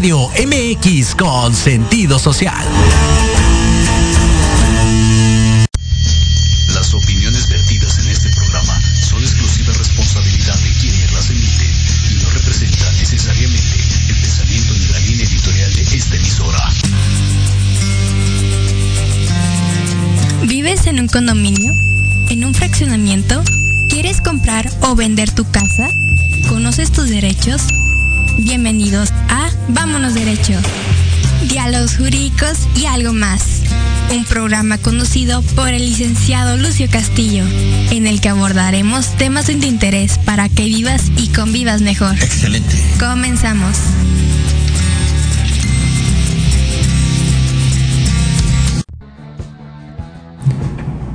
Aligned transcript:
Radio 0.00 0.30
MX 0.30 1.14
con 1.14 1.54
sentido 1.54 2.18
social. 2.18 2.66
Las 6.72 6.94
opiniones 6.94 7.46
vertidas 7.50 7.98
en 7.98 8.08
este 8.08 8.30
programa 8.30 8.80
son 9.02 9.20
exclusiva 9.20 9.74
responsabilidad 9.74 10.58
de 10.58 10.70
quienes 10.80 11.12
las 11.12 11.28
emiten 11.28 11.70
y 12.12 12.14
no 12.22 12.30
representan 12.30 12.96
necesariamente 12.96 13.76
el 14.08 14.16
pensamiento 14.16 14.72
ni 14.72 14.86
la 14.86 14.98
línea 15.00 15.26
editorial 15.26 15.74
de 15.74 15.82
esta 15.82 16.16
emisora. 16.16 16.72
¿Vives 20.46 20.86
en 20.86 21.00
un 21.00 21.08
condominio? 21.08 21.74
¿En 22.30 22.46
un 22.46 22.54
fraccionamiento? 22.54 23.42
¿Quieres 23.90 24.22
comprar 24.22 24.70
o 24.80 24.94
vender 24.94 25.30
tu 25.30 25.44
casa? 25.50 25.90
¿Conoces 26.48 26.90
tus 26.90 27.10
derechos? 27.10 27.66
Bienvenidos 28.42 29.12
a 29.28 29.50
Vámonos 29.68 30.14
Derecho. 30.14 30.54
Diálogos 31.46 31.98
jurídicos 31.98 32.66
y 32.74 32.86
algo 32.86 33.12
más. 33.12 33.60
Un 34.14 34.24
programa 34.24 34.78
conducido 34.78 35.42
por 35.54 35.68
el 35.68 35.84
licenciado 35.84 36.56
Lucio 36.56 36.88
Castillo, 36.90 37.44
en 37.90 38.06
el 38.06 38.22
que 38.22 38.30
abordaremos 38.30 39.14
temas 39.18 39.48
de 39.48 39.52
interés 39.52 40.16
para 40.24 40.48
que 40.48 40.64
vivas 40.64 41.12
y 41.18 41.28
convivas 41.28 41.82
mejor. 41.82 42.14
Excelente. 42.14 42.74
Comenzamos. 42.98 43.76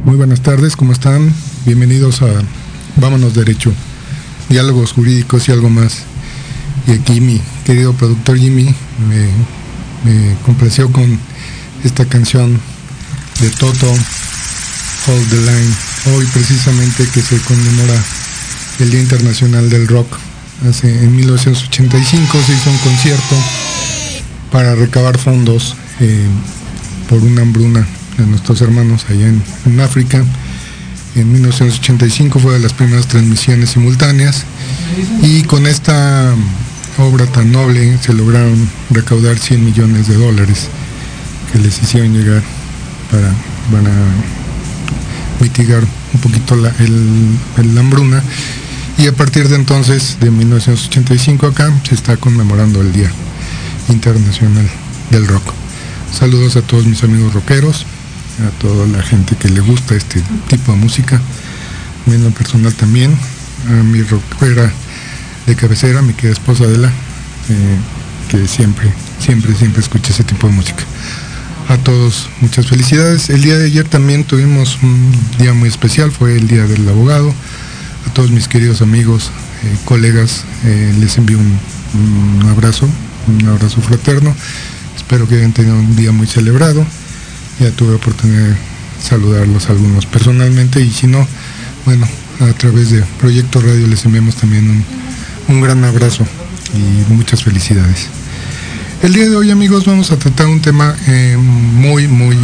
Muy 0.03 0.16
buenas 0.16 0.42
tardes, 0.42 0.75
¿cómo 0.75 0.94
están? 0.94 1.34
Bienvenidos 1.66 2.22
a 2.22 2.28
Vámonos 2.97 3.34
Derecho, 3.34 3.74
diálogos 4.47 4.94
jurídicos 4.94 5.50
y 5.50 5.52
algo 5.52 5.69
más. 5.72 6.06
Y 6.88 6.91
aquí 6.91 7.19
mi 7.19 7.41
querido 7.66 7.94
productor 7.94 8.38
Jimmy 8.38 8.73
me, 9.07 10.35
complació 10.46 10.91
con 10.91 11.19
esta 11.84 12.06
canción 12.06 12.59
de 13.40 13.50
Toto, 13.50 13.88
Hold 15.07 15.29
the 15.29 15.38
Line, 15.38 15.74
hoy 16.16 16.25
precisamente 16.28 17.07
que 17.12 17.22
se 17.22 17.40
conmemora 17.40 17.95
el 18.79 18.91
Día 18.91 19.01
Internacional 19.01 19.69
del 19.69 19.88
Rock. 19.88 20.07
Hace, 20.69 21.03
en 21.03 21.16
1985 21.16 22.38
se 22.45 22.53
hizo 22.53 22.69
un 22.69 22.78
concierto 22.78 23.35
para 24.51 24.75
recabar 24.75 25.18
fondos 25.18 25.75
eh, 26.00 26.28
por 27.09 27.19
una 27.19 27.41
hambruna 27.41 27.85
de 28.18 28.25
nuestros 28.28 28.62
hermanos 28.62 29.06
allá 29.09 29.28
en, 29.28 29.79
África. 29.79 30.24
En 31.16 31.31
1985 31.31 32.40
fue 32.40 32.53
de 32.53 32.59
las 32.59 32.74
primeras 32.74 33.07
transmisiones 33.07 33.72
simultáneas 33.72 34.44
y 35.22 35.44
con 35.44 35.66
esta 35.66 36.35
obra 36.97 37.25
tan 37.25 37.51
noble 37.51 37.97
se 38.01 38.13
lograron 38.13 38.69
recaudar 38.89 39.38
100 39.38 39.63
millones 39.63 40.07
de 40.07 40.16
dólares 40.16 40.67
que 41.51 41.59
les 41.59 41.81
hicieron 41.81 42.13
llegar 42.13 42.41
para, 43.11 43.33
para 43.72 43.94
mitigar 45.41 45.83
un 46.13 46.19
poquito 46.22 46.56
la, 46.56 46.69
el, 46.79 47.38
el 47.57 47.77
hambruna 47.77 48.24
y 48.97 49.07
a 49.07 49.13
partir 49.13 49.50
de 49.50 49.56
entonces, 49.56 50.18
de 50.21 50.31
1985 50.31 51.47
acá, 51.47 51.71
se 51.88 51.95
está 51.95 52.15
conmemorando 52.15 52.80
el 52.81 52.94
Día 52.94 53.12
Internacional 53.89 54.68
del 55.12 55.27
Rock. 55.27 55.53
Saludos 56.18 56.56
a 56.56 56.62
todos 56.62 56.86
mis 56.86 57.03
amigos 57.03 57.33
rockeros, 57.33 57.86
a 58.39 58.50
toda 58.62 58.88
la 58.88 59.03
gente 59.03 59.36
que 59.36 59.50
le 59.50 59.59
gusta 59.59 59.95
este 59.95 60.21
tipo 60.48 60.71
de 60.71 60.77
música, 60.77 61.18
a 61.18 62.09
mí 62.09 62.15
en 62.15 62.24
lo 62.24 62.31
personal 62.31 62.74
también, 62.74 63.18
a 63.68 63.83
mi 63.83 64.01
rockera 64.01 64.71
de 65.45 65.56
cabecera, 65.56 66.01
mi 66.01 66.13
querida 66.13 66.33
esposa 66.33 66.63
Adela, 66.63 66.89
eh, 67.50 67.77
que 68.30 68.47
siempre, 68.47 68.92
siempre, 69.19 69.53
siempre 69.56 69.81
escucha 69.81 70.12
ese 70.12 70.24
tipo 70.24 70.47
de 70.47 70.53
música. 70.53 70.83
A 71.68 71.77
todos 71.77 72.30
muchas 72.42 72.68
felicidades. 72.68 73.30
El 73.30 73.42
día 73.42 73.57
de 73.57 73.65
ayer 73.65 73.88
también 73.88 74.24
tuvimos 74.24 74.77
un 74.83 75.12
día 75.39 75.53
muy 75.53 75.69
especial, 75.69 76.12
fue 76.12 76.36
el 76.36 76.47
Día 76.47 76.65
del 76.68 76.88
Abogado. 76.88 77.33
A 78.07 78.13
todos 78.13 78.30
mis 78.31 78.47
queridos 78.47 78.81
amigos, 78.81 79.31
eh, 79.63 79.75
colegas, 79.86 80.44
eh, 80.63 80.94
les 81.00 81.18
envío 81.18 81.39
un, 81.39 82.50
abrazo, 82.50 82.88
un 83.27 83.48
abrazo 83.48 83.81
fraterno. 83.81 84.36
Espero 84.95 85.27
que 85.27 85.36
hayan 85.36 85.53
tenido 85.53 85.75
un 85.75 85.95
día 85.95 86.12
muy 86.12 86.27
celebrado 86.27 86.86
ya 87.59 87.71
tuve 87.71 87.95
oportunidad 87.95 88.50
de 88.50 88.56
saludarlos 89.01 89.69
algunos 89.69 90.06
personalmente 90.06 90.81
y 90.81 90.91
si 90.91 91.07
no, 91.07 91.25
bueno, 91.86 92.07
a 92.41 92.53
través 92.53 92.91
de 92.91 93.03
Proyecto 93.19 93.62
Radio 93.62 93.88
les 93.88 94.03
enviamos 94.06 94.36
también 94.36 94.69
un, 94.69 94.83
un, 95.47 95.62
gran 95.62 95.83
abrazo 95.83 96.25
y 96.74 97.13
muchas 97.13 97.44
felicidades. 97.44 98.07
El 99.01 99.13
día 99.13 99.30
de 99.30 99.36
hoy 99.36 99.51
amigos 99.51 99.86
vamos 99.86 100.12
a 100.12 100.18
tratar 100.18 100.47
un 100.47 100.62
tema 100.62 100.95
eh, 101.07 101.38
muy, 101.38 102.07
muy, 102.07 102.38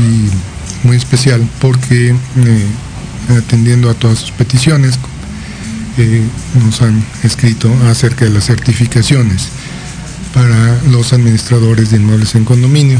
muy 0.83 0.98
especial 0.98 1.48
porque 1.59 2.09
eh, 2.09 2.65
atendiendo 3.38 3.89
a 3.89 3.94
todas 3.94 4.19
sus 4.19 4.31
peticiones 4.31 5.00
eh, 5.98 6.24
nos 6.63 6.81
han 6.81 7.03
escrito 7.24 7.71
acerca 7.89 8.25
de 8.25 8.31
las 8.31 8.45
certificaciones 8.45 9.50
para 10.33 10.77
los 10.89 11.13
administradores 11.13 11.92
de 11.92 11.97
inmuebles 11.97 12.36
en 12.36 12.45
condominio 12.45 13.00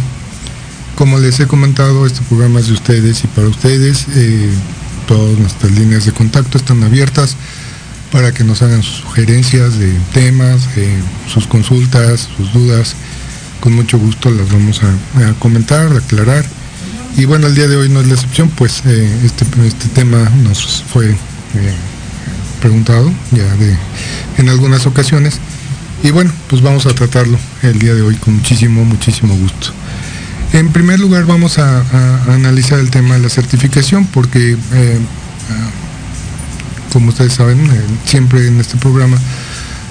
como 0.96 1.18
les 1.18 1.40
he 1.40 1.48
comentado, 1.48 2.06
este 2.06 2.22
programa 2.30 2.60
es 2.60 2.68
de 2.68 2.74
ustedes 2.74 3.24
y 3.24 3.28
para 3.28 3.48
ustedes. 3.48 4.06
Todas 5.08 5.36
nuestras 5.40 5.72
líneas 5.72 6.06
de 6.06 6.12
contacto 6.12 6.60
están 6.60 6.84
abiertas 6.84 7.36
para 8.12 8.34
que 8.34 8.44
nos 8.44 8.62
hagan 8.62 8.84
sus 8.84 8.98
sugerencias 8.98 9.80
de 9.80 9.94
temas, 10.14 10.68
eh, 10.76 10.98
sus 11.32 11.48
consultas, 11.48 12.30
sus 12.38 12.54
dudas. 12.54 12.96
Con 13.60 13.74
mucho 13.74 14.00
gusto 14.00 14.32
las 14.32 14.52
vamos 14.52 14.82
a, 14.84 15.34
comentar, 15.40 15.92
aclarar. 15.96 16.46
Y 17.18 17.26
bueno, 17.26 17.48
el 17.48 17.56
día 17.56 17.68
de 17.68 17.76
hoy 17.76 17.90
no 17.90 18.02
es 18.02 18.08
la 18.08 18.14
excepción, 18.14 18.50
pues 18.50 18.82
eh, 18.86 19.20
este, 19.24 19.46
este, 19.66 19.88
tema 19.90 20.30
nos 20.44 20.84
fue 20.84 21.16
preguntado 22.62 23.12
ya 23.32 23.46
en 24.38 24.50
algunas 24.50 24.86
ocasiones. 24.86 25.40
Y 26.04 26.12
bueno, 26.12 26.32
pues 26.48 26.62
vamos 26.62 26.86
a 26.86 26.96
tratarlo 26.96 27.38
el 27.62 27.78
día 27.78 27.94
de 27.94 28.02
hoy 28.02 28.16
con 28.16 28.36
muchísimo, 28.36 28.84
muchísimo 28.86 29.36
gusto. 29.36 29.72
En 30.54 30.72
primer 30.74 31.00
lugar 31.00 31.26
vamos 31.26 31.60
a, 31.60 31.84
analizar 32.34 32.80
el 32.80 32.90
tema 32.90 33.16
de 33.16 33.22
la 33.22 33.30
certificación 33.30 34.06
porque, 34.06 34.58
eh, 34.74 35.00
como 36.92 37.10
ustedes 37.10 37.34
saben, 37.34 37.60
eh, 37.60 37.82
siempre 38.06 38.48
en 38.48 38.60
este 38.60 38.78
programa 38.78 39.18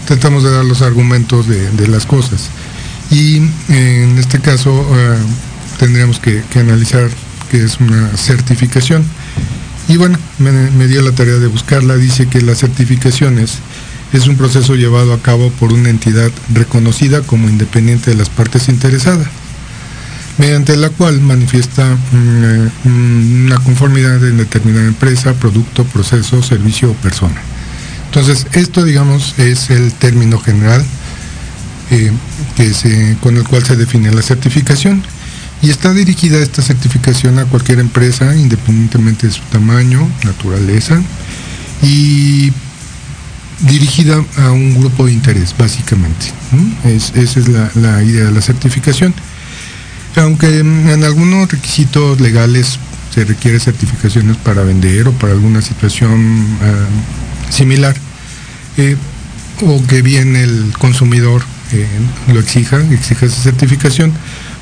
tratamos 0.07 0.43
de 0.43 0.51
dar 0.51 0.65
los 0.65 0.83
argumentos 0.83 1.47
de, 1.47 1.89
las 1.89 2.07
cosas. 2.07 2.49
Y 3.11 3.39
eh, 3.69 4.05
en 4.05 4.19
este 4.19 4.41
caso 4.41 4.87
tendríamos 5.79 6.19
que, 6.19 6.43
analizar 6.57 7.09
qué 7.51 7.65
es 7.65 7.79
una 7.81 8.17
certificación. 8.17 9.05
Y 9.89 9.97
bueno, 9.97 10.19
me 10.39 10.87
dio 10.87 11.03
la 11.03 11.13
tarea 11.13 11.35
de 11.35 11.47
buscarla. 11.49 11.97
Dice 11.97 12.27
que 12.29 12.41
las 12.43 12.59
certificaciones 12.59 13.59
es 14.13 14.27
un 14.27 14.37
proceso 14.37 14.75
llevado 14.75 15.13
a 15.13 15.23
cabo 15.23 15.51
por 15.51 15.73
una 15.73 15.91
entidad 15.91 16.31
reconocida 16.53 17.23
como 17.23 17.49
independiente 17.49 18.11
de 18.11 18.17
las 18.17 18.29
partes 18.29 18.69
interesadas 18.69 19.29
mediante 20.39 20.77
la 20.77 20.91
cual 20.91 21.21
manifiesta 21.21 21.97
una 22.85 23.57
conformidad 23.59 24.25
en 24.27 24.39
determinada 24.39 24.87
empresa, 24.87 25.35
producto, 25.35 25.85
proceso, 25.85 26.43
servicio 26.43 26.91
o 26.91 26.95
persona. 26.95 27.41
Entonces, 28.07 28.47
esto, 28.53 28.85
digamos, 28.85 29.39
es 29.39 29.71
el 29.71 29.93
término 29.93 30.39
general 30.39 30.85
eh, 31.91 32.11
que 32.57 33.17
con 33.21 33.37
el 33.37 33.45
cual 33.45 33.65
se 33.65 33.77
define 33.77 34.13
la 34.13 34.23
certificación 34.23 35.03
y 35.63 35.71
está 35.71 35.93
dirigida 35.93 36.39
esta 36.39 36.63
certificación 36.63 37.39
a 37.39 37.45
cualquier 37.45 37.81
empresa, 37.81 38.35
independientemente 38.35 39.27
de 39.27 39.33
su 39.33 39.43
tamaño, 39.53 40.09
naturaleza 40.25 41.01
y 41.83 42.53
dirigida 43.61 44.25
a 44.39 44.51
un 44.53 44.81
grupo 44.81 45.07
de 45.07 45.13
interés, 45.13 45.55
básicamente. 45.57 46.33
Es, 46.85 47.13
esa 47.15 47.41
es 47.41 47.49
la 47.77 48.03
idea 48.03 48.25
de 48.25 48.33
la 48.33 48.41
certificación 48.41 49.15
aunque 50.17 50.59
en 50.59 51.05
algunos 51.05 51.51
requisitos 51.51 52.21
legales 52.21 52.79
se 53.15 53.25
requiere 53.25 53.59
certificaciones 53.59 54.37
para 54.37 54.63
vender 54.63 55.09
o 55.09 55.13
para 55.13 55.33
alguna 55.33 55.63
situación 55.63 56.45
uh, 56.45 57.53
similar, 57.53 57.97
eh, 58.77 58.97
o 59.63 59.85
que 59.87 60.03
bien 60.03 60.37
el 60.37 60.73
consumidor 60.79 61.43
eh, 61.73 61.87
lo 62.33 62.41
exija, 62.41 62.79
exija 62.91 63.27
esa 63.27 63.43
certificación, 63.43 64.13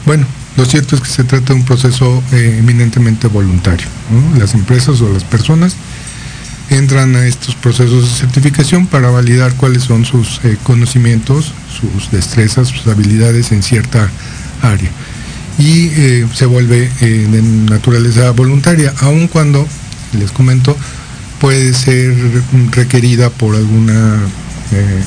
bueno, 0.06 0.26
lo 0.56 0.64
cierto 0.64 0.96
es 0.96 1.02
que 1.02 1.08
se 1.08 1.24
trata 1.24 1.52
de 1.52 1.60
un 1.60 1.64
proceso 1.64 2.22
eh, 2.32 2.56
eminentemente 2.58 3.28
voluntario. 3.28 3.86
Las 4.38 4.54
empresas 4.54 5.00
o 5.00 5.12
las 5.12 5.24
personas 5.24 5.76
entran 6.70 7.14
a 7.16 7.26
estos 7.26 7.54
procesos 7.54 8.10
de 8.10 8.16
certificación 8.18 8.86
para 8.86 9.10
validar 9.10 9.54
cuáles 9.54 9.84
son 9.84 10.04
sus 10.04 10.40
eh, 10.44 10.56
conocimientos, 10.64 11.52
sus 11.80 12.10
destrezas, 12.10 12.68
sus 12.68 12.86
habilidades 12.88 13.52
en 13.52 13.62
cierta 13.62 14.10
área 14.62 14.90
y 15.58 15.90
eh, 15.92 16.26
se 16.34 16.46
vuelve 16.46 16.88
eh, 17.00 17.04
de 17.30 17.42
naturaleza 17.42 18.30
voluntaria, 18.30 18.94
aun 19.00 19.26
cuando, 19.26 19.66
les 20.12 20.30
comento, 20.30 20.76
puede 21.40 21.74
ser 21.74 22.14
requerida 22.70 23.28
por 23.30 23.56
alguna 23.56 24.18
eh, 24.72 25.02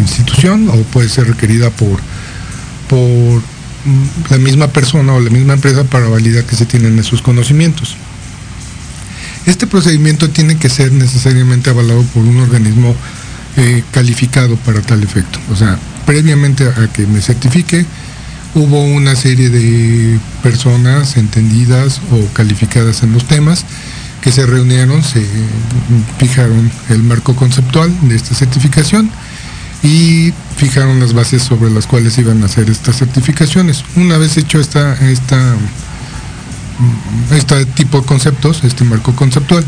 institución 0.00 0.68
o 0.70 0.76
puede 0.84 1.08
ser 1.08 1.26
requerida 1.26 1.70
por, 1.70 2.00
por 2.88 3.42
la 4.30 4.38
misma 4.38 4.68
persona 4.68 5.12
o 5.12 5.20
la 5.20 5.30
misma 5.30 5.54
empresa 5.54 5.84
para 5.84 6.08
validar 6.08 6.44
que 6.44 6.56
se 6.56 6.64
tienen 6.64 6.98
esos 6.98 7.20
conocimientos. 7.20 7.96
Este 9.46 9.66
procedimiento 9.66 10.30
tiene 10.30 10.56
que 10.56 10.68
ser 10.68 10.92
necesariamente 10.92 11.70
avalado 11.70 12.02
por 12.14 12.22
un 12.22 12.38
organismo 12.38 12.94
calificado 13.90 14.56
para 14.56 14.80
tal 14.80 15.02
efecto. 15.02 15.38
O 15.50 15.56
sea, 15.56 15.78
previamente 16.06 16.66
a 16.66 16.88
que 16.92 17.06
me 17.06 17.20
certifique, 17.20 17.84
hubo 18.54 18.82
una 18.82 19.14
serie 19.14 19.48
de 19.48 20.18
personas 20.42 21.16
entendidas 21.16 22.00
o 22.10 22.26
calificadas 22.34 23.02
en 23.02 23.12
los 23.12 23.24
temas 23.24 23.64
que 24.20 24.32
se 24.32 24.44
reunieron, 24.44 25.02
se 25.02 25.24
fijaron 26.18 26.70
el 26.90 27.02
marco 27.02 27.34
conceptual 27.34 27.90
de 28.08 28.16
esta 28.16 28.34
certificación 28.34 29.10
y 29.82 30.32
fijaron 30.56 31.00
las 31.00 31.14
bases 31.14 31.42
sobre 31.42 31.70
las 31.70 31.86
cuales 31.86 32.18
iban 32.18 32.42
a 32.42 32.46
hacer 32.46 32.68
estas 32.68 32.98
certificaciones. 32.98 33.82
Una 33.96 34.18
vez 34.18 34.36
hecho 34.36 34.60
esta, 34.60 34.92
esta, 35.08 35.56
este 37.34 37.64
tipo 37.66 38.00
de 38.00 38.06
conceptos, 38.06 38.62
este 38.62 38.84
marco 38.84 39.14
conceptual, 39.14 39.64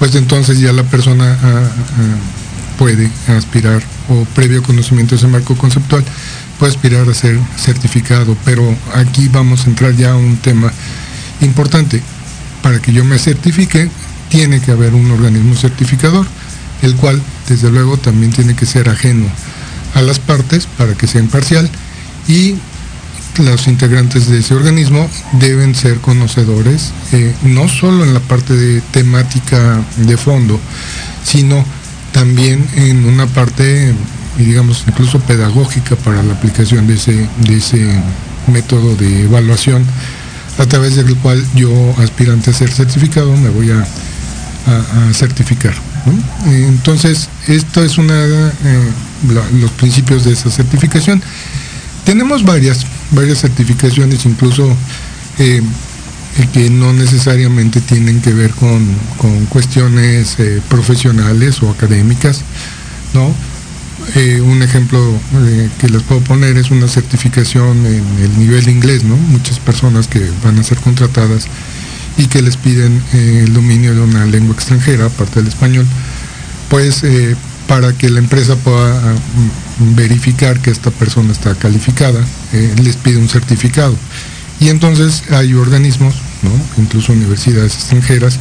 pues 0.00 0.14
entonces 0.16 0.58
ya 0.58 0.72
la 0.72 0.82
persona 0.82 1.38
ah, 1.40 1.62
ah, 1.62 2.76
puede 2.76 3.08
aspirar 3.28 3.80
o 4.08 4.24
previo 4.34 4.62
conocimiento 4.64 5.14
de 5.14 5.18
ese 5.18 5.28
marco 5.28 5.54
conceptual 5.56 6.04
puede 6.62 6.74
aspirar 6.74 7.08
a 7.08 7.12
ser 7.12 7.36
certificado, 7.56 8.36
pero 8.44 8.62
aquí 8.94 9.26
vamos 9.26 9.66
a 9.66 9.68
entrar 9.68 9.96
ya 9.96 10.12
a 10.12 10.16
un 10.16 10.36
tema 10.36 10.72
importante. 11.40 12.00
Para 12.62 12.80
que 12.80 12.92
yo 12.92 13.04
me 13.04 13.18
certifique, 13.18 13.90
tiene 14.28 14.60
que 14.60 14.70
haber 14.70 14.94
un 14.94 15.10
organismo 15.10 15.56
certificador, 15.56 16.24
el 16.82 16.94
cual 16.94 17.20
desde 17.48 17.68
luego 17.68 17.96
también 17.96 18.30
tiene 18.32 18.54
que 18.54 18.64
ser 18.64 18.88
ajeno 18.88 19.26
a 19.94 20.02
las 20.02 20.20
partes 20.20 20.68
para 20.78 20.94
que 20.94 21.08
sea 21.08 21.20
imparcial 21.20 21.68
y 22.28 22.54
los 23.38 23.66
integrantes 23.66 24.28
de 24.28 24.38
ese 24.38 24.54
organismo 24.54 25.10
deben 25.32 25.74
ser 25.74 25.98
conocedores, 25.98 26.92
eh, 27.10 27.34
no 27.42 27.68
solo 27.68 28.04
en 28.04 28.14
la 28.14 28.20
parte 28.20 28.54
de 28.54 28.80
temática 28.92 29.80
de 29.96 30.16
fondo, 30.16 30.60
sino 31.24 31.64
también 32.12 32.64
en 32.76 33.04
una 33.04 33.26
parte, 33.26 33.92
digamos, 34.38 34.84
incluso 34.86 35.20
pedagógica 35.20 35.96
para 35.96 36.22
la 36.22 36.34
aplicación 36.34 36.86
de 36.86 36.94
ese, 36.94 37.28
de 37.38 37.56
ese 37.56 38.02
método 38.46 38.96
de 38.96 39.24
evaluación 39.24 39.84
a 40.58 40.66
través 40.66 40.96
del 40.96 41.16
cual 41.16 41.42
yo, 41.54 41.70
aspirante 41.98 42.50
a 42.50 42.54
ser 42.54 42.70
certificado, 42.70 43.36
me 43.36 43.48
voy 43.50 43.70
a, 43.70 43.86
certificar. 45.12 45.74
Entonces, 46.46 47.28
esto 47.48 47.82
es 47.82 47.98
una 47.98 48.14
eh, 48.14 48.52
los 49.60 49.72
principios 49.72 50.24
de 50.24 50.32
esa 50.32 50.50
certificación. 50.50 51.20
Tenemos 52.04 52.44
varias, 52.44 52.86
varias 53.10 53.40
certificaciones, 53.40 54.24
incluso 54.24 54.72
eh, 55.40 55.62
que 56.52 56.70
no 56.70 56.92
necesariamente 56.92 57.80
tienen 57.80 58.20
que 58.20 58.32
ver 58.32 58.52
con, 58.52 58.96
cuestiones 59.48 60.36
eh, 60.38 60.60
profesionales 60.68 61.62
o 61.62 61.70
académicas, 61.70 62.42
¿no? 63.14 63.34
Un 64.44 64.62
ejemplo 64.62 65.00
que 65.78 65.88
les 65.88 66.02
puedo 66.02 66.20
poner 66.22 66.56
es 66.56 66.70
una 66.70 66.88
certificación 66.88 67.86
en 67.86 68.04
el 68.22 68.38
nivel 68.38 68.68
inglés, 68.68 69.04
¿no? 69.04 69.16
Muchas 69.16 69.58
personas 69.58 70.08
que 70.08 70.28
van 70.44 70.58
a 70.58 70.62
ser 70.62 70.78
contratadas 70.78 71.46
y 72.16 72.26
que 72.26 72.42
les 72.42 72.56
piden 72.56 73.02
eh, 73.12 73.44
el 73.46 73.54
dominio 73.54 73.94
de 73.94 74.00
una 74.00 74.26
lengua 74.26 74.54
extranjera, 74.54 75.06
aparte 75.06 75.40
del 75.40 75.48
español, 75.48 75.86
pues 76.68 77.04
eh, 77.04 77.36
para 77.66 77.92
que 77.92 78.10
la 78.10 78.18
empresa 78.18 78.56
pueda 78.56 78.98
ah, 78.98 79.14
verificar 79.94 80.60
que 80.60 80.70
esta 80.70 80.90
persona 80.90 81.32
está 81.32 81.54
calificada, 81.54 82.20
eh, 82.52 82.74
les 82.82 82.96
pide 82.96 83.18
un 83.18 83.28
certificado. 83.28 83.96
Y 84.60 84.68
entonces 84.68 85.24
hay 85.30 85.54
organismos, 85.54 86.14
¿no? 86.42 86.82
incluso 86.82 87.12
universidades 87.12 87.74
extranjeras, 87.74 88.38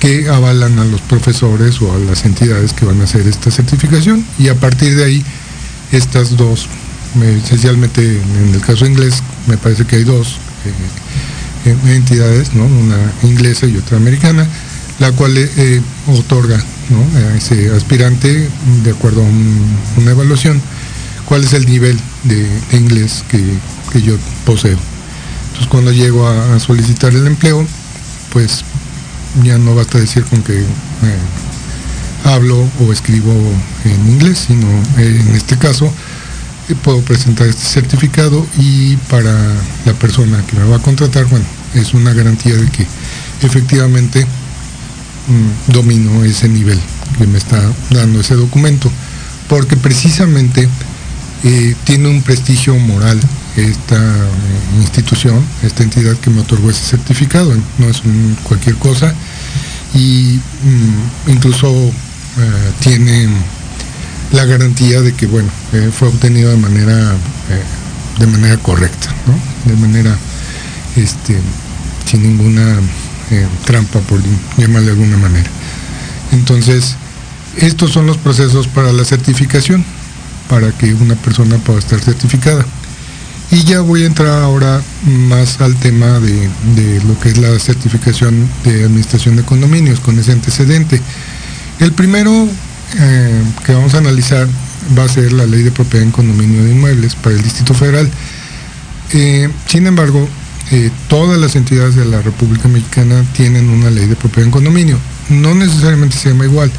que 0.00 0.28
avalan 0.28 0.78
a 0.78 0.84
los 0.84 1.00
profesores 1.02 1.80
o 1.82 1.92
a 1.92 1.98
las 1.98 2.24
entidades 2.24 2.72
que 2.72 2.84
van 2.84 3.00
a 3.00 3.04
hacer 3.04 3.26
esta 3.26 3.50
certificación 3.50 4.24
y 4.38 4.48
a 4.48 4.54
partir 4.54 4.94
de 4.94 5.04
ahí 5.04 5.24
estas 5.92 6.36
dos, 6.36 6.68
esencialmente 7.44 8.02
en 8.02 8.54
el 8.54 8.60
caso 8.60 8.86
inglés 8.86 9.22
me 9.46 9.56
parece 9.56 9.84
que 9.84 9.96
hay 9.96 10.04
dos 10.04 10.38
eh, 11.64 11.76
entidades, 11.86 12.54
¿no? 12.54 12.64
una 12.64 13.12
inglesa 13.22 13.66
y 13.66 13.76
otra 13.76 13.96
americana, 13.96 14.46
la 14.98 15.12
cual 15.12 15.36
eh, 15.36 15.80
otorga 16.06 16.56
a 16.56 17.36
ese 17.36 17.70
aspirante, 17.74 18.48
de 18.82 18.90
acuerdo 18.90 19.22
a 19.22 20.00
una 20.00 20.10
evaluación, 20.10 20.60
cuál 21.24 21.44
es 21.44 21.52
el 21.52 21.66
nivel 21.66 21.98
de, 22.24 22.46
inglés 22.72 23.24
que, 23.28 23.42
yo 24.00 24.16
poseo. 24.44 24.78
Entonces 25.48 25.68
cuando 25.68 25.92
llego 25.92 26.26
a 26.28 26.58
solicitar 26.60 27.12
el 27.14 27.26
empleo, 27.26 27.66
pues 28.32 28.64
ya 29.42 29.58
no 29.58 29.74
basta 29.74 29.98
decir 29.98 30.24
con 30.24 30.42
que 30.42 30.60
eh, 30.60 30.64
hablo 32.24 32.68
o 32.80 32.92
escribo 32.92 33.32
en 33.84 34.10
inglés, 34.10 34.44
sino 34.48 34.66
eh, 34.98 35.24
en 35.26 35.34
este 35.34 35.56
caso 35.58 35.92
eh, 36.68 36.74
puedo 36.82 37.00
presentar 37.02 37.46
este 37.46 37.64
certificado 37.64 38.46
y 38.58 38.96
para 39.08 39.32
la 39.84 39.92
persona 39.94 40.42
que 40.46 40.56
me 40.56 40.64
va 40.64 40.76
a 40.76 40.82
contratar, 40.82 41.26
bueno, 41.26 41.44
es 41.74 41.94
una 41.94 42.12
garantía 42.12 42.54
de 42.54 42.68
que 42.70 42.86
efectivamente 43.42 44.24
mm, 44.24 45.72
domino 45.72 46.24
ese 46.24 46.48
nivel 46.48 46.80
que 47.18 47.26
me 47.26 47.38
está 47.38 47.60
dando 47.90 48.20
ese 48.20 48.34
documento, 48.34 48.90
porque 49.48 49.76
precisamente 49.76 50.68
tiene 51.84 52.08
un 52.08 52.20
prestigio 52.22 52.74
moral 52.76 53.20
esta 53.58 54.00
institución, 54.78 55.44
esta 55.62 55.82
entidad 55.82 56.16
que 56.18 56.30
me 56.30 56.40
otorgó 56.40 56.70
ese 56.70 56.84
certificado, 56.84 57.52
no 57.78 57.88
es 57.88 58.02
cualquier 58.44 58.76
cosa 58.76 59.12
y 59.94 60.38
mm, 60.64 61.30
incluso 61.30 61.68
eh, 61.68 62.72
tiene 62.80 63.28
la 64.32 64.44
garantía 64.44 65.00
de 65.00 65.14
que 65.14 65.26
bueno 65.26 65.48
eh, 65.72 65.90
fue 65.92 66.08
obtenido 66.08 66.50
de 66.50 66.56
manera 66.58 67.12
eh, 67.50 68.20
de 68.20 68.26
manera 68.26 68.56
correcta, 68.58 69.08
de 69.64 69.76
manera 69.76 70.16
este, 70.96 71.38
sin 72.04 72.22
ninguna 72.22 72.80
trampa 73.64 74.00
por 74.00 74.20
llamarle 74.56 74.86
de 74.86 74.92
alguna 74.92 75.16
manera. 75.18 75.48
Entonces, 76.32 76.96
estos 77.56 77.92
son 77.92 78.06
los 78.06 78.16
procesos 78.16 78.66
para 78.66 78.92
la 78.92 79.04
certificación, 79.04 79.84
para 80.48 80.72
que 80.72 80.94
una 80.94 81.14
persona 81.14 81.58
pueda 81.58 81.78
estar 81.78 82.00
certificada. 82.00 82.66
Y 83.50 83.64
ya 83.64 83.80
voy 83.80 84.02
a 84.02 84.06
entrar 84.06 84.42
ahora 84.42 84.82
más 85.06 85.60
al 85.60 85.74
tema 85.76 86.20
de, 86.20 87.00
lo 87.06 87.18
que 87.18 87.30
es 87.30 87.38
la 87.38 87.58
certificación 87.58 88.48
de 88.62 88.84
administración 88.84 89.36
de 89.36 89.42
condominios 89.42 90.00
con 90.00 90.18
ese 90.18 90.32
antecedente. 90.32 91.00
El 91.80 91.92
primero 91.92 92.46
eh, 92.98 93.42
que 93.64 93.72
vamos 93.72 93.94
a 93.94 93.98
analizar 93.98 94.46
va 94.96 95.04
a 95.04 95.08
ser 95.08 95.32
la 95.32 95.46
ley 95.46 95.62
de 95.62 95.70
propiedad 95.70 96.04
en 96.04 96.12
condominio 96.12 96.62
de 96.62 96.72
inmuebles 96.72 97.14
para 97.14 97.36
el 97.36 97.42
Distrito 97.42 97.72
Federal. 97.72 98.10
Eh, 99.12 99.48
sin 99.66 99.86
embargo, 99.86 100.28
eh, 100.70 100.90
todas 101.08 101.38
las 101.38 101.56
entidades 101.56 101.94
de 101.94 102.04
la 102.04 102.20
República 102.20 102.68
Mexicana 102.68 103.24
tienen 103.34 103.70
una 103.70 103.90
ley 103.90 104.06
de 104.06 104.16
propiedad 104.16 104.44
en 104.44 104.50
condominio. 104.50 104.98
No 105.30 105.54
necesariamente 105.54 106.18
se 106.18 106.28
llama 106.28 106.44
igual. 106.44 106.70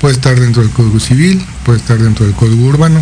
Puede 0.00 0.14
estar 0.14 0.38
dentro 0.38 0.62
del 0.62 0.70
Código 0.70 1.00
Civil, 1.00 1.44
puede 1.64 1.78
estar 1.78 1.98
dentro 1.98 2.24
del 2.24 2.34
Código 2.34 2.64
Urbano, 2.64 3.00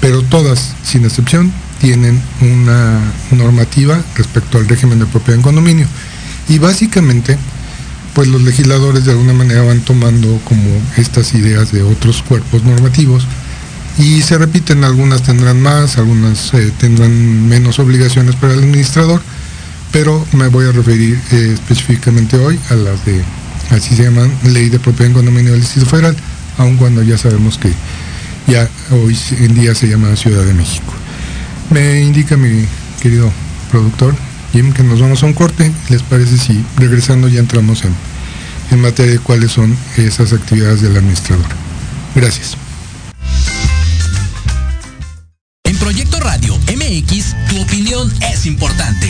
pero 0.00 0.22
todas, 0.22 0.74
sin 0.84 1.04
excepción, 1.04 1.52
tienen 1.80 2.20
una 2.40 3.00
normativa 3.30 4.02
respecto 4.14 4.58
al 4.58 4.68
régimen 4.68 4.98
de 4.98 5.06
propiedad 5.06 5.36
en 5.36 5.42
condominio. 5.42 5.86
Y 6.48 6.58
básicamente, 6.58 7.38
pues 8.14 8.28
los 8.28 8.42
legisladores 8.42 9.04
de 9.04 9.12
alguna 9.12 9.32
manera 9.32 9.62
van 9.62 9.80
tomando 9.80 10.40
como 10.44 10.62
estas 10.96 11.34
ideas 11.34 11.72
de 11.72 11.82
otros 11.82 12.22
cuerpos 12.22 12.64
normativos 12.64 13.26
y 13.98 14.22
se 14.22 14.38
repiten, 14.38 14.84
algunas 14.84 15.22
tendrán 15.22 15.60
más, 15.60 15.98
algunas 15.98 16.54
eh, 16.54 16.72
tendrán 16.78 17.48
menos 17.48 17.78
obligaciones 17.78 18.34
para 18.36 18.54
el 18.54 18.60
administrador, 18.60 19.20
pero 19.92 20.24
me 20.32 20.48
voy 20.48 20.66
a 20.66 20.72
referir 20.72 21.20
eh, 21.32 21.50
específicamente 21.54 22.36
hoy 22.36 22.58
a 22.70 22.74
las 22.74 23.04
de, 23.04 23.22
así 23.70 23.96
se 23.96 24.04
llaman, 24.04 24.32
Ley 24.44 24.68
de 24.68 24.78
Propiedad 24.78 25.08
en 25.08 25.14
Condominio 25.14 25.52
del 25.52 25.60
Distrito 25.60 25.88
Federal, 25.88 26.16
aun 26.58 26.76
cuando 26.76 27.02
ya 27.02 27.18
sabemos 27.18 27.58
que 27.58 27.72
ya 28.46 28.68
hoy 28.90 29.16
en 29.38 29.54
día 29.54 29.74
se 29.74 29.88
llama 29.88 30.14
Ciudad 30.16 30.44
de 30.44 30.54
México. 30.54 30.99
Me 31.70 32.00
indica 32.02 32.36
mi 32.36 32.66
querido 33.00 33.30
productor 33.70 34.14
Jim 34.52 34.72
que 34.72 34.82
nos 34.82 35.00
vamos 35.00 35.22
a 35.22 35.26
un 35.26 35.34
corte. 35.34 35.70
¿Les 35.88 36.02
parece 36.02 36.36
si 36.36 36.64
regresando 36.76 37.28
ya 37.28 37.38
entramos 37.38 37.84
en, 37.84 37.94
en 38.72 38.80
materia 38.80 39.12
de 39.12 39.18
cuáles 39.20 39.52
son 39.52 39.76
esas 39.96 40.32
actividades 40.32 40.82
del 40.82 40.96
administrador? 40.96 41.46
Gracias. 42.14 42.56
En 45.64 45.76
Proyecto 45.78 46.18
Radio 46.18 46.58
MX, 46.58 47.36
tu 47.48 47.60
opinión 47.60 48.12
es 48.32 48.46
importante. 48.46 49.09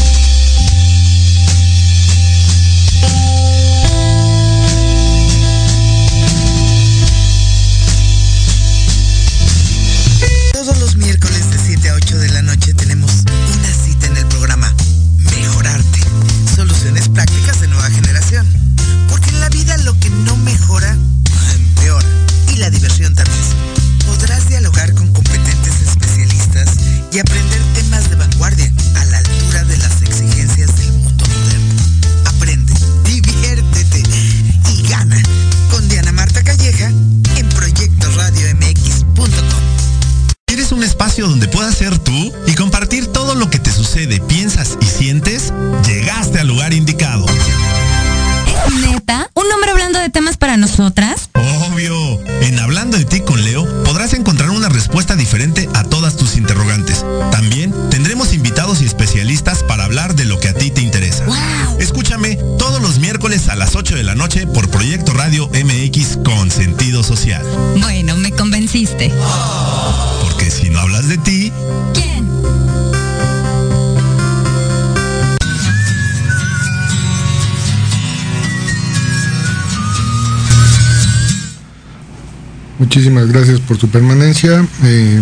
Gracias 83.27 83.59
por 83.59 83.77
su 83.77 83.89
permanencia. 83.89 84.65
Eh, 84.83 85.19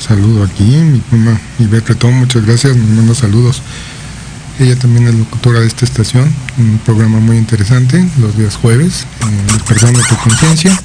saludo 0.00 0.44
aquí, 0.44 0.64
mi 0.64 0.98
prima 0.98 1.38
Ivette 1.58 1.90
Retón, 1.90 2.14
muchas 2.14 2.44
gracias, 2.44 2.76
me 2.76 2.96
manda 2.96 3.14
saludos. 3.14 3.62
Ella 4.58 4.76
también 4.76 5.08
es 5.08 5.14
locutora 5.14 5.60
de 5.60 5.66
esta 5.66 5.84
estación, 5.84 6.32
un 6.58 6.78
programa 6.84 7.18
muy 7.20 7.36
interesante, 7.36 8.06
los 8.20 8.36
días 8.36 8.56
jueves, 8.56 9.06
eh, 9.20 10.04
tu 10.08 10.16
conciencia. 10.16 10.78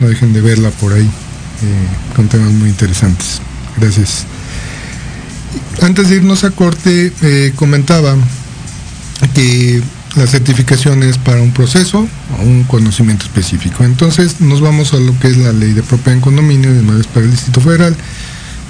No 0.00 0.08
dejen 0.08 0.32
de 0.32 0.40
verla 0.40 0.70
por 0.70 0.92
ahí, 0.92 1.04
eh, 1.04 2.14
con 2.14 2.28
temas 2.28 2.52
muy 2.52 2.68
interesantes. 2.68 3.40
Gracias. 3.78 4.26
Antes 5.80 6.08
de 6.08 6.16
irnos 6.16 6.44
a 6.44 6.50
corte, 6.50 7.12
eh, 7.22 7.52
comentaba 7.54 8.16
que 9.34 9.82
la 10.16 10.26
certificación 10.26 11.02
es 11.02 11.18
para 11.18 11.42
un 11.42 11.52
proceso 11.52 12.08
o 12.38 12.42
un 12.42 12.64
conocimiento 12.64 13.26
específico. 13.26 13.84
Entonces 13.84 14.40
nos 14.40 14.60
vamos 14.62 14.94
a 14.94 14.96
lo 14.96 15.16
que 15.18 15.28
es 15.28 15.36
la 15.36 15.52
ley 15.52 15.72
de 15.72 15.82
propiedad 15.82 16.14
en 16.14 16.20
condominio 16.20 16.72
de 16.72 16.80
vez 16.82 17.06
para 17.06 17.26
el 17.26 17.30
Distrito 17.30 17.60
Federal, 17.60 17.94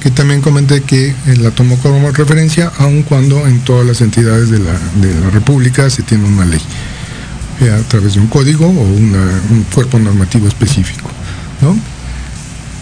que 0.00 0.10
también 0.10 0.40
comenté 0.40 0.82
que 0.82 1.08
eh, 1.08 1.14
la 1.38 1.52
tomo 1.52 1.78
como 1.78 2.10
referencia, 2.10 2.72
aun 2.78 3.02
cuando 3.02 3.46
en 3.46 3.60
todas 3.60 3.86
las 3.86 4.00
entidades 4.00 4.50
de 4.50 4.58
la, 4.58 5.30
República 5.30 5.88
se 5.88 6.02
tiene 6.02 6.26
una 6.26 6.44
ley, 6.44 6.60
eh, 7.60 7.70
a 7.70 7.88
través 7.88 8.14
de 8.14 8.20
un 8.20 8.26
código 8.26 8.66
o 8.66 8.70
un 8.70 9.64
cuerpo 9.72 9.98
normativo 9.98 10.48
específico. 10.48 11.10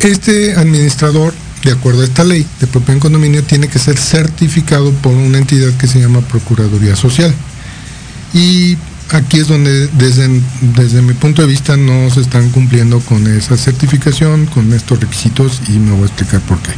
Este 0.00 0.54
administrador, 0.54 1.34
de 1.64 1.72
acuerdo 1.72 2.02
a 2.02 2.04
esta 2.04 2.24
ley 2.24 2.46
de 2.60 2.66
propiedad 2.66 2.94
en 2.94 3.00
condominio, 3.00 3.42
tiene 3.42 3.68
que 3.68 3.78
ser 3.78 3.96
certificado 3.98 4.90
por 4.90 5.12
una 5.12 5.38
entidad 5.38 5.72
que 5.76 5.86
se 5.86 6.00
llama 6.00 6.20
Procuraduría 6.20 6.96
Social. 6.96 7.34
Y 8.34 8.76
aquí 9.10 9.38
es 9.38 9.46
donde 9.46 9.86
desde, 9.96 10.28
desde 10.74 11.00
mi 11.02 11.14
punto 11.14 11.42
de 11.42 11.48
vista 11.48 11.76
no 11.76 12.10
se 12.10 12.20
están 12.20 12.50
cumpliendo 12.50 12.98
con 12.98 13.26
esa 13.28 13.56
certificación, 13.56 14.46
con 14.46 14.72
estos 14.72 14.98
requisitos 14.98 15.62
y 15.68 15.78
me 15.78 15.92
voy 15.92 16.02
a 16.02 16.06
explicar 16.06 16.40
por 16.40 16.58
qué. 16.58 16.72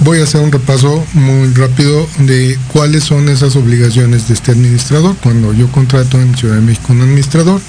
Voy 0.00 0.20
a 0.20 0.22
hacer 0.22 0.40
un 0.40 0.50
repaso 0.50 1.04
muy 1.12 1.52
rápido 1.52 2.08
de 2.20 2.58
cuáles 2.72 3.04
son 3.04 3.28
esas 3.28 3.56
obligaciones 3.56 4.28
de 4.28 4.34
este 4.34 4.52
administrador. 4.52 5.16
Cuando 5.22 5.52
yo 5.52 5.70
contrato 5.70 6.18
en 6.18 6.34
Ciudad 6.34 6.54
de 6.54 6.62
México 6.62 6.92
un 6.92 7.02
administrador, 7.02 7.60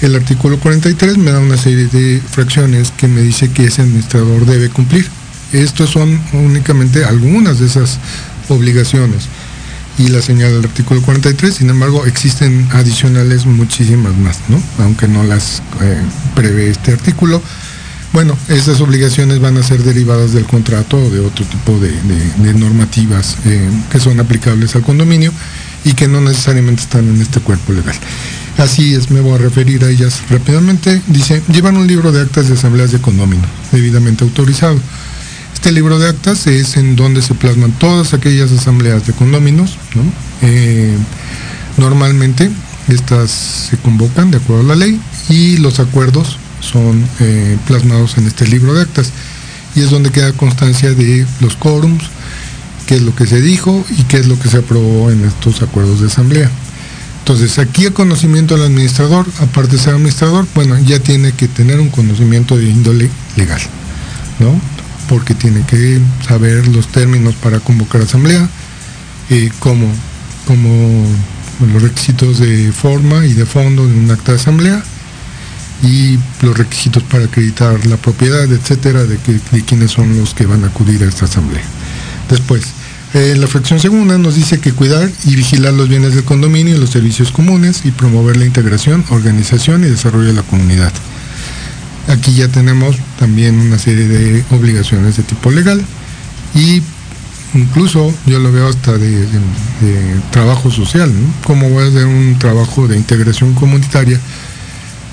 el 0.00 0.14
artículo 0.14 0.58
43 0.58 1.18
me 1.18 1.32
da 1.32 1.40
una 1.40 1.58
serie 1.58 1.88
de 1.88 2.22
fracciones 2.30 2.90
que 2.92 3.08
me 3.08 3.20
dice 3.20 3.50
que 3.50 3.64
ese 3.64 3.82
administrador 3.82 4.46
debe 4.46 4.70
cumplir. 4.70 5.06
Estos 5.52 5.90
son 5.90 6.18
únicamente 6.32 7.04
algunas 7.04 7.58
de 7.58 7.66
esas 7.66 7.98
obligaciones 8.48 9.28
y 9.98 10.08
la 10.08 10.22
señal 10.22 10.52
del 10.52 10.64
artículo 10.64 11.02
43, 11.02 11.54
sin 11.54 11.70
embargo 11.70 12.06
existen 12.06 12.68
adicionales 12.72 13.46
muchísimas 13.46 14.16
más, 14.16 14.38
¿no? 14.48 14.62
aunque 14.78 15.08
no 15.08 15.24
las 15.24 15.62
eh, 15.80 16.00
prevé 16.34 16.70
este 16.70 16.92
artículo. 16.92 17.42
Bueno, 18.12 18.38
esas 18.48 18.80
obligaciones 18.80 19.40
van 19.40 19.58
a 19.58 19.62
ser 19.62 19.82
derivadas 19.82 20.32
del 20.32 20.44
contrato 20.44 20.96
o 20.96 21.10
de 21.10 21.20
otro 21.20 21.44
tipo 21.44 21.78
de, 21.78 21.92
normativas 22.54 23.36
eh, 23.44 23.68
que 23.90 24.00
son 24.00 24.18
aplicables 24.18 24.74
al 24.76 24.82
condominio 24.82 25.32
y 25.84 25.92
que 25.92 26.08
no 26.08 26.20
necesariamente 26.20 26.82
están 26.82 27.06
en 27.08 27.20
este 27.20 27.40
cuerpo 27.40 27.72
legal. 27.72 27.96
Así 28.56 28.94
es, 28.94 29.10
me 29.10 29.20
voy 29.20 29.34
a 29.34 29.38
referir 29.38 29.84
a 29.84 29.90
ellas 29.90 30.22
rápidamente. 30.30 31.02
Dice, 31.06 31.42
llevan 31.52 31.76
un 31.76 31.86
libro 31.86 32.10
de 32.10 32.22
actas 32.22 32.48
de 32.48 32.54
asambleas 32.54 32.92
de 32.92 33.00
condominio, 33.00 33.46
debidamente 33.72 34.24
autorizado 34.24 34.80
este 35.54 35.72
libro 35.72 35.98
de 35.98 36.08
actas 36.08 36.46
es 36.46 36.76
en 36.76 36.96
donde 36.96 37.22
se 37.22 37.34
plasman 37.34 37.72
todas 37.72 38.14
aquellas 38.14 38.52
asambleas 38.52 39.06
de 39.06 39.12
condóminos. 39.12 39.76
Eh, 40.42 40.96
normalmente 41.76 42.50
estas 42.88 43.30
se 43.70 43.76
convocan 43.76 44.30
de 44.30 44.38
acuerdo 44.38 44.62
a 44.62 44.76
la 44.76 44.76
ley 44.76 45.00
y 45.28 45.58
los 45.58 45.80
acuerdos 45.80 46.38
son 46.60 47.04
eh, 47.20 47.56
plasmados 47.66 48.18
en 48.18 48.26
este 48.26 48.46
libro 48.46 48.74
de 48.74 48.82
actas. 48.82 49.12
Y 49.74 49.80
es 49.80 49.90
donde 49.90 50.10
queda 50.10 50.32
constancia 50.32 50.92
de 50.94 51.26
los 51.40 51.56
quórums, 51.56 52.04
qué 52.86 52.96
es 52.96 53.02
lo 53.02 53.14
que 53.14 53.26
se 53.26 53.40
dijo 53.40 53.84
y 53.96 54.04
qué 54.04 54.18
es 54.18 54.26
lo 54.26 54.38
que 54.38 54.48
se 54.48 54.58
aprobó 54.58 55.10
en 55.10 55.24
estos 55.24 55.60
acuerdos 55.62 56.00
de 56.00 56.06
asamblea. 56.06 56.50
Entonces, 57.18 57.58
aquí 57.58 57.84
el 57.84 57.92
conocimiento 57.92 58.54
del 58.56 58.64
administrador, 58.64 59.26
aparte 59.40 59.72
de 59.72 59.82
ser 59.82 59.92
administrador, 59.94 60.46
bueno, 60.54 60.78
ya 60.78 60.98
tiene 60.98 61.32
que 61.32 61.46
tener 61.46 61.78
un 61.78 61.90
conocimiento 61.90 62.56
de 62.56 62.70
índole 62.70 63.10
legal, 63.36 63.60
¿no? 64.38 64.58
Porque 65.08 65.34
tiene 65.34 65.64
que 65.66 66.00
saber 66.26 66.68
los 66.68 66.88
términos 66.88 67.34
para 67.36 67.60
convocar 67.60 68.02
asamblea, 68.02 68.48
eh, 69.30 69.50
como, 69.58 69.86
como 70.46 71.06
los 71.72 71.82
requisitos 71.82 72.38
de 72.38 72.72
forma 72.72 73.26
y 73.26 73.32
de 73.32 73.46
fondo 73.46 73.86
de 73.86 73.94
un 73.94 74.10
acta 74.10 74.32
de 74.32 74.38
asamblea, 74.38 74.82
y 75.82 76.18
los 76.42 76.58
requisitos 76.58 77.02
para 77.04 77.24
acreditar 77.24 77.86
la 77.86 77.96
propiedad, 77.96 78.50
etcétera, 78.50 79.04
de 79.04 79.18
quiénes 79.64 79.90
son 79.92 80.16
los 80.18 80.34
que 80.34 80.46
van 80.46 80.64
a 80.64 80.68
acudir 80.68 81.02
a 81.02 81.06
esta 81.06 81.26
asamblea. 81.26 81.64
Después, 82.28 82.64
eh, 83.14 83.34
la 83.38 83.46
fracción 83.46 83.80
segunda 83.80 84.18
nos 84.18 84.34
dice 84.34 84.60
que 84.60 84.72
cuidar 84.72 85.10
y 85.24 85.34
vigilar 85.34 85.72
los 85.72 85.88
bienes 85.88 86.14
del 86.14 86.24
condominio 86.24 86.76
y 86.76 86.78
los 86.78 86.90
servicios 86.90 87.32
comunes 87.32 87.82
y 87.84 87.90
promover 87.90 88.36
la 88.36 88.44
integración, 88.44 89.02
organización 89.08 89.82
y 89.82 89.86
desarrollo 89.86 90.26
de 90.26 90.34
la 90.34 90.42
comunidad. 90.42 90.92
Aquí 92.08 92.34
ya 92.34 92.48
tenemos 92.48 92.96
también 93.18 93.60
una 93.60 93.78
serie 93.78 94.08
de 94.08 94.44
obligaciones 94.50 95.18
de 95.18 95.22
tipo 95.22 95.50
legal 95.50 95.84
y 96.54 96.82
incluso 97.54 98.12
yo 98.24 98.38
lo 98.38 98.50
veo 98.50 98.68
hasta 98.68 98.96
de, 98.96 99.26
trabajo 100.30 100.70
social, 100.70 101.12
¿no? 101.12 101.28
¿Cómo 101.44 101.68
voy 101.68 101.84
a 101.84 101.88
hacer 101.88 102.06
un 102.06 102.38
trabajo 102.38 102.88
de 102.88 102.96
integración 102.96 103.54
comunitaria? 103.54 104.18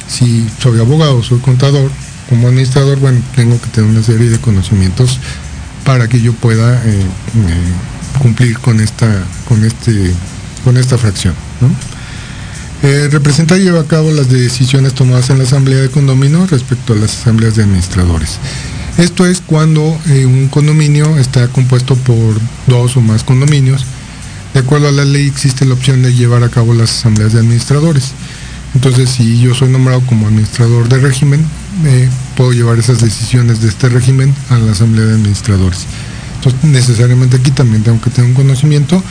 Si 0.07 0.47
soy 0.59 0.79
abogado, 0.79 1.21
soy 1.21 1.39
contador, 1.39 1.91
como 2.29 2.47
administrador, 2.47 2.99
bueno, 2.99 3.19
tengo 3.35 3.59
que 3.59 3.67
tener 3.67 3.89
una 3.89 4.03
serie 4.03 4.29
de 4.29 4.39
conocimientos 4.39 5.19
para 5.83 6.07
que 6.07 6.21
yo 6.21 6.33
pueda 6.33 6.81
eh, 6.85 7.01
eh, 7.01 8.19
cumplir 8.19 8.57
con 8.59 8.79
esta, 8.79 9.23
con 9.47 9.65
este, 9.65 10.13
con 10.63 10.77
esta 10.77 10.97
fracción. 10.97 11.33
Eh, 12.83 13.07
representa 13.11 13.57
y 13.57 13.63
lleva 13.63 13.81
a 13.81 13.87
cabo 13.87 14.11
las 14.11 14.29
decisiones 14.29 14.93
tomadas 14.93 15.29
en 15.29 15.39
la 15.39 15.45
asamblea 15.45 15.79
de 15.79 15.89
condominio 15.89 16.45
respecto 16.45 16.93
a 16.93 16.95
las 16.95 17.19
asambleas 17.21 17.55
de 17.55 17.63
administradores. 17.63 18.37
Esto 18.97 19.25
es 19.25 19.41
cuando 19.45 19.81
un 20.07 20.47
condominio 20.49 21.17
está 21.17 21.47
compuesto 21.49 21.95
por 21.95 22.39
dos 22.67 22.95
o 22.95 23.01
más 23.01 23.23
condominios. 23.23 23.85
De 24.53 24.61
acuerdo 24.61 24.87
a 24.87 24.91
la 24.91 25.03
ley 25.03 25.27
existe 25.27 25.65
la 25.65 25.73
opción 25.73 26.01
de 26.01 26.13
llevar 26.13 26.43
a 26.43 26.49
cabo 26.49 26.73
las 26.73 26.91
asambleas 26.91 27.33
de 27.33 27.39
administradores. 27.39 28.13
Entonces, 28.73 29.09
si 29.09 29.39
yo 29.39 29.53
soy 29.53 29.69
nombrado 29.69 30.01
como 30.01 30.27
administrador 30.27 30.87
de 30.87 30.99
régimen, 30.99 31.45
puedo 32.37 32.53
llevar 32.53 32.77
esas 32.77 33.01
decisiones 33.01 33.61
de 33.61 33.69
este 33.69 33.89
régimen 33.89 34.33
a 34.49 34.57
la 34.57 34.71
Asamblea 34.73 35.05
de 35.05 35.13
Administradores. 35.15 35.85
Entonces, 36.37 36.63
necesariamente 36.63 37.37
aquí 37.37 37.51
también 37.51 37.83
tengo 37.83 37.99
que 37.99 38.09
tener 38.09 38.29
un 38.29 38.35
conocimiento 38.35 39.01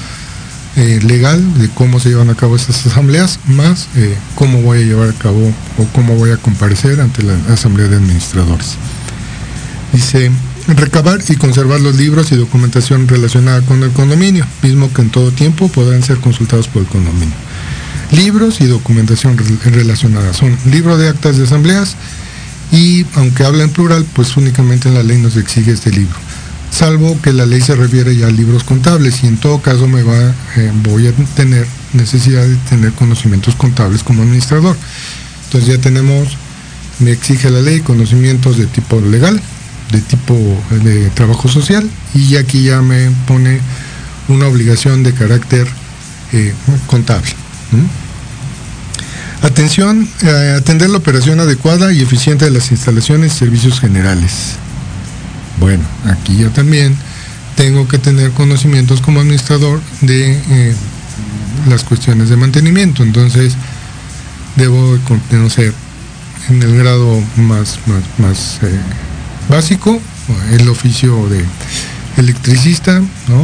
eh, 0.76 1.00
legal 1.02 1.58
de 1.58 1.68
cómo 1.68 2.00
se 2.00 2.08
llevan 2.08 2.30
a 2.30 2.34
cabo 2.34 2.56
estas 2.56 2.86
asambleas, 2.86 3.38
más 3.46 3.88
eh, 3.96 4.16
cómo 4.34 4.60
voy 4.62 4.78
a 4.78 4.82
llevar 4.82 5.08
a 5.08 5.12
cabo 5.12 5.52
o 5.78 5.84
cómo 5.92 6.16
voy 6.16 6.30
a 6.30 6.36
comparecer 6.36 7.00
ante 7.00 7.22
la 7.22 7.34
Asamblea 7.52 7.88
de 7.88 7.96
Administradores. 7.96 8.76
Dice, 9.92 10.32
recabar 10.66 11.20
y 11.28 11.36
conservar 11.36 11.80
los 11.80 11.94
libros 11.96 12.32
y 12.32 12.36
documentación 12.36 13.06
relacionada 13.06 13.62
con 13.62 13.82
el 13.82 13.90
condominio, 13.90 14.46
mismo 14.62 14.92
que 14.92 15.02
en 15.02 15.10
todo 15.10 15.30
tiempo 15.30 15.68
podrán 15.68 16.02
ser 16.02 16.18
consultados 16.18 16.68
por 16.68 16.82
el 16.82 16.88
condominio. 16.88 17.36
Libros 18.10 18.60
y 18.60 18.66
documentación 18.66 19.36
relacionada 19.64 20.32
son 20.34 20.56
libro 20.70 20.96
de 20.98 21.08
actas 21.08 21.36
de 21.36 21.44
asambleas, 21.44 21.96
y 22.72 23.06
aunque 23.14 23.44
habla 23.44 23.62
en 23.62 23.70
plural, 23.70 24.04
pues 24.14 24.36
únicamente 24.36 24.88
en 24.88 24.94
la 24.94 25.02
ley 25.02 25.18
nos 25.18 25.36
exige 25.36 25.70
este 25.70 25.90
libro, 25.90 26.16
salvo 26.74 27.16
que 27.22 27.32
la 27.32 27.46
ley 27.46 27.60
se 27.60 27.76
refiere 27.76 28.16
ya 28.16 28.26
a 28.26 28.30
libros 28.30 28.64
contables 28.64 29.22
y 29.22 29.28
en 29.28 29.36
todo 29.36 29.62
caso 29.62 29.86
me 29.86 30.02
va, 30.02 30.34
eh, 30.56 30.72
voy 30.82 31.06
a 31.06 31.12
tener 31.36 31.66
necesidad 31.92 32.42
de 32.44 32.56
tener 32.68 32.92
conocimientos 32.92 33.54
contables 33.54 34.02
como 34.02 34.22
administrador. 34.22 34.76
Entonces 35.44 35.76
ya 35.76 35.80
tenemos, 35.80 36.36
me 36.98 37.12
exige 37.12 37.48
la 37.50 37.60
ley 37.60 37.80
conocimientos 37.80 38.58
de 38.58 38.66
tipo 38.66 39.00
legal, 39.00 39.40
de 39.92 40.00
tipo 40.00 40.34
de 40.82 41.10
trabajo 41.10 41.48
social 41.48 41.88
y 42.12 42.36
aquí 42.36 42.64
ya 42.64 42.82
me 42.82 43.10
pone 43.28 43.60
una 44.28 44.48
obligación 44.48 45.04
de 45.04 45.14
carácter 45.14 45.68
eh, 46.32 46.52
contable. 46.88 47.30
Atención, 49.42 50.08
eh, 50.22 50.56
atender 50.58 50.90
la 50.90 50.98
operación 50.98 51.38
adecuada 51.38 51.92
y 51.92 52.00
eficiente 52.00 52.46
de 52.46 52.50
las 52.50 52.72
instalaciones 52.72 53.34
y 53.34 53.38
servicios 53.38 53.78
generales. 53.78 54.56
Bueno, 55.58 55.84
aquí 56.06 56.36
yo 56.36 56.50
también 56.50 56.96
tengo 57.56 57.86
que 57.86 57.98
tener 57.98 58.32
conocimientos 58.32 59.00
como 59.00 59.20
administrador 59.20 59.80
de 60.00 60.32
eh, 60.32 60.74
las 61.68 61.84
cuestiones 61.84 62.28
de 62.28 62.36
mantenimiento. 62.36 63.02
Entonces, 63.02 63.54
debo 64.56 64.98
conocer 65.30 65.72
en 66.48 66.62
el 66.62 66.76
grado 66.76 67.22
más, 67.36 67.78
más, 68.18 68.58
eh, 68.62 68.78
básico 69.48 70.00
el 70.52 70.68
oficio 70.68 71.28
de 71.28 71.44
electricista, 72.16 73.00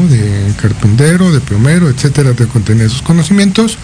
de 0.08 0.54
carpintero, 0.60 1.32
de 1.32 1.40
plomero, 1.40 1.88
etcétera, 1.88 2.32
de 2.32 2.46
contener 2.46 2.86
esos 2.86 3.02
conocimientos 3.02 3.78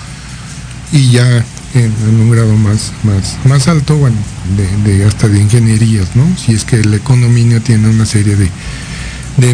y 0.93 1.11
ya 1.11 1.45
en, 1.81 2.21
un 2.21 2.31
grado 2.31 2.55
más, 2.57 2.93
más, 3.03 3.37
más 3.45 3.69
alto, 3.69 3.97
bueno, 3.97 4.17
de, 4.85 5.05
hasta 5.05 5.29
de 5.29 5.41
ingenierías, 5.41 6.17
¿no? 6.17 6.25
Si 6.37 6.53
es 6.53 6.65
que 6.65 6.77
el 6.77 7.01
condominio 7.01 7.61
tiene 7.61 7.89
una 7.89 8.07
serie 8.07 8.37
de, 8.37 8.51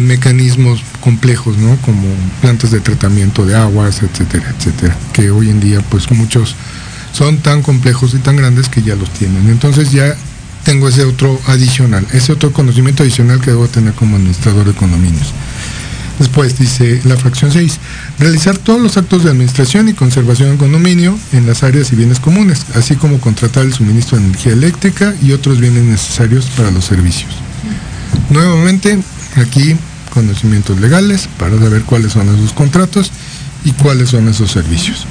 mecanismos 0.01 0.81
complejos, 1.01 1.57
¿no? 1.57 1.75
Como 1.77 2.07
plantas 2.41 2.71
de 2.71 2.79
tratamiento 2.79 3.45
de 3.45 3.55
aguas, 3.55 4.01
etcétera, 4.01 4.53
etcétera, 4.57 4.97
que 5.11 5.29
hoy 5.29 5.49
en 5.49 5.59
día 5.59 5.81
pues 5.81 6.09
muchos 6.11 6.55
son 7.11 7.37
tan 7.39 7.61
complejos 7.61 8.13
y 8.13 8.19
tan 8.19 8.37
grandes 8.37 8.69
que 8.69 8.81
ya 8.81 8.95
los 8.95 9.09
tienen. 9.11 9.49
Entonces 9.49 9.91
ya 9.91 10.15
tengo 10.63 10.87
ese 10.87 11.03
otro 11.03 11.39
adicional, 11.47 12.07
ese 12.13 12.31
otro 12.31 12.53
conocimiento 12.53 13.03
adicional 13.03 13.41
que 13.41 13.51
debo 13.51 13.67
tener 13.67 13.93
como 13.93 14.15
administrador 14.15 14.65
de 14.65 14.73
condominios. 14.73 15.33
Después 16.23 16.57
dice 16.57 17.01
la 17.03 17.17
fracción 17.17 17.51
6, 17.51 17.79
realizar 18.17 18.57
todos 18.57 18.79
los 18.79 18.95
actos 18.95 19.25
de 19.25 19.29
administración 19.29 19.89
y 19.89 19.93
conservación 19.93 20.51
del 20.51 20.57
condominio 20.57 21.19
en 21.33 21.45
las 21.45 21.63
áreas 21.63 21.91
y 21.91 21.97
bienes 21.97 22.21
comunes, 22.21 22.65
así 22.75 22.95
como 22.95 23.19
contratar 23.19 23.65
el 23.65 23.73
suministro 23.73 24.17
de 24.17 24.27
energía 24.27 24.53
eléctrica 24.53 25.13
y 25.21 25.33
otros 25.33 25.59
bienes 25.59 25.83
necesarios 25.83 26.45
para 26.55 26.71
los 26.71 26.85
servicios. 26.85 27.33
Nuevamente, 28.29 28.97
aquí 29.35 29.75
conocimientos 30.13 30.79
legales 30.79 31.27
para 31.37 31.59
saber 31.59 31.81
cuáles 31.81 32.13
son 32.13 32.33
esos 32.33 32.53
contratos 32.53 33.11
y 33.65 33.71
cuáles 33.73 34.11
son 34.11 34.29
esos 34.29 34.49
servicios. 34.49 35.05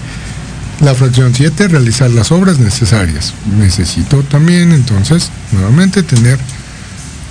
La 0.81 0.95
fracción 0.95 1.35
7, 1.35 1.69
realizar 1.69 2.11
las 2.11 2.33
obras 2.33 2.59
necesarias. 2.59 3.35
Necesito 3.59 4.23
también 4.23 4.73
entonces, 4.73 5.29
nuevamente, 5.53 6.03
tener 6.03 6.39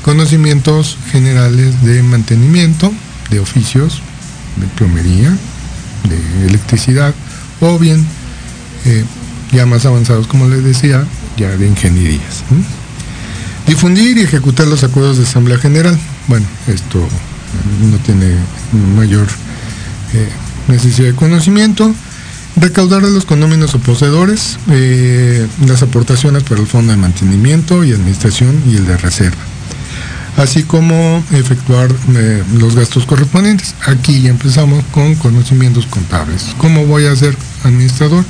conocimientos 0.03 0.99
generales 1.11 1.81
de 1.81 2.03
mantenimiento, 2.03 2.93
de 3.31 3.39
oficios, 3.39 4.01
de 4.57 4.67
plomería, 4.67 5.35
de 6.07 6.47
electricidad, 6.47 7.15
o 7.59 7.79
bien 7.79 8.05
eh, 8.85 9.03
ya 9.51 9.65
más 9.65 9.85
avanzados, 9.85 10.27
como 10.27 10.47
les 10.47 10.63
decía, 10.63 11.05
ya 11.37 11.49
de 11.57 11.67
ingenierías. 11.67 12.43
Difundir 13.67 14.17
y 14.17 14.21
ejecutar 14.21 14.67
los 14.67 14.83
acuerdos 14.83 15.17
de 15.17 15.23
Asamblea 15.23 15.57
General. 15.57 15.97
Bueno, 16.27 16.45
esto 16.67 16.99
no 17.89 17.97
tiene 17.99 18.35
mayor 18.95 19.27
eh, 20.13 20.29
necesidad 20.67 21.07
de 21.07 21.15
conocimiento. 21.15 21.93
Recaudar 22.57 23.01
de 23.01 23.11
los 23.11 23.25
condóminos 23.25 23.73
o 23.75 23.79
poseedores 23.79 24.57
eh, 24.69 25.47
las 25.65 25.83
aportaciones 25.83 26.43
para 26.43 26.59
el 26.59 26.67
Fondo 26.67 26.91
de 26.91 26.97
Mantenimiento 26.97 27.83
y 27.85 27.93
Administración 27.93 28.61
y 28.69 28.75
el 28.75 28.85
de 28.85 28.97
Reserva 28.97 29.50
así 30.37 30.63
como 30.63 31.23
efectuar 31.31 31.89
eh, 32.15 32.43
los 32.53 32.75
gastos 32.75 33.05
correspondientes. 33.05 33.75
Aquí 33.85 34.21
ya 34.21 34.29
empezamos 34.29 34.83
con 34.91 35.15
conocimientos 35.15 35.85
contables. 35.85 36.55
¿Cómo 36.57 36.85
voy 36.85 37.05
a 37.05 37.15
ser 37.15 37.35
administrador 37.63 38.23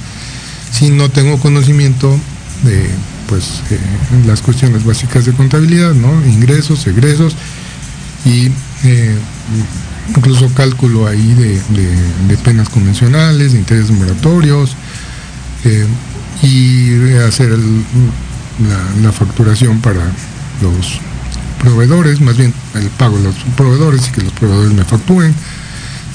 si 0.71 0.89
no 0.89 1.09
tengo 1.09 1.37
conocimiento 1.37 2.17
de 2.63 2.89
pues 3.27 3.61
eh, 3.71 3.79
las 4.25 4.41
cuestiones 4.41 4.83
básicas 4.83 5.25
de 5.25 5.31
contabilidad, 5.31 5.93
¿no? 5.93 6.09
ingresos, 6.25 6.85
egresos 6.87 7.35
y 8.25 8.51
eh, 8.83 9.15
incluso 10.09 10.49
cálculo 10.53 11.07
ahí 11.07 11.33
de, 11.33 12.37
penas 12.43 12.69
convencionales, 12.69 13.53
de 13.53 13.59
intereses 13.59 13.91
moratorios 13.91 14.75
y 16.41 17.13
hacer 17.19 17.55
la 19.01 19.11
facturación 19.11 19.79
para 19.79 20.01
los 20.61 20.99
proveedores, 21.61 22.19
más 22.21 22.37
bien 22.37 22.53
el 22.75 22.89
pago 22.89 23.17
de 23.17 23.23
los 23.23 23.35
proveedores 23.55 24.07
y 24.07 24.11
que 24.11 24.21
los 24.21 24.33
proveedores 24.33 24.73
me 24.73 24.83
facturen, 24.83 25.33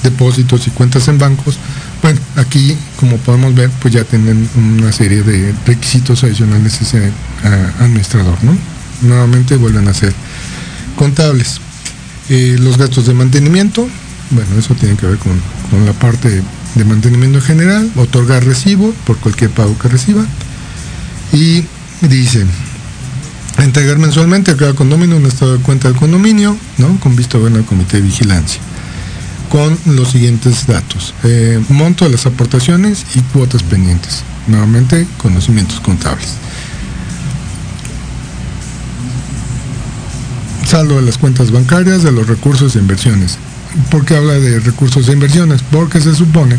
depósitos 0.03 0.67
y 0.67 0.71
cuentas 0.71 1.07
en 1.07 1.17
bancos. 1.17 1.57
Bueno, 2.01 2.19
aquí, 2.35 2.77
como 2.99 3.17
podemos 3.17 3.55
ver, 3.55 3.69
pues 3.81 3.93
ya 3.93 4.03
tienen 4.03 4.47
una 4.55 4.91
serie 4.91 5.23
de 5.23 5.53
requisitos 5.65 6.23
adicionales 6.23 6.79
ese 6.81 7.11
administrador, 7.79 8.37
¿no? 8.43 8.55
Nuevamente 9.01 9.55
vuelven 9.55 9.87
a 9.87 9.93
ser 9.93 10.13
contables. 10.95 11.59
Eh, 12.29 12.57
los 12.59 12.77
gastos 12.77 13.07
de 13.07 13.13
mantenimiento, 13.13 13.87
bueno, 14.31 14.59
eso 14.59 14.75
tiene 14.75 14.97
que 14.97 15.07
ver 15.07 15.17
con, 15.17 15.39
con 15.71 15.85
la 15.85 15.93
parte 15.93 16.43
de 16.75 16.85
mantenimiento 16.85 17.37
en 17.37 17.43
general, 17.43 17.91
otorgar 17.95 18.43
recibo 18.43 18.93
por 19.05 19.17
cualquier 19.17 19.49
pago 19.51 19.77
que 19.79 19.87
reciba. 19.87 20.25
Y 21.31 21.63
dice, 22.01 22.45
entregar 23.63 23.97
mensualmente 23.97 24.51
a 24.51 24.57
cada 24.57 24.73
condominio 24.73 25.17
un 25.17 25.25
estado 25.25 25.57
de 25.57 25.63
cuenta 25.63 25.87
del 25.87 25.97
condominio, 25.97 26.55
¿no? 26.77 26.99
Con 26.99 27.15
visto 27.15 27.39
bueno 27.39 27.57
al 27.57 27.65
comité 27.65 27.97
de 27.97 28.03
vigilancia. 28.03 28.61
Con 29.49 29.77
los 29.85 30.09
siguientes 30.11 30.67
datos. 30.67 31.13
Eh, 31.23 31.61
monto 31.69 32.05
de 32.05 32.11
las 32.11 32.25
aportaciones 32.25 33.05
y 33.15 33.21
cuotas 33.21 33.63
pendientes. 33.63 34.23
Nuevamente, 34.47 35.07
conocimientos 35.17 35.79
contables. 35.79 36.33
Saldo 40.65 40.97
de 40.97 41.03
las 41.03 41.17
cuentas 41.17 41.51
bancarias, 41.51 42.03
de 42.03 42.11
los 42.11 42.27
recursos 42.27 42.73
de 42.73 42.81
inversiones. 42.81 43.37
¿Por 43.89 44.05
qué 44.05 44.17
habla 44.17 44.33
de 44.33 44.59
recursos 44.59 45.07
de 45.07 45.13
inversiones? 45.13 45.61
Porque 45.71 46.01
se 46.01 46.13
supone 46.13 46.57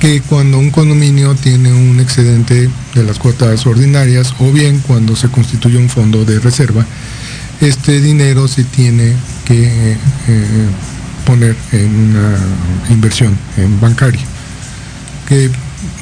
que 0.00 0.20
cuando 0.22 0.58
un 0.58 0.70
condominio 0.70 1.34
tiene 1.34 1.72
un 1.72 1.98
excedente 1.98 2.70
de 3.00 3.06
las 3.06 3.18
cuotas 3.18 3.66
ordinarias 3.66 4.34
o 4.38 4.50
bien 4.50 4.80
cuando 4.80 5.16
se 5.16 5.28
constituye 5.28 5.76
un 5.76 5.88
fondo 5.88 6.24
de 6.24 6.40
reserva, 6.40 6.84
este 7.60 8.00
dinero 8.00 8.48
se 8.48 8.64
tiene 8.64 9.14
que 9.44 9.92
eh, 10.28 10.68
poner 11.24 11.56
en 11.72 11.94
una 11.94 12.38
inversión 12.90 13.36
en 13.56 13.80
bancaria, 13.80 14.24
que 15.26 15.50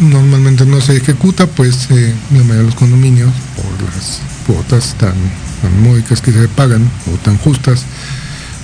normalmente 0.00 0.66
no 0.66 0.80
se 0.80 0.96
ejecuta, 0.96 1.46
pues 1.46 1.88
eh, 1.90 2.14
la 2.30 2.38
mayoría 2.38 2.56
de 2.56 2.64
los 2.64 2.74
condominios, 2.74 3.32
por 3.56 3.94
las 3.94 4.20
cuotas 4.46 4.94
tan, 4.98 5.14
módicas 5.82 6.20
que 6.20 6.30
se 6.30 6.46
pagan 6.48 6.90
o 7.12 7.16
tan 7.18 7.38
justas, 7.38 7.84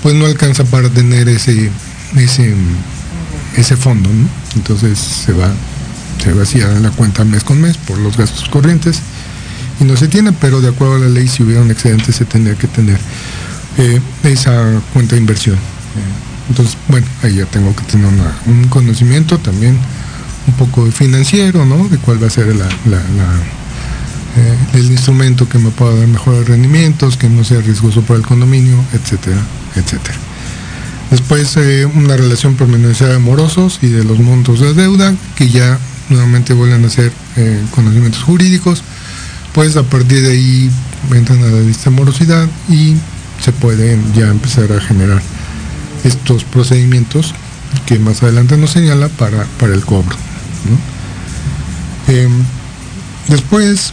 pues 0.03 0.15
no 0.15 0.27
alcanza 0.27 0.65
para 0.65 0.91
tener 0.91 1.29
ese, 1.29 1.71
ese, 2.17 2.55
ese 3.57 3.77
fondo, 3.77 4.11
Entonces 4.55 4.99
se 4.99 5.33
va, 5.33 5.51
se 6.23 6.33
vacía 6.33 6.69
la 6.81 6.91
cuenta 6.91 7.25
mes 7.25 7.45
con 7.45 7.61
mes 7.61 7.77
por 7.77 7.99
los 7.99 8.17
gastos 8.17 8.49
corrientes 8.49 9.01
y 9.81 9.85
no 9.85 9.97
se 9.97 10.09
tiene, 10.09 10.33
pero 10.33 10.61
de 10.61 10.69
acuerdo 10.69 10.97
a 10.97 10.99
la 10.99 11.09
ley, 11.09 11.27
si 11.27 11.43
hubiera 11.43 11.63
un 11.63 11.71
excedente, 11.71 12.13
se 12.13 12.27
tendría 12.27 12.55
que 12.55 12.67
tener 12.67 12.99
eh, 13.79 14.01
esa 14.25 14.81
cuenta 14.93 15.15
de 15.15 15.23
inversión. 15.23 15.57
Eh, 15.57 16.49
entonces, 16.51 16.77
bueno, 16.89 17.07
ahí 17.23 17.37
ya 17.37 17.47
tengo 17.47 17.75
que 17.75 17.83
tener 17.85 18.07
un 18.47 18.69
conocimiento 18.69 19.39
también 19.39 19.79
un 20.47 20.55
poco 20.55 20.85
financiero, 20.91 21.65
¿no? 21.65 21.89
De 21.89 21.97
cuál 21.97 22.23
va 22.23 22.27
a 22.27 22.31
ser 22.31 22.55
la, 22.55 22.67
eh, 22.67 24.57
el 24.75 24.91
instrumento 24.91 25.49
que 25.49 25.59
me 25.59 25.71
pueda 25.71 25.95
dar 25.95 26.09
mejores 26.09 26.47
rendimientos, 26.47 27.17
que 27.17 27.31
no 27.31 27.43
sea 27.43 27.63
riesgoso 27.63 28.03
para 28.03 28.19
el 28.19 28.27
condominio, 28.27 28.77
etcétera, 28.93 29.41
etcétera. 29.77 30.19
Después 31.11 31.57
una 31.95 32.17
relación 32.17 32.55
pormenorizada 32.55 33.15
de 33.15 33.19
morosos 33.19 33.81
y 33.83 33.89
de 33.89 34.05
los 34.05 34.21
montos 34.21 34.61
de 34.61 34.75
deuda, 34.75 35.15
que 35.35 35.49
ya 35.49 35.79
nuevamente 36.11 36.53
vuelven 36.53 36.85
a 36.85 36.91
ser 36.91 37.13
conocimientos 37.71 38.23
jurídicos 38.23 38.83
pues 39.53 39.77
a 39.77 39.83
partir 39.83 40.23
de 40.23 40.33
ahí 40.33 40.71
entran 41.13 41.43
a 41.43 41.49
la 41.49 41.61
lista 41.61 41.91
de 41.91 41.97
morosidad 41.97 42.49
y 42.69 42.95
se 43.43 43.53
pueden 43.53 44.13
ya 44.15 44.29
empezar 44.29 44.73
a 44.73 44.81
generar 44.81 45.23
estos 46.05 46.45
procedimientos 46.45 47.35
que 47.87 47.99
más 47.99 48.23
adelante 48.23 48.57
nos 48.57 48.71
señala 48.71 49.09
para, 49.09 49.45
para 49.59 49.75
el 49.75 49.85
cobro. 49.85 50.17
Em, 52.09 52.31
después 53.29 53.93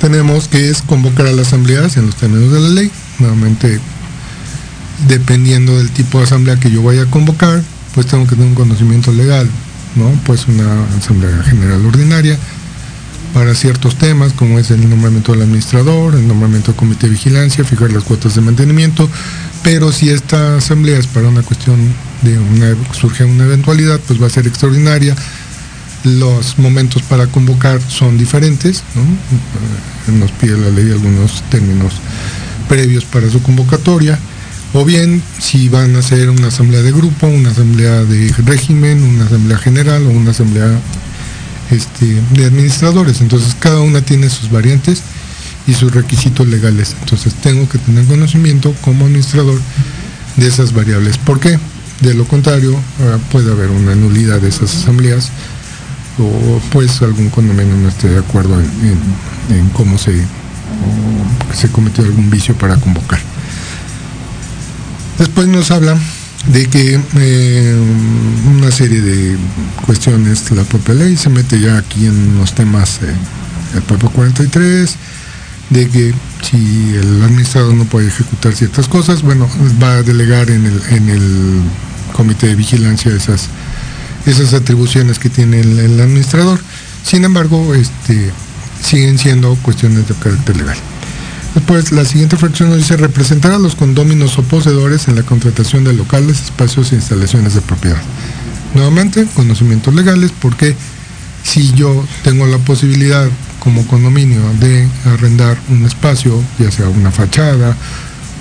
tenemos 0.00 0.48
que 0.48 0.70
es 0.70 0.82
convocar 0.82 1.26
a 1.26 1.32
las 1.32 1.48
asambleas 1.48 1.96
en 1.96 2.06
los 2.06 2.16
términos 2.16 2.52
de 2.52 2.60
la 2.60 2.68
ley, 2.68 2.90
nuevamente 3.18 3.80
dependiendo 5.08 5.76
del 5.76 5.90
tipo 5.90 6.18
de 6.18 6.24
asamblea 6.24 6.56
que 6.56 6.70
yo 6.70 6.82
vaya 6.82 7.02
a 7.02 7.06
convocar, 7.06 7.62
pues 7.94 8.06
tengo 8.06 8.24
que 8.26 8.36
tener 8.36 8.48
un 8.48 8.54
conocimiento 8.54 9.12
legal, 9.12 9.48
¿no? 9.96 10.10
Pues 10.24 10.46
una 10.46 10.84
asamblea 10.98 11.42
general 11.42 11.84
ordinaria, 11.86 12.38
para 13.34 13.52
ciertos 13.56 13.96
temas, 13.96 14.32
como 14.32 14.60
es 14.60 14.70
el 14.70 14.88
nombramiento 14.88 15.32
del 15.32 15.42
administrador, 15.42 16.14
el 16.14 16.26
nombramiento 16.26 16.70
del 16.70 16.76
comité 16.76 17.08
de 17.08 17.14
vigilancia, 17.14 17.64
fijar 17.64 17.92
las 17.92 18.04
cuotas 18.04 18.36
de 18.36 18.40
mantenimiento, 18.40 19.10
pero 19.64 19.90
si 19.90 20.08
esta 20.08 20.56
asamblea 20.56 20.98
es 20.98 21.08
para 21.08 21.28
una 21.28 21.42
cuestión 21.42 21.76
de 22.22 22.38
una, 22.38 22.76
surge 22.92 23.24
una 23.24 23.44
eventualidad, 23.44 23.98
pues 24.06 24.22
va 24.22 24.28
a 24.28 24.30
ser 24.30 24.46
extraordinaria. 24.46 25.16
Los 26.04 26.58
momentos 26.58 27.02
para 27.02 27.26
convocar 27.26 27.80
son 27.88 28.16
diferentes, 28.18 28.78
eh, 28.78 30.12
nos 30.12 30.30
pide 30.32 30.56
la 30.56 30.70
ley 30.70 30.92
algunos 30.92 31.42
términos 31.50 31.94
previos 32.68 33.04
para 33.04 33.28
su 33.28 33.42
convocatoria, 33.42 34.16
o 34.74 34.84
bien 34.84 35.22
si 35.38 35.68
van 35.68 35.94
a 35.94 36.02
ser 36.02 36.28
una 36.30 36.48
asamblea 36.48 36.82
de 36.82 36.90
grupo, 36.90 37.28
una 37.28 37.50
asamblea 37.50 38.02
de 38.02 38.34
régimen, 38.44 39.02
una 39.04 39.24
asamblea 39.24 39.56
general 39.56 40.04
o 40.04 40.10
una 40.10 40.32
asamblea 40.32 40.68
este, 41.70 42.20
de 42.32 42.44
administradores. 42.44 43.20
Entonces 43.20 43.56
cada 43.58 43.80
una 43.80 44.00
tiene 44.00 44.28
sus 44.28 44.50
variantes 44.50 45.02
y 45.68 45.74
sus 45.74 45.94
requisitos 45.94 46.48
legales. 46.48 46.96
Entonces 47.00 47.34
tengo 47.34 47.68
que 47.68 47.78
tener 47.78 48.04
conocimiento 48.06 48.74
como 48.80 49.06
administrador 49.06 49.60
de 50.36 50.48
esas 50.48 50.72
variables. 50.72 51.18
¿Por 51.18 51.38
qué? 51.38 51.56
De 52.00 52.12
lo 52.12 52.26
contrario, 52.26 52.76
ah, 53.00 53.18
puede 53.30 53.52
haber 53.52 53.70
una 53.70 53.94
nulidad 53.94 54.40
de 54.40 54.48
esas 54.48 54.74
asambleas 54.74 55.30
o 56.18 56.60
pues 56.72 57.00
algún 57.02 57.30
condominio 57.30 57.76
no 57.76 57.88
esté 57.88 58.08
de 58.08 58.18
acuerdo 58.18 58.60
en, 58.60 59.68
cómo 59.72 59.98
se, 59.98 60.20
se 61.54 61.68
cometió 61.70 62.02
algún 62.02 62.28
vicio 62.28 62.56
para 62.56 62.76
convocar. 62.76 63.33
Después 65.18 65.48
nos 65.48 65.70
habla 65.70 65.96
de 66.48 66.66
que 66.66 67.00
eh, 67.16 67.76
una 68.56 68.70
serie 68.70 69.00
de 69.00 69.36
cuestiones 69.86 70.50
la 70.50 70.62
propia 70.64 70.94
ley 70.94 71.16
se 71.16 71.30
mete 71.30 71.58
ya 71.58 71.78
aquí 71.78 72.06
en 72.06 72.36
los 72.36 72.54
temas 72.54 73.00
eh, 73.02 73.14
el 73.74 73.82
propio 73.82 74.10
43 74.10 74.96
de 75.70 75.88
que 75.88 76.14
si 76.42 76.94
el 76.96 77.22
administrador 77.22 77.72
no 77.74 77.84
puede 77.86 78.08
ejecutar 78.08 78.54
ciertas 78.54 78.88
cosas 78.88 79.22
bueno 79.22 79.48
va 79.82 79.94
a 79.94 80.02
delegar 80.02 80.50
en 80.50 80.66
el, 80.66 80.82
en 80.90 81.08
el 81.08 81.60
comité 82.12 82.48
de 82.48 82.56
vigilancia 82.56 83.10
esas 83.10 83.48
esas 84.26 84.54
atribuciones 84.54 85.18
que 85.18 85.28
tiene 85.28 85.60
el, 85.60 86.00
administrador. 86.00 86.58
Sin 87.04 87.24
embargo 87.24 87.74
este 87.74 88.30
siguen 88.82 89.18
siendo 89.18 89.54
cuestiones 89.56 90.08
de 90.08 90.14
carácter 90.14 90.56
legal 90.56 90.76
Después, 91.54 91.92
la 91.92 92.04
siguiente 92.04 92.36
fracción 92.36 92.70
nos 92.70 92.78
dice 92.78 92.96
representar 92.96 93.52
a 93.52 93.58
los 93.58 93.76
condóminos 93.76 94.36
o 94.38 94.42
poseedores 94.42 95.06
en 95.06 95.14
la 95.14 95.22
contratación 95.22 95.84
de 95.84 95.92
locales, 95.92 96.42
espacios 96.42 96.92
e 96.92 96.96
instalaciones 96.96 97.54
de 97.54 97.60
propiedad. 97.60 98.02
Nuevamente, 98.74 99.26
conocimientos 99.34 99.94
legales, 99.94 100.32
porque 100.40 100.74
si 101.44 101.72
yo 101.74 102.04
tengo 102.24 102.46
la 102.46 102.58
posibilidad 102.58 103.28
como 103.60 103.86
condominio 103.86 104.40
de 104.58 104.88
arrendar 105.04 105.56
un 105.68 105.84
espacio, 105.84 106.42
ya 106.58 106.72
sea 106.72 106.88
una 106.88 107.12
fachada 107.12 107.76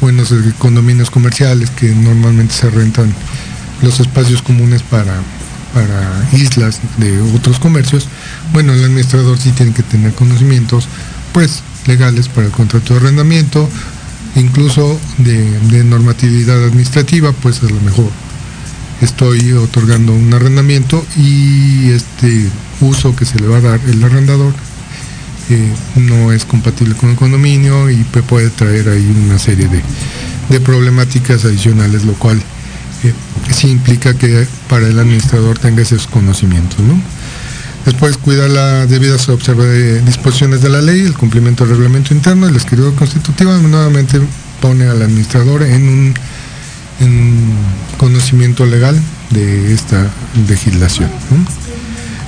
o 0.01 0.09
en 0.09 0.17
los 0.17 0.33
condominios 0.57 1.11
comerciales 1.11 1.69
que 1.69 1.89
normalmente 1.91 2.53
se 2.53 2.69
rentan 2.69 3.13
los 3.83 3.99
espacios 3.99 4.41
comunes 4.41 4.81
para, 4.81 5.21
para 5.73 6.29
islas 6.33 6.79
de 6.97 7.21
otros 7.35 7.59
comercios, 7.59 8.07
bueno, 8.53 8.73
el 8.73 8.83
administrador 8.83 9.37
sí 9.37 9.51
tiene 9.51 9.71
que 9.71 9.83
tener 9.83 10.13
conocimientos, 10.13 10.87
pues 11.31 11.61
legales 11.87 12.27
para 12.29 12.47
el 12.47 12.51
contrato 12.51 12.93
de 12.93 12.99
arrendamiento, 12.99 13.69
incluso 14.35 14.99
de, 15.17 15.83
normatividad 15.83 16.63
administrativa, 16.63 17.31
pues 17.31 17.61
a 17.63 17.69
lo 17.69 17.79
mejor 17.81 18.09
estoy 19.01 19.51
otorgando 19.53 20.13
un 20.13 20.33
arrendamiento 20.33 21.05
y 21.17 21.91
este 21.91 22.47
uso 22.81 23.15
que 23.15 23.25
se 23.25 23.39
le 23.39 23.47
va 23.47 23.57
a 23.57 23.61
dar 23.61 23.79
el 23.87 24.03
arrendador 24.03 24.53
eh, 25.49 25.73
no 25.97 26.31
es 26.31 26.45
compatible 26.45 26.95
con 26.95 27.09
el 27.09 27.15
condominio 27.17 27.89
y 27.89 27.97
puede 28.27 28.49
traer 28.49 28.87
ahí 28.89 29.05
una 29.25 29.37
serie 29.37 29.67
de, 29.67 30.59
problemáticas 30.61 31.45
adicionales, 31.45 32.05
lo 32.05 32.13
cual 32.13 32.37
eh, 33.03 33.13
sí 33.51 33.69
implica 33.69 34.13
que 34.13 34.47
para 34.69 34.87
el 34.87 34.99
administrador 34.99 35.57
tenga 35.57 35.81
esos 35.81 36.07
conocimientos. 36.07 36.79
¿no? 36.79 37.01
Después 37.85 38.17
cuida 38.17 38.47
las 38.47 38.89
debidas 38.89 39.27
disposiciones 40.05 40.61
de 40.61 40.69
la 40.69 40.81
ley, 40.81 41.01
el 41.01 41.13
cumplimiento 41.13 41.65
del 41.65 41.77
reglamento 41.77 42.13
interno 42.13 42.47
y 42.47 42.51
la 42.51 42.57
escritura 42.57 42.95
constitutiva 42.95 43.57
nuevamente 43.57 44.21
pone 44.61 44.85
al 44.85 45.01
administrador 45.01 45.63
en 45.63 45.89
un, 45.89 46.13
conocimiento 47.97 48.65
legal 48.65 48.97
de 49.31 49.73
esta 49.73 50.09
legislación. 50.47 51.09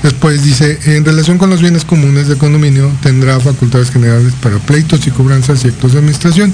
Después 0.04 0.44
dice, 0.44 0.78
en 0.86 1.06
relación 1.06 1.38
con 1.38 1.50
los 1.50 1.62
bienes 1.62 1.86
comunes 1.86 2.28
de 2.28 2.38
condominio, 2.38 2.92
tendrá 3.02 3.40
facultades 3.40 3.90
generales 3.90 4.34
para 4.42 4.58
pleitos 4.58 5.08
y 5.08 5.12
cobranzas 5.12 5.64
y 5.64 5.70
actos 5.70 5.94
de 5.94 6.00
administración. 6.00 6.54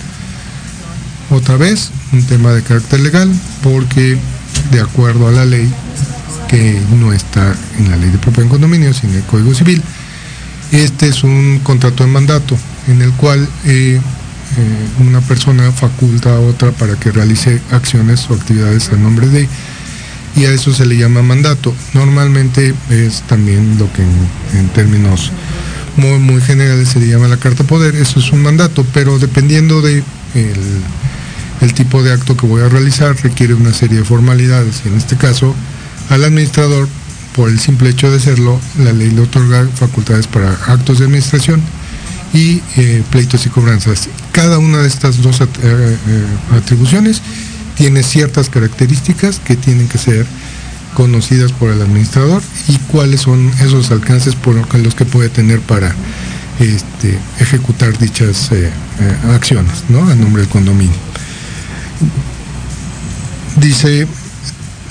Otra 1.31 1.57
vez, 1.57 1.91
un 2.13 2.23
tema 2.25 2.51
de 2.53 2.61
carácter 2.61 2.99
legal, 2.99 3.31
porque 3.63 4.17
de 4.71 4.79
acuerdo 4.79 5.27
a 5.27 5.31
la 5.31 5.45
ley, 5.45 5.67
que 6.47 6.79
no 6.99 7.13
está 7.13 7.55
en 7.77 7.89
la 7.89 7.97
ley 7.97 8.09
de 8.09 8.17
propiedad 8.17 8.43
en 8.43 8.49
condominio, 8.49 8.93
sino 8.93 9.13
en 9.13 9.19
el 9.19 9.25
Código 9.25 9.53
Civil. 9.53 9.81
Este 10.71 11.07
es 11.07 11.23
un 11.23 11.59
contrato 11.63 12.03
de 12.03 12.09
mandato 12.09 12.57
en 12.87 13.01
el 13.01 13.11
cual 13.13 13.47
eh, 13.65 13.99
eh, 13.99 13.99
una 14.99 15.21
persona 15.21 15.71
faculta 15.71 16.35
a 16.35 16.39
otra 16.39 16.71
para 16.71 16.95
que 16.95 17.11
realice 17.11 17.61
acciones 17.71 18.29
o 18.29 18.33
actividades 18.33 18.89
a 18.89 18.95
nombre 18.95 19.27
de 19.27 19.47
y 20.35 20.45
a 20.45 20.51
eso 20.51 20.73
se 20.73 20.85
le 20.85 20.97
llama 20.97 21.21
mandato. 21.21 21.75
Normalmente 21.93 22.73
es 22.89 23.21
también 23.23 23.77
lo 23.77 23.91
que 23.91 24.01
en, 24.01 24.69
términos 24.69 25.31
muy, 25.97 26.19
muy 26.19 26.41
generales 26.41 26.89
se 26.89 26.99
le 26.99 27.07
llama 27.07 27.27
la 27.27 27.37
carta 27.37 27.65
poder, 27.65 27.95
eso 27.95 28.19
es 28.19 28.31
un 28.31 28.41
mandato, 28.41 28.85
pero 28.93 29.19
dependiendo 29.19 29.81
de 29.81 30.03
el 31.61 31.73
tipo 31.73 32.01
de 32.01 32.11
acto 32.11 32.35
que 32.35 32.47
voy 32.47 32.61
a 32.63 32.69
realizar 32.69 33.15
requiere 33.23 33.53
una 33.53 33.71
serie 33.71 33.99
de 33.99 34.03
formalidades. 34.03 34.81
En 34.85 34.95
este 34.95 35.15
caso, 35.15 35.55
al 36.11 36.25
administrador, 36.25 36.89
por 37.35 37.49
el 37.49 37.59
simple 37.59 37.89
hecho 37.89 38.11
de 38.11 38.19
serlo, 38.19 38.59
la 38.77 38.91
ley 38.91 39.09
le 39.11 39.21
otorga 39.21 39.65
facultades 39.75 40.27
para 40.27 40.51
actos 40.67 40.99
de 40.99 41.05
administración 41.05 41.61
y 42.33 42.61
eh, 42.75 43.01
pleitos 43.09 43.45
y 43.45 43.49
cobranzas. 43.49 44.09
Cada 44.33 44.59
una 44.59 44.79
de 44.79 44.89
estas 44.89 45.21
dos 45.21 45.39
atribuciones 46.53 47.21
tiene 47.75 48.03
ciertas 48.03 48.49
características 48.49 49.39
que 49.39 49.55
tienen 49.55 49.87
que 49.87 49.97
ser 49.97 50.25
conocidas 50.93 51.53
por 51.53 51.71
el 51.71 51.81
administrador 51.81 52.43
y 52.67 52.77
cuáles 52.91 53.21
son 53.21 53.49
esos 53.61 53.89
alcances 53.91 54.35
por 54.35 54.55
los 54.77 54.95
que 54.95 55.05
puede 55.05 55.29
tener 55.29 55.61
para 55.61 55.95
este, 56.59 57.17
ejecutar 57.39 57.97
dichas 57.97 58.49
acciones 59.33 59.85
¿no? 59.87 60.09
a 60.09 60.15
nombre 60.15 60.41
del 60.41 60.51
condominio. 60.51 60.91
Dice 63.55 64.07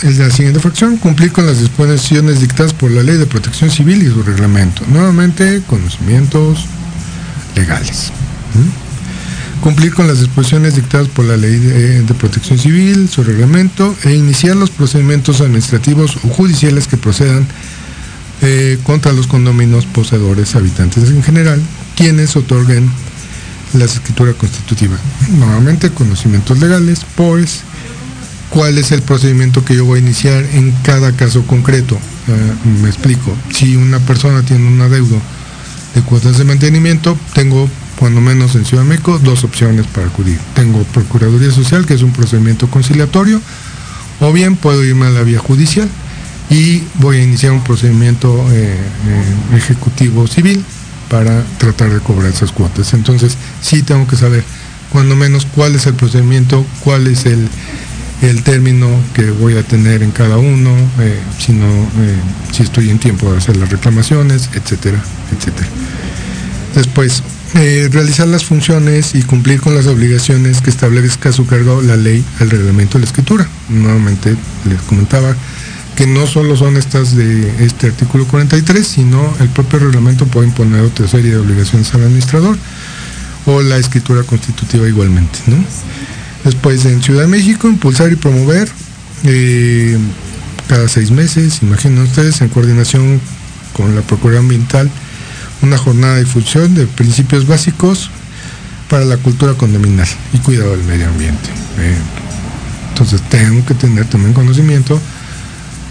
la 0.02 0.30
siguiente 0.30 0.60
fracción, 0.60 0.96
cumplir 0.96 1.30
con 1.32 1.46
las 1.46 1.60
disposiciones 1.60 2.40
dictadas 2.40 2.72
por 2.72 2.90
la 2.90 3.02
Ley 3.02 3.16
de 3.16 3.26
Protección 3.26 3.70
Civil 3.70 4.02
y 4.02 4.06
su 4.06 4.22
reglamento. 4.22 4.82
Nuevamente, 4.88 5.62
conocimientos 5.66 6.66
legales. 7.54 8.10
Cumplir 9.60 9.92
con 9.92 10.06
las 10.06 10.20
disposiciones 10.20 10.76
dictadas 10.76 11.08
por 11.08 11.26
la 11.26 11.36
Ley 11.36 11.58
de, 11.58 12.14
Protección 12.14 12.58
Civil, 12.58 13.08
su 13.10 13.22
reglamento, 13.22 13.94
e 14.04 14.14
iniciar 14.14 14.56
los 14.56 14.70
procedimientos 14.70 15.40
administrativos 15.42 16.16
o 16.16 16.28
judiciales 16.28 16.86
que 16.86 16.96
procedan 16.96 17.46
eh, 18.40 18.78
contra 18.84 19.12
los 19.12 19.26
condominios 19.26 19.84
poseedores, 19.84 20.54
habitantes 20.54 21.10
en 21.10 21.22
general, 21.22 21.60
quienes 21.94 22.36
otorguen 22.36 22.90
la 23.74 23.84
escritura 23.84 24.32
constitutiva. 24.32 24.96
Nuevamente, 25.36 25.90
conocimientos 25.90 26.58
legales, 26.58 27.00
pues 27.14 27.60
cuál 28.50 28.78
es 28.78 28.92
el 28.92 29.02
procedimiento 29.02 29.64
que 29.64 29.76
yo 29.76 29.84
voy 29.84 30.00
a 30.00 30.02
iniciar 30.02 30.44
en 30.52 30.72
cada 30.82 31.12
caso 31.12 31.46
concreto. 31.46 31.98
Ah, 32.28 32.68
me 32.82 32.88
explico. 32.88 33.34
Si 33.52 33.76
una 33.76 33.98
persona 34.00 34.42
tiene 34.42 34.66
un 34.66 34.80
adeudo 34.80 35.16
de 35.94 36.02
cuotas 36.02 36.38
de 36.38 36.44
mantenimiento, 36.44 37.16
tengo 37.34 37.68
cuando 37.98 38.20
menos 38.20 38.54
en 38.54 38.64
Ciudad 38.64 38.82
de 38.82 38.88
México 38.88 39.20
dos 39.22 39.44
opciones 39.44 39.86
para 39.86 40.06
acudir. 40.06 40.38
Tengo 40.54 40.82
Procuraduría 40.84 41.50
Social, 41.50 41.86
que 41.86 41.94
es 41.94 42.02
un 42.02 42.12
procedimiento 42.12 42.68
conciliatorio, 42.68 43.40
o 44.20 44.32
bien 44.32 44.56
puedo 44.56 44.84
irme 44.84 45.06
a 45.06 45.10
la 45.10 45.22
vía 45.22 45.38
judicial 45.38 45.88
y 46.48 46.82
voy 46.94 47.18
a 47.18 47.22
iniciar 47.22 47.52
un 47.52 47.62
procedimiento 47.62 48.34
eh, 48.52 48.74
eh, 48.74 49.56
ejecutivo 49.56 50.26
civil 50.26 50.64
para 51.08 51.44
tratar 51.58 51.90
de 51.90 52.00
cobrar 52.00 52.30
esas 52.30 52.52
cuotas. 52.52 52.94
Entonces, 52.94 53.36
sí 53.60 53.82
tengo 53.82 54.06
que 54.06 54.16
saber 54.16 54.44
cuando 54.90 55.14
menos 55.14 55.46
cuál 55.46 55.74
es 55.74 55.86
el 55.86 55.94
procedimiento, 55.94 56.64
cuál 56.82 57.06
es 57.06 57.26
el, 57.26 57.48
el 58.22 58.42
término 58.42 58.88
que 59.14 59.30
voy 59.30 59.56
a 59.56 59.62
tener 59.62 60.02
en 60.02 60.11
cada 60.11 60.37
uno, 60.37 60.70
eh, 60.98 61.18
si, 61.38 61.52
eh, 61.52 61.56
si 62.52 62.62
estoy 62.62 62.90
en 62.90 62.98
tiempo 62.98 63.30
de 63.33 63.38
hacer 63.38 63.56
las 63.56 63.70
reclamaciones, 63.70 64.50
etcétera, 64.54 65.02
etcétera. 65.37 65.68
Después, 66.74 67.22
eh, 67.54 67.88
realizar 67.90 68.28
las 68.28 68.44
funciones 68.44 69.14
y 69.14 69.22
cumplir 69.22 69.61
con 69.61 69.74
las 69.74 69.87
obligaciones 69.87 70.61
que 70.61 70.70
establezca 70.70 71.30
a 71.30 71.33
su 71.33 71.46
cargo 71.46 71.83
la 71.83 71.96
ley, 71.96 72.24
el 72.38 72.50
reglamento 72.50 72.94
de 72.94 73.00
la 73.00 73.06
escritura. 73.06 73.48
Nuevamente 73.68 74.37
les 74.68 74.80
comentaba 74.83 75.35
que 75.96 76.06
no 76.06 76.26
solo 76.26 76.56
son 76.56 76.76
estas 76.76 77.16
de 77.16 77.64
este 77.64 77.88
artículo 77.88 78.26
43, 78.26 78.87
sino 78.87 79.35
el 79.40 79.48
propio 79.48 79.80
reglamento 79.80 80.26
puede 80.26 80.46
imponer 80.46 80.83
otra 80.83 81.09
serie 81.09 81.33
de 81.33 81.38
obligaciones 81.38 81.92
al 81.94 82.02
administrador 82.02 82.56
o 83.46 83.62
la 83.62 83.78
escritura 83.78 84.22
constitutiva 84.22 84.87
igualmente. 84.87 85.40
¿no? 85.46 85.56
Después 86.44 86.85
en 86.87 87.03
Ciudad 87.03 87.22
de 87.22 87.29
México, 87.29 87.68
impulsar 87.68 88.11
y 88.12 88.16
promover 88.16 88.68
eh, 89.24 89.98
cada 90.68 90.88
seis 90.88 91.11
meses, 91.11 91.62
imaginen 91.62 92.05
ustedes, 92.05 92.40
en 92.40 92.48
coordinación 92.48 93.20
con 93.74 93.94
la 93.94 94.03
Procuraduría 94.03 94.40
Ambiental, 94.40 94.90
una 95.62 95.76
jornada 95.76 96.14
de 96.14 96.24
difusión 96.24 96.74
de 96.74 96.87
principios 96.87 97.46
básicos 97.46 98.11
para 98.88 99.05
la 99.05 99.16
cultura 99.18 99.55
condominal 99.55 100.09
y 100.33 100.38
cuidado 100.38 100.70
del 100.76 100.85
medio 100.85 101.09
ambiente. 101.09 101.50
Eh, 101.79 101.96
entonces 102.90 103.22
tengo 103.29 103.64
que 103.64 103.74
tener 103.74 104.07
también 104.07 104.33
conocimiento 104.33 105.00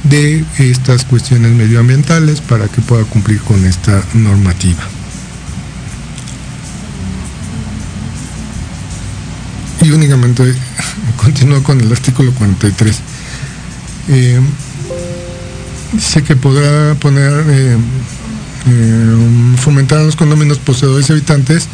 de 0.04 0.44
estas 0.58 1.06
cuestiones 1.06 1.52
medioambientales 1.52 2.42
para 2.42 2.68
que 2.68 2.82
pueda 2.82 3.04
cumplir 3.04 3.40
con 3.42 3.66
esta 3.66 4.04
normativa. 4.14 4.84
Y 9.82 9.92
únicamente 9.92 10.44
continúo 11.18 11.63
con 11.63 11.80
el 11.82 11.92
artículo 11.92 12.34
43. 12.34 13.00
Eh, 14.10 14.39
dice 15.94 16.24
que 16.24 16.36
podrá 16.36 16.96
poner, 16.96 17.32
eh, 17.48 17.78
eh, 18.68 19.56
fomentar 19.58 20.00
a 20.00 20.04
los 20.04 20.15
condominios 20.15 20.60
poseedores 20.60 21.10
y 21.10 21.13
habitantes 21.13 21.68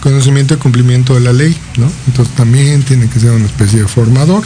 conocimiento 0.00 0.52
y 0.52 0.56
cumplimiento 0.58 1.14
de 1.14 1.20
la 1.20 1.32
ley, 1.32 1.56
¿no? 1.78 1.90
Entonces 2.06 2.34
también 2.34 2.82
tiene 2.82 3.08
que 3.08 3.18
ser 3.18 3.30
una 3.30 3.46
especie 3.46 3.80
de 3.80 3.88
formador 3.88 4.44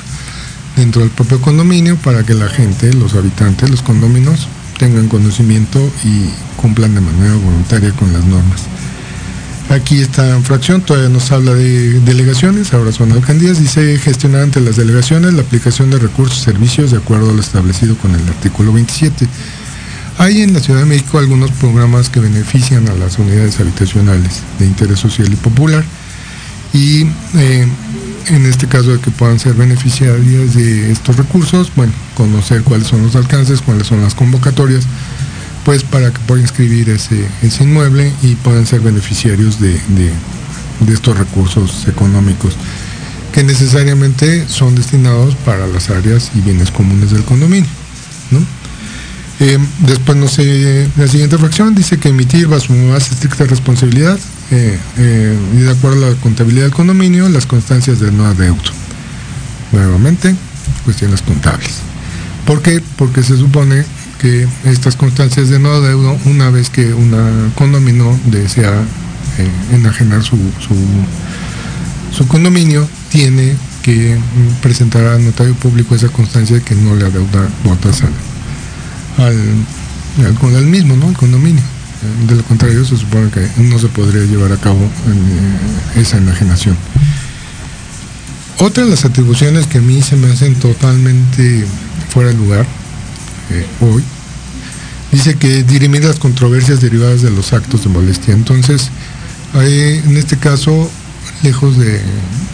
dentro 0.77 1.03
del 1.03 1.11
propio 1.11 1.41
condominio 1.41 1.97
para 1.97 2.25
que 2.25 2.33
la 2.35 2.49
gente, 2.49 2.95
los 2.95 3.15
habitantes, 3.15 3.69
los 3.69 3.83
condominios, 3.83 4.47
tengan 4.79 5.09
conocimiento 5.09 5.81
y 6.05 6.31
cumplan 6.57 6.95
de 6.95 7.01
manera 7.01 7.35
voluntaria 7.35 7.91
con 7.91 8.13
las 8.13 8.25
normas. 8.25 8.63
Aquí 9.71 10.01
esta 10.01 10.41
fracción 10.41 10.81
todavía 10.81 11.11
nos 11.11 11.31
habla 11.31 11.53
de 11.53 12.01
delegaciones, 12.01 12.73
ahora 12.73 12.91
son 12.91 13.13
alcaldías, 13.13 13.61
dice 13.61 13.99
gestionar 13.99 14.43
ante 14.43 14.63
las 14.63 14.77
delegaciones 14.77 15.35
la 15.35 15.43
aplicación 15.43 15.91
de 15.91 15.99
recursos 15.99 16.39
y 16.39 16.45
servicios 16.45 16.91
de 16.91 16.97
acuerdo 16.97 17.29
a 17.31 17.35
lo 17.35 17.41
establecido 17.41 17.95
con 17.99 18.15
el 18.15 18.27
artículo 18.29 18.73
27. 18.73 19.29
Hay 20.17 20.41
en 20.41 20.55
la 20.55 20.61
Ciudad 20.61 20.81
de 20.81 20.87
México 20.87 21.19
algunos 21.19 21.51
programas 21.51 22.09
que 22.09 22.19
benefician 22.19 22.89
a 22.89 22.95
las 22.95 23.19
unidades 23.19 23.61
habitacionales 23.61 24.41
de 24.59 24.65
interés 24.65 25.01
social 25.01 25.31
y 25.31 25.37
popular 25.37 25.85
y 26.73 27.03
eh, 27.37 27.69
en 28.29 28.47
este 28.47 28.69
caso 28.69 28.93
de 28.93 29.01
que 29.01 29.11
puedan 29.11 29.39
ser 29.39 29.53
beneficiarias 29.53 30.55
de 30.55 30.91
estos 30.91 31.17
recursos, 31.17 31.71
bueno, 31.77 31.93
conocer 32.15 32.63
cuáles 32.63 32.89
son 32.89 33.03
los 33.03 33.17
alcances, 33.17 33.61
cuáles 33.61 33.87
son 33.87 34.01
las 34.01 34.15
convocatorias, 34.15 34.87
pues 35.65 35.83
para 35.83 36.11
que 36.13 36.19
puedan 36.21 36.43
inscribir 36.43 36.89
ese, 36.91 37.27
inmueble 37.61 38.13
y 38.23 38.35
puedan 38.37 38.67
ser 38.67 38.81
beneficiarios 38.81 39.61
de, 39.61 39.79
estos 40.93 41.19
recursos 41.19 41.87
económicos 41.89 42.55
que 43.33 43.43
necesariamente 43.43 44.49
son 44.49 44.75
destinados 44.75 45.35
para 45.37 45.67
las 45.67 45.91
áreas 45.91 46.31
y 46.35 46.41
bienes 46.41 46.71
comunes 46.71 47.11
del 47.11 47.25
condominio. 47.25 47.69
Eh, 49.41 49.59
después, 49.81 50.19
no 50.19 50.27
sé, 50.27 50.89
la 50.97 51.07
siguiente 51.07 51.39
fracción 51.39 51.73
dice 51.75 51.99
que 51.99 52.09
emitir 52.09 52.49
bajo 52.49 52.63
su 52.63 52.73
más 52.73 53.13
estricta 53.13 53.45
responsabilidad 53.45 54.19
eh, 54.51 54.77
eh, 54.97 55.39
y 55.55 55.59
de 55.59 55.71
acuerdo 55.71 56.07
a 56.07 56.11
la 56.11 56.17
contabilidad 56.17 56.65
del 56.65 56.73
condominio 56.73 57.29
las 57.29 57.47
constancias 57.47 58.01
del 58.01 58.17
no 58.17 58.27
adeudo. 58.27 58.59
Nuevamente, 59.71 60.35
cuestiones 60.85 61.23
contables. 61.23 61.77
¿Por 62.47 62.63
qué? 62.63 62.83
Porque 62.97 63.23
se 63.23 63.37
supone 63.37 63.85
que 64.19 64.47
estas 64.65 64.97
constancias 64.97 65.49
de 65.49 65.59
no 65.59 65.73
adeudo, 65.73 66.19
una 66.27 66.51
vez 66.51 66.71
que 66.71 66.93
una 66.93 67.51
condominio 67.55 68.19
desea 68.27 68.73
eh, 69.39 69.75
enajenar 69.75 70.23
su, 70.23 70.37
su, 72.13 72.27
condominio, 72.27 72.89
tiene 73.11 73.55
que 73.83 74.17
mm, 74.17 74.61
presentar 74.61 75.05
al 75.05 75.25
notario 75.25 75.55
público 75.55 75.95
esa 75.95 76.09
constancia 76.09 76.57
de 76.57 76.63
que 76.63 76.75
no 76.75 76.97
le 76.97 77.07
adeuda 77.07 77.49
cuotas 77.63 78.03
al, 78.03 79.25
al, 79.25 80.57
al 80.57 80.67
mismo, 80.67 80.97
¿no? 80.97 81.09
El 81.09 81.17
condominio. 81.17 81.63
De 82.29 82.37
lo 82.37 82.45
contrario, 82.45 82.85
se 82.85 82.97
supone 82.97 83.29
que 83.31 83.49
no 83.63 83.79
se 83.79 83.89
podría 83.89 84.25
llevar 84.25 84.53
a 84.53 84.57
cabo 84.57 84.79
eh, 84.79 86.01
esa 86.01 86.19
enajenación. 86.19 86.77
Otra 88.59 88.85
de 88.85 88.91
las 88.91 89.05
atribuciones 89.05 89.67
que 89.67 89.79
a 89.79 89.81
mí 89.81 90.03
se 90.03 90.17
me 90.17 90.33
hacen 90.33 90.55
totalmente 90.57 91.65
fuera 92.11 92.31
de 92.31 92.37
lugar 92.37 92.67
eh, 93.51 93.67
hoy, 93.81 94.03
dice 95.13 95.37
que 95.37 95.63
dirimir 95.63 96.05
las 96.05 96.19
controversias 96.19 96.81
derivadas 96.81 97.23
de 97.23 97.31
los 97.31 97.53
actos 97.53 97.85
de 97.85 97.91
molestia. 97.91 98.35
Entonces, 98.35 98.91
en 99.55 100.17
este 100.17 100.37
caso, 100.37 100.91
lejos 101.43 101.79
de 101.79 102.01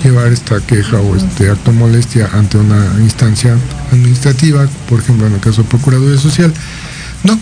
llevar 0.02 0.32
esta 0.32 0.60
queja 0.60 1.00
o 1.00 1.16
este 1.16 1.50
acto 1.50 1.72
de 1.72 1.78
molestia 1.78 2.28
ante 2.32 2.58
una 2.58 2.94
instancia 3.00 3.56
administrativa, 3.90 4.68
por 4.88 5.00
ejemplo 5.00 5.26
en 5.26 5.34
el 5.34 5.40
caso 5.40 5.62
de 5.62 5.68
Procuraduría 5.68 6.20
Social, 6.20 6.52
no, 7.24 7.38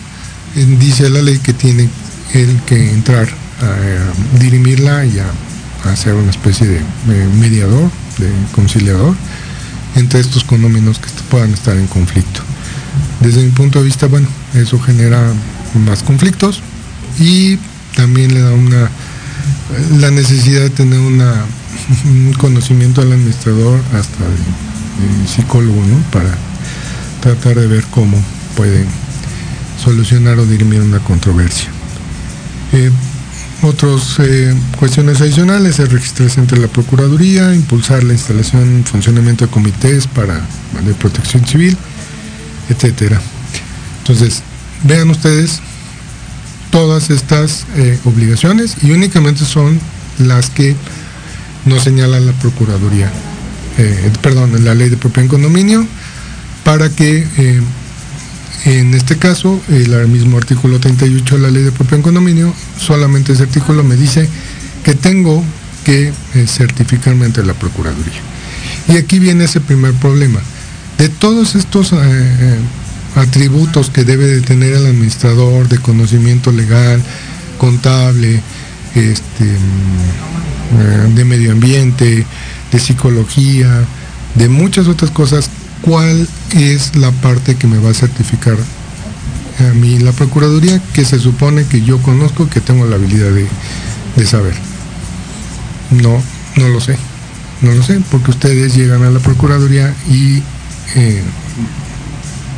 dice 0.78 1.10
la 1.10 1.22
ley 1.22 1.38
que 1.38 1.52
tiene 1.52 1.88
él 2.32 2.60
que 2.66 2.90
entrar 2.90 3.28
a, 3.60 4.38
dirimirla 4.38 5.04
y 5.04 5.18
a, 5.18 5.26
hacer 5.90 6.14
una 6.14 6.30
especie 6.30 6.66
de 6.68 6.80
mediador, 7.40 7.90
de 8.18 8.30
conciliador 8.54 9.16
entre 9.96 10.20
estos 10.20 10.44
conóminos 10.44 10.98
que 10.98 11.08
puedan 11.28 11.52
estar 11.52 11.76
en 11.76 11.88
conflicto. 11.88 12.40
Desde 13.22 13.42
mi 13.42 13.50
punto 13.50 13.78
de 13.78 13.85
vista, 13.85 14.06
bueno, 14.06 14.28
eso 14.54 14.80
genera 14.80 15.32
más 15.87 16.02
conflictos 16.02 16.61
y 17.18 17.56
también 17.94 18.35
le 18.35 18.40
da 18.40 18.50
una 18.52 18.90
la 19.98 20.11
necesidad 20.11 20.62
de 20.62 20.70
tener 20.70 20.98
un 20.98 22.35
conocimiento 22.38 23.00
al 23.00 23.12
administrador 23.12 23.80
hasta 23.94 24.24
de, 24.24 25.28
psicólogo, 25.28 25.80
¿no? 25.87 25.96
Para 26.11 26.37
tratar 27.20 27.56
de 27.56 27.66
ver 27.66 27.85
cómo 27.90 28.22
puede 28.56 28.85
solucionar 29.82 30.38
o 30.38 30.46
dirimir 30.46 30.80
una 30.80 30.98
controversia. 31.00 31.70
Eh, 32.72 32.90
otras 33.62 34.18
eh, 34.18 34.54
cuestiones 34.78 35.20
adicionales 35.20 35.78
es 35.78 35.90
registrarse 35.90 36.40
ante 36.40 36.56
la 36.56 36.68
Procuraduría, 36.68 37.54
impulsar 37.54 38.02
la 38.04 38.12
instalación 38.12 38.85
funcionamiento 38.85 39.46
de 39.46 39.50
comités 39.50 40.06
para 40.06 40.40
de 40.85 40.94
protección 40.94 41.46
civil, 41.46 41.76
etcétera. 42.68 43.20
Entonces, 43.98 44.42
vean 44.85 45.11
ustedes 45.11 45.61
todas 46.70 47.11
estas 47.11 47.66
eh, 47.77 47.98
obligaciones 48.05 48.77
y 48.83 48.90
únicamente 48.90 49.44
son 49.44 49.79
las 50.18 50.51
que 50.51 50.75
nos 51.64 51.83
señala 51.83 52.18
la 52.20 52.33
Procuraduría, 52.33 53.11
eh, 53.79 54.11
perdón, 54.20 54.64
la 54.64 54.75
ley 54.75 54.88
de 54.88 54.96
propiedad 54.96 55.25
en 55.25 55.29
condominio, 55.29 55.87
para 56.64 56.88
que 56.90 57.27
en 58.64 58.94
este 58.94 59.16
caso, 59.16 59.61
el 59.68 60.07
mismo 60.09 60.38
artículo 60.38 60.79
38 60.79 61.37
de 61.37 61.42
la 61.42 61.51
ley 61.51 61.64
de 61.64 61.72
propiedad 61.72 61.96
en 61.98 62.03
condominio, 62.03 62.55
solamente 62.79 63.33
ese 63.33 63.42
artículo 63.42 63.83
me 63.83 63.96
dice 63.96 64.29
que 64.85 64.94
tengo 64.94 65.42
que 65.85 66.12
eh, 66.35 66.46
certificarme 66.46 67.27
ante 67.27 67.42
la 67.42 67.55
Procuraduría. 67.55 68.20
Y 68.88 68.96
aquí 68.96 69.18
viene 69.18 69.44
ese 69.44 69.61
primer 69.61 69.92
problema. 69.94 70.40
De 71.02 71.08
todos 71.08 71.56
estos 71.56 71.92
eh, 71.92 72.58
atributos 73.16 73.90
que 73.90 74.04
debe 74.04 74.24
de 74.24 74.40
tener 74.40 74.72
el 74.72 74.86
administrador 74.86 75.68
de 75.68 75.78
conocimiento 75.78 76.52
legal, 76.52 77.02
contable, 77.58 78.40
este, 78.94 79.44
mm, 79.44 81.16
de 81.16 81.24
medio 81.24 81.50
ambiente, 81.50 82.24
de 82.70 82.78
psicología, 82.78 83.84
de 84.36 84.48
muchas 84.48 84.86
otras 84.86 85.10
cosas 85.10 85.50
cuál 85.80 86.28
es 86.54 86.94
la 86.94 87.10
parte 87.10 87.56
que 87.56 87.66
me 87.66 87.80
va 87.80 87.90
a 87.90 87.94
certificar 87.94 88.56
a 89.58 89.74
mí 89.74 89.98
la 89.98 90.12
Procuraduría, 90.12 90.80
que 90.92 91.04
se 91.04 91.18
supone 91.18 91.64
que 91.64 91.82
yo 91.82 91.98
conozco, 91.98 92.48
que 92.48 92.60
tengo 92.60 92.86
la 92.86 92.94
habilidad 92.94 93.30
de, 94.14 94.24
saber. 94.24 94.54
No, 95.90 96.22
no 96.54 96.68
lo 96.68 96.80
sé. 96.80 96.96
No 97.60 97.72
lo 97.72 97.82
sé, 97.82 98.00
porque 98.08 98.30
ustedes 98.30 98.76
llegan 98.76 99.02
a 99.02 99.10
la 99.10 99.18
Procuraduría 99.18 99.92
y 100.08 100.44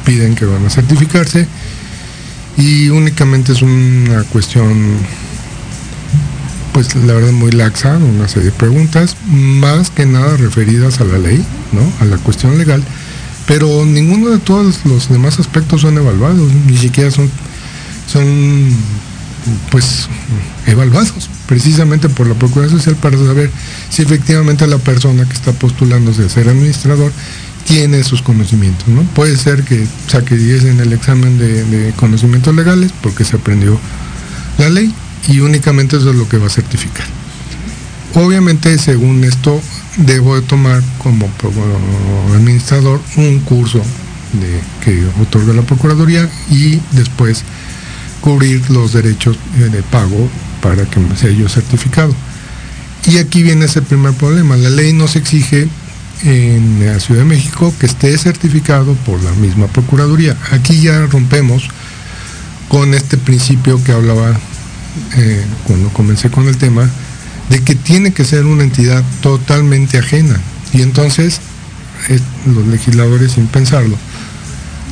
piden 0.05 0.35
que 0.35 0.44
van 0.44 0.64
a 0.66 0.70
certificarse 0.70 1.47
y 2.57 2.88
únicamente 2.90 3.53
es 3.53 3.62
una 3.62 4.23
cuestión 4.25 4.99
pues 6.73 6.94
la 6.97 7.14
verdad 7.14 7.31
muy 7.31 7.53
laxa, 7.53 7.97
una 7.99 8.27
serie 8.27 8.51
de 8.51 8.57
preguntas, 8.57 9.16
más 9.29 9.90
que 9.90 10.07
nada 10.07 10.37
referidas 10.37 11.01
a 11.01 11.05
la 11.05 11.18
ley, 11.18 11.44
¿no? 11.73 11.81
A 12.01 12.05
la 12.05 12.16
cuestión 12.18 12.59
legal 12.59 12.83
pero 13.47 13.85
ninguno 13.85 14.31
de 14.31 14.38
todos 14.38 14.85
los 14.85 15.09
demás 15.09 15.38
aspectos 15.38 15.83
son 15.83 15.99
evaluados, 15.99 16.51
ni 16.66 16.77
siquiera 16.77 17.11
son, 17.11 17.31
son 18.11 18.70
pues 19.70 20.09
evaluados 20.66 21.29
precisamente 21.47 22.09
por 22.09 22.27
la 22.27 22.35
Procuraduría 22.35 22.79
Social 22.79 22.97
para 22.97 23.18
saber 23.18 23.51
si 23.90 24.03
efectivamente 24.03 24.66
la 24.66 24.79
persona 24.79 25.27
que 25.27 25.35
está 25.35 25.53
postulándose 25.53 26.25
a 26.25 26.29
ser 26.31 26.49
administrador 26.49 27.12
tiene 27.66 28.05
sus 28.05 28.22
conocimientos. 28.22 28.88
¿no? 28.88 29.03
Puede 29.03 29.37
ser 29.37 29.64
que 29.64 29.87
saque 30.07 30.37
10 30.37 30.64
en 30.64 30.81
el 30.81 30.92
examen 30.92 31.38
de, 31.38 31.92
conocimientos 31.96 32.55
legales 32.55 32.92
porque 33.03 33.24
se 33.24 33.37
aprendió 33.37 33.79
la 34.59 34.68
ley 34.68 34.94
y 35.29 35.40
únicamente 35.40 35.96
eso 35.96 36.11
es 36.11 36.16
lo 36.16 36.29
que 36.29 36.38
va 36.38 36.46
a 36.46 36.50
certificar. 36.50 37.07
Obviamente, 38.14 38.78
según 38.78 39.24
esto, 39.24 39.61
debo 39.97 40.36
de 40.36 40.43
tomar 40.43 40.82
como, 40.99 41.28
administrador 42.34 43.01
un 43.16 43.41
curso 43.41 43.82
que 44.84 45.05
otorga 45.20 45.53
la 45.53 45.62
Procuraduría 45.62 46.28
y 46.51 46.80
después 46.93 47.43
cubrir 48.20 48.70
los 48.70 48.93
derechos 48.93 49.36
de 49.57 49.82
pago 49.82 50.28
para 50.61 50.84
que 50.84 51.01
sea 51.16 51.30
yo 51.30 51.49
certificado. 51.49 52.14
Y 53.07 53.18
aquí 53.18 53.43
viene 53.43 53.66
ese 53.66 53.82
primer 53.82 54.14
problema. 54.14 54.57
La 54.57 54.70
ley 54.70 54.93
nos 54.93 55.16
exige 55.16 55.68
en 56.23 56.87
la 56.87 57.01
Ciudad 57.01 57.21
de 57.21 57.27
México 57.27 57.73
que 57.79 57.87
esté 57.87 58.17
certificado 58.17 58.95
por 59.07 59.23
la 59.23 59.33
misma 59.33 59.67
Procuraduría. 59.67 60.37
Aquí 60.53 60.81
ya 60.81 61.07
rompemos 61.07 61.69
con 62.69 62.95
este 62.95 63.17
principio 63.17 63.83
que 63.83 63.93
hablaba 63.93 64.33
eh, 65.17 65.45
cuando 65.65 65.89
comencé 65.91 66.31
con 66.31 66.49
el 66.49 66.57
tema, 66.57 66.89
de 67.51 67.62
que 67.62 67.75
tiene 67.75 68.12
que 68.12 68.25
ser 68.25 68.47
una 68.47 68.62
entidad 68.62 69.03
totalmente 69.21 69.99
ajena. 69.99 70.41
Y 70.73 70.83
entonces 70.83 71.41
los 72.47 72.67
legisladores, 72.67 73.33
sin 73.33 73.47
pensarlo, 73.47 73.97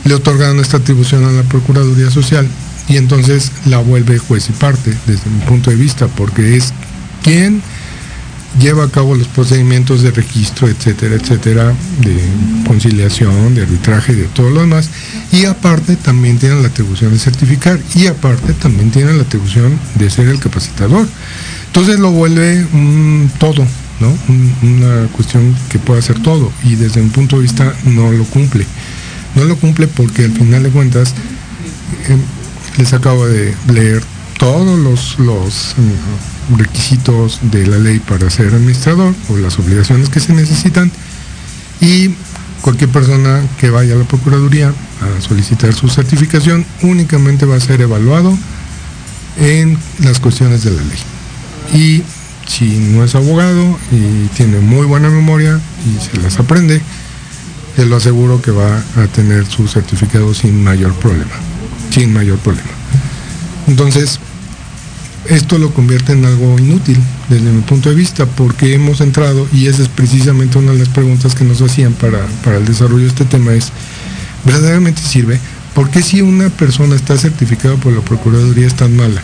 le 0.05 0.15
otorgaron 0.15 0.61
esta 0.61 0.79
atribución 0.79 1.25
a 1.25 1.31
la 1.31 1.43
Procuraduría 1.43 2.11
Social 2.11 2.47
y 2.89 2.97
entonces 2.97 3.53
la 3.67 3.79
vuelve 3.79 4.19
juez 4.19 4.49
y 4.49 4.53
parte, 4.53 4.93
desde 5.07 5.31
mi 5.31 5.41
punto 5.45 5.71
de 5.71 5.77
vista, 5.77 6.09
porque 6.09 6.57
es 6.57 6.73
quien 7.23 7.63
lleva 8.59 8.85
a 8.85 8.89
cabo 8.89 9.15
los 9.15 9.29
procedimientos 9.29 10.03
de 10.03 10.11
registro, 10.11 10.69
etcétera, 10.69 11.17
etcétera, 11.17 11.75
de 12.01 12.19
conciliación, 12.67 13.55
de 13.55 13.63
arbitraje, 13.63 14.15
de 14.15 14.25
todo 14.25 14.51
lo 14.51 14.61
demás, 14.61 14.91
y 15.33 15.45
aparte 15.47 15.97
también 15.97 16.39
tiene 16.39 16.61
la 16.61 16.69
atribución 16.69 17.13
de 17.13 17.19
certificar, 17.19 17.81
y 17.95 18.07
aparte 18.07 18.53
también 18.55 18.91
tiene 18.91 19.13
la 19.13 19.23
atribución 19.23 19.79
de 19.95 20.11
ser 20.11 20.29
el 20.29 20.39
capacitador. 20.39 21.07
Entonces 21.67 21.99
lo 21.99 22.11
vuelve 22.11 22.67
un 22.75 23.31
todo, 23.39 23.67
¿no? 23.99 24.13
una 24.63 25.07
cuestión 25.09 25.55
que 25.71 25.79
puede 25.79 26.01
hacer 26.01 26.21
todo 26.23 26.53
y 26.65 26.75
desde 26.75 27.01
un 27.01 27.09
punto 27.09 27.37
de 27.37 27.43
vista 27.43 27.75
no 27.85 28.13
lo 28.13 28.25
cumple. 28.25 28.67
No 29.35 29.45
lo 29.45 29.57
cumple 29.57 29.87
porque 29.87 30.27
al 30.27 30.33
final 30.33 30.65
de 30.65 30.69
cuentas 30.69 31.15
em, 32.09 32.21
les 32.77 32.93
acabo 32.93 33.27
de 33.27 33.55
leer 33.73 34.03
todos 34.39 35.17
los, 35.19 35.75
requisitos 36.57 37.41
de 37.43 37.67
la 37.67 37.79
ley 37.79 37.99
para 38.01 38.31
ser 38.31 38.49
administrador 38.49 39.15
o 39.29 39.37
las 39.37 39.59
obligaciones 39.59 40.09
que 40.09 40.21
se 40.21 40.33
necesitan 40.33 40.91
y 41.81 42.11
cualquier 42.61 42.91
persona 42.91 43.43
que 43.59 43.71
vaya 43.71 43.95
a 43.95 43.99
la 43.99 44.05
Procuraduría 44.05 44.69
a 44.69 45.21
solicitar 45.21 45.75
su 45.75 45.89
certificación 45.89 46.65
únicamente 46.83 47.47
va 47.47 47.57
a 47.57 47.61
ser 47.61 47.81
evaluado 47.81 48.37
en 49.39 49.79
las 50.01 50.21
cuestiones 50.21 50.63
de 50.65 50.71
la 50.73 50.83
ley 50.83 50.99
y 51.73 52.03
si 52.47 52.79
no 52.79 53.05
es 53.05 53.15
abogado 53.15 53.79
y 53.91 54.27
tiene 54.37 54.59
muy 54.61 54.87
buena 54.87 55.09
memoria 55.09 55.61
y 55.87 56.05
se 56.05 56.21
las 56.21 56.39
aprende, 56.39 56.81
te 57.77 57.87
lo 57.87 57.97
aseguro 57.97 58.43
que 58.43 58.51
va 58.51 58.83
a 58.97 59.07
tener 59.15 59.47
su 59.47 59.69
certificado 59.69 60.35
sin 60.35 60.63
mayor 60.63 60.93
problema, 60.95 61.33
sin 61.91 62.13
mayor 62.13 62.39
problema. 62.39 62.69
Entonces, 63.67 64.19
esto 65.29 65.59
lo 65.59 65.73
convierte 65.73 66.13
en 66.13 66.25
algo 66.25 66.59
inútil 66.59 66.99
desde 67.29 67.51
mi 67.51 67.63
punto 67.63 67.89
de 67.89 67.95
vista, 67.95 68.27
porque 68.27 68.75
hemos 68.75 69.01
entrado, 69.01 69.47
y 69.53 69.67
esa 69.67 69.83
es 69.83 69.89
precisamente 69.89 70.59
una 70.59 70.73
de 70.73 70.79
las 70.79 70.89
preguntas 70.89 71.35
que 71.35 71.45
nos 71.45 71.61
hacían 71.63 71.93
para, 71.93 72.27
para 72.45 72.57
el 72.57 72.65
desarrollo 72.65 73.05
de 73.05 73.09
este 73.09 73.25
tema, 73.25 73.53
es, 73.53 73.71
¿verdaderamente 74.45 75.01
sirve? 75.01 75.39
¿Por 75.75 75.91
qué 75.91 76.03
si 76.03 76.21
una 76.21 76.51
persona 76.51 76.95
está 76.95 77.17
certificada 77.17 77.77
por 77.77 77.93
la 77.93 78.01
Procuraduría 78.03 78.67
es 78.67 78.75
tan 78.75 78.95
mala? 78.95 79.23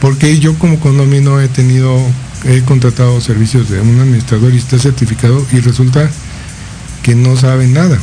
Porque 0.00 0.38
yo 0.38 0.56
como 0.58 0.78
condominio 0.78 1.40
he 1.40 1.48
tenido, 1.48 1.98
he 2.44 2.60
contratado 2.62 3.20
servicios 3.20 3.68
de 3.68 3.80
un 3.80 3.98
administrador 3.98 4.54
y 4.54 4.58
está 4.58 4.78
certificado 4.78 5.44
y 5.52 5.58
resulta 5.58 6.08
que 7.02 7.16
no 7.16 7.36
sabe 7.36 7.66
nada. 7.66 7.98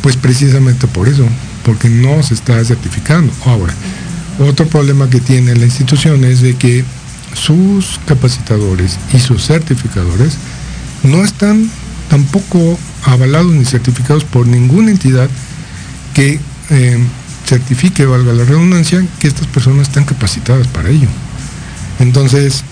Pues 0.00 0.16
precisamente 0.16 0.86
por 0.86 1.08
eso, 1.08 1.26
porque 1.64 1.88
no 1.88 2.22
se 2.22 2.34
está 2.34 2.64
certificando. 2.64 3.32
Ahora, 3.44 3.74
otro 4.38 4.66
problema 4.66 5.10
que 5.10 5.20
tiene 5.20 5.54
la 5.54 5.64
institución 5.64 6.24
es 6.24 6.40
de 6.40 6.56
que 6.56 6.84
sus 7.34 8.00
capacitadores 8.06 8.98
y 9.12 9.18
sus 9.18 9.46
certificadores 9.46 10.34
no 11.02 11.24
están 11.24 11.70
tampoco 12.08 12.78
avalados 13.04 13.52
ni 13.52 13.64
certificados 13.64 14.24
por 14.24 14.46
ninguna 14.46 14.90
entidad 14.90 15.28
que 16.14 16.40
eh, 16.70 16.98
certifique, 17.46 18.04
valga 18.04 18.32
la 18.32 18.44
redundancia, 18.44 19.04
que 19.18 19.28
estas 19.28 19.46
personas 19.46 19.88
están 19.88 20.04
capacitadas 20.04 20.66
para 20.68 20.90
ello. 20.90 21.08
Entonces, 21.98 22.64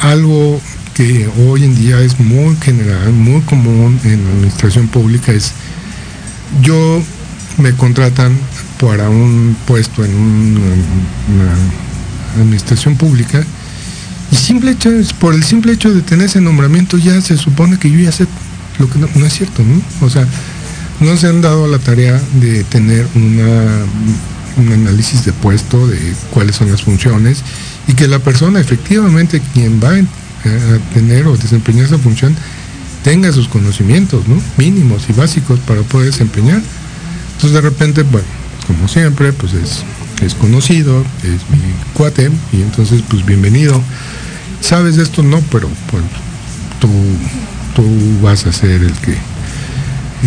algo 0.00 0.60
que 0.94 1.28
hoy 1.46 1.64
en 1.64 1.74
día 1.74 2.00
es 2.00 2.18
muy 2.20 2.56
general, 2.56 3.12
muy 3.12 3.40
común 3.42 4.00
en 4.04 4.24
la 4.24 4.30
administración 4.30 4.88
pública 4.88 5.32
es, 5.32 5.52
yo 6.62 7.02
me 7.58 7.72
contratan 7.72 8.38
para 8.80 9.08
un 9.08 9.56
puesto 9.66 10.04
en 10.04 10.14
una 10.14 11.54
administración 12.40 12.96
pública 12.96 13.44
y 14.30 14.36
simple 14.36 14.72
hecho, 14.72 14.90
por 15.20 15.34
el 15.34 15.44
simple 15.44 15.72
hecho 15.72 15.92
de 15.94 16.02
tener 16.02 16.26
ese 16.26 16.40
nombramiento 16.40 16.98
ya 16.98 17.20
se 17.20 17.36
supone 17.36 17.78
que 17.78 17.90
yo 17.90 17.98
ya 17.98 18.12
sé 18.12 18.26
lo 18.78 18.90
que 18.90 18.98
no, 18.98 19.26
es 19.26 19.32
cierto, 19.32 19.62
¿no? 19.62 19.80
O 20.04 20.10
sea, 20.10 20.26
no 21.00 21.16
se 21.16 21.28
han 21.28 21.40
dado 21.40 21.66
la 21.68 21.78
tarea 21.78 22.20
de 22.40 22.64
tener 22.64 23.06
una, 23.14 23.84
un 24.56 24.72
análisis 24.72 25.24
de 25.24 25.32
puesto, 25.32 25.86
de 25.86 25.98
cuáles 26.30 26.56
son 26.56 26.70
las 26.70 26.82
funciones, 26.82 27.42
y 27.86 27.94
que 27.94 28.08
la 28.08 28.18
persona 28.18 28.60
efectivamente 28.60 29.40
quien 29.54 29.80
va 29.82 29.90
a 29.90 30.94
tener 30.94 31.26
o 31.26 31.36
desempeñar 31.36 31.86
esa 31.86 31.98
función 31.98 32.36
tenga 33.02 33.32
sus 33.32 33.48
conocimientos 33.48 34.28
¿no? 34.28 34.40
mínimos 34.56 35.04
y 35.08 35.12
básicos 35.12 35.60
para 35.60 35.82
poder 35.82 36.10
desempeñar. 36.10 36.60
Entonces 37.34 37.52
de 37.52 37.60
repente, 37.60 38.02
bueno, 38.02 38.26
como 38.66 38.88
siempre, 38.88 39.32
pues 39.32 39.54
es 39.54 39.84
es 40.22 40.34
conocido, 40.34 41.04
es 41.22 41.50
mi 41.50 41.72
cuate, 41.92 42.30
y 42.52 42.62
entonces 42.62 43.02
pues 43.08 43.24
bienvenido. 43.24 43.80
Sabes 44.60 44.96
de 44.96 45.02
esto, 45.02 45.22
no, 45.22 45.40
pero 45.52 45.68
pues 45.90 46.02
tú, 46.80 46.88
tú 47.74 47.84
vas 48.22 48.46
a 48.46 48.52
ser 48.52 48.82
el 48.82 48.92
que 48.92 49.14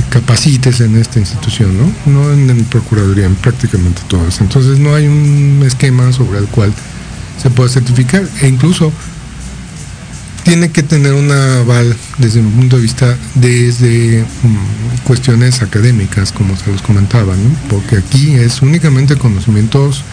capacites 0.09 0.79
en 0.81 0.95
esta 0.95 1.19
institución, 1.19 1.77
¿no? 1.77 1.91
No 2.05 2.31
en, 2.31 2.49
en 2.49 2.63
Procuraduría, 2.65 3.25
en 3.25 3.35
prácticamente 3.35 4.01
todas. 4.07 4.39
Entonces 4.39 4.79
no 4.79 4.95
hay 4.95 5.07
un 5.07 5.61
esquema 5.65 6.13
sobre 6.13 6.39
el 6.39 6.45
cual 6.45 6.73
se 7.41 7.49
pueda 7.49 7.69
certificar 7.69 8.23
e 8.41 8.47
incluso 8.47 8.93
tiene 10.50 10.72
que 10.72 10.82
tener 10.82 11.14
un 11.14 11.32
aval 11.32 11.95
desde 12.18 12.41
mi 12.41 12.50
punto 12.50 12.78
de 12.78 12.82
vista 12.82 13.16
desde 13.36 14.24
mm, 14.24 15.06
cuestiones 15.06 15.62
académicas, 15.62 16.32
como 16.32 16.58
se 16.58 16.72
los 16.72 16.82
comentaba, 16.82 17.36
porque 17.70 17.97
aquí 17.97 18.34
es 18.34 18.64
únicamente 18.64 19.16
conocimientos 19.16 20.04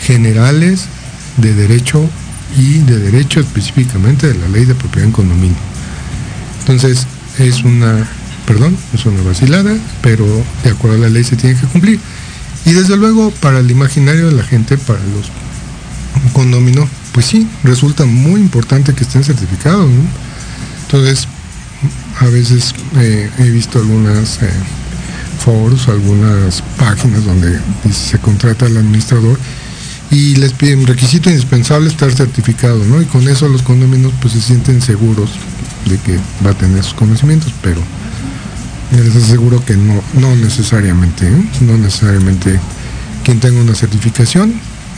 generales 0.00 0.84
de 1.36 1.52
derecho 1.54 2.08
y 2.56 2.78
de 2.78 2.96
derecho 2.96 3.40
específicamente 3.40 4.28
de 4.28 4.38
la 4.38 4.46
ley 4.46 4.66
de 4.66 4.76
propiedad 4.76 5.06
en 5.06 5.12
condominio. 5.12 5.56
Entonces, 6.60 7.08
es 7.40 7.64
una, 7.64 8.08
perdón, 8.46 8.76
es 8.94 9.04
una 9.04 9.20
vacilada, 9.22 9.76
pero 10.00 10.24
de 10.62 10.70
acuerdo 10.70 10.98
a 10.98 11.00
la 11.00 11.08
ley 11.08 11.24
se 11.24 11.34
tiene 11.34 11.58
que 11.58 11.66
cumplir. 11.66 11.98
Y 12.64 12.72
desde 12.72 12.96
luego, 12.96 13.32
para 13.32 13.58
el 13.58 13.68
imaginario 13.68 14.26
de 14.26 14.32
la 14.36 14.44
gente, 14.44 14.78
para 14.78 15.00
los 15.00 15.32
condominios, 16.32 16.88
pues 17.12 17.26
sí, 17.26 17.46
resulta 17.62 18.04
muy 18.04 18.40
importante 18.40 18.94
que 18.94 19.04
estén 19.04 19.22
certificados. 19.22 19.88
Entonces, 20.86 21.28
a 22.20 22.26
veces 22.26 22.74
eh, 22.96 23.30
he 23.38 23.50
visto 23.50 23.78
algunas 23.78 24.42
eh, 24.42 24.50
foros, 25.38 25.88
algunas 25.88 26.62
páginas 26.78 27.24
donde 27.24 27.58
se 27.92 28.18
contrata 28.18 28.66
al 28.66 28.76
administrador 28.76 29.38
y 30.10 30.36
les 30.36 30.52
piden 30.52 30.86
requisito 30.86 31.30
indispensable 31.30 31.88
estar 31.88 32.12
certificado, 32.12 32.84
¿no? 32.84 33.00
Y 33.00 33.06
con 33.06 33.26
eso 33.28 33.48
los 33.48 33.62
condominios 33.62 34.12
pues 34.20 34.34
se 34.34 34.40
sienten 34.40 34.82
seguros 34.82 35.30
de 35.86 35.98
que 35.98 36.18
va 36.44 36.50
a 36.50 36.54
tener 36.54 36.82
sus 36.84 36.94
conocimientos, 36.94 37.52
pero 37.62 37.80
les 38.92 39.16
aseguro 39.16 39.64
que 39.64 39.74
no, 39.74 40.02
no 40.14 40.36
necesariamente, 40.36 41.26
¿eh? 41.26 41.44
no 41.62 41.78
necesariamente 41.78 42.60
quien 43.24 43.40
tenga 43.40 43.60
una 43.60 43.74
certificación 43.74 44.52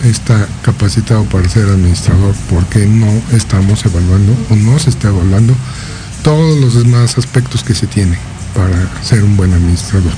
está 0.05 0.47
capacitado 0.63 1.25
para 1.25 1.49
ser 1.49 1.65
administrador 1.65 2.35
porque 2.51 2.87
no 2.87 3.11
estamos 3.33 3.85
evaluando 3.85 4.37
o 4.51 4.57
no 4.57 4.79
se 4.79 4.91
está 4.91 5.09
evaluando 5.09 5.55
todos 6.23 6.61
los 6.61 6.75
demás 6.75 7.19
aspectos 7.19 7.63
que 7.65 7.75
se 7.75 7.87
tiene 7.87 8.19
para 8.55 9.03
ser 9.03 9.23
un 9.25 9.37
buen 9.37 9.53
administrador. 9.53 10.13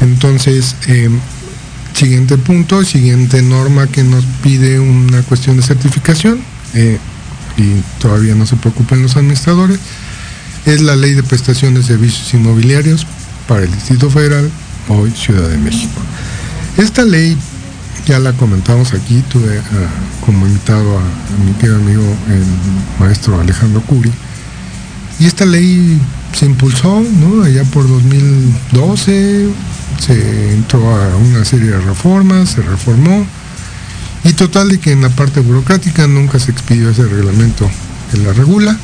Entonces, 0.00 0.76
eh, 0.86 1.10
siguiente 1.94 2.38
punto, 2.38 2.84
siguiente 2.84 3.42
norma 3.42 3.86
que 3.86 4.02
nos 4.02 4.24
pide 4.42 4.80
una 4.80 5.22
cuestión 5.22 5.56
de 5.56 5.62
certificación, 5.62 6.40
eh, 6.74 6.98
y 7.56 7.82
todavía 8.00 8.34
no 8.34 8.46
se 8.46 8.56
preocupen 8.56 9.02
los 9.02 9.16
administradores, 9.16 9.78
es 10.66 10.80
la 10.80 10.96
ley 10.96 11.14
de 11.14 11.22
prestación 11.22 11.74
de 11.74 11.82
servicios 11.82 12.32
inmobiliarios 12.34 13.06
para 13.46 13.64
el 13.64 13.70
Distrito 13.70 14.10
Federal, 14.10 14.50
hoy 14.88 15.10
Ciudad 15.10 15.48
de 15.48 15.58
México. 15.58 16.00
Esta 16.76 17.04
ley 17.04 17.36
ya 18.06 18.18
la 18.18 18.32
comentamos 18.32 18.92
aquí, 18.92 19.22
tuve 19.28 19.58
uh, 19.58 20.24
como 20.24 20.46
invitado 20.46 20.98
a, 20.98 21.02
a, 21.02 21.44
mi 21.44 21.52
querido 21.54 21.76
amigo 21.76 22.02
el 22.28 22.44
maestro 22.98 23.40
Alejandro 23.40 23.80
Curi, 23.82 24.12
y 25.18 25.26
esta 25.26 25.44
ley 25.44 26.00
se 26.32 26.46
impulsó, 26.46 27.00
¿no? 27.00 27.42
Allá 27.44 27.64
por 27.64 27.88
2012, 27.88 29.48
se 29.98 30.52
entró 30.52 30.94
a 30.94 31.16
una 31.16 31.44
serie 31.44 31.70
de 31.70 31.80
reformas, 31.80 32.50
se 32.50 32.62
reformó, 32.62 33.26
y 34.24 34.32
total 34.32 34.70
de 34.70 34.78
que 34.78 34.92
en 34.92 35.02
la 35.02 35.10
parte 35.10 35.40
burocrática 35.40 36.06
nunca 36.06 36.38
se 36.38 36.50
expidió 36.50 36.90
ese 36.90 37.04
reglamento 37.04 37.70
que 38.10 38.18
la 38.18 38.32
regula, 38.32 38.76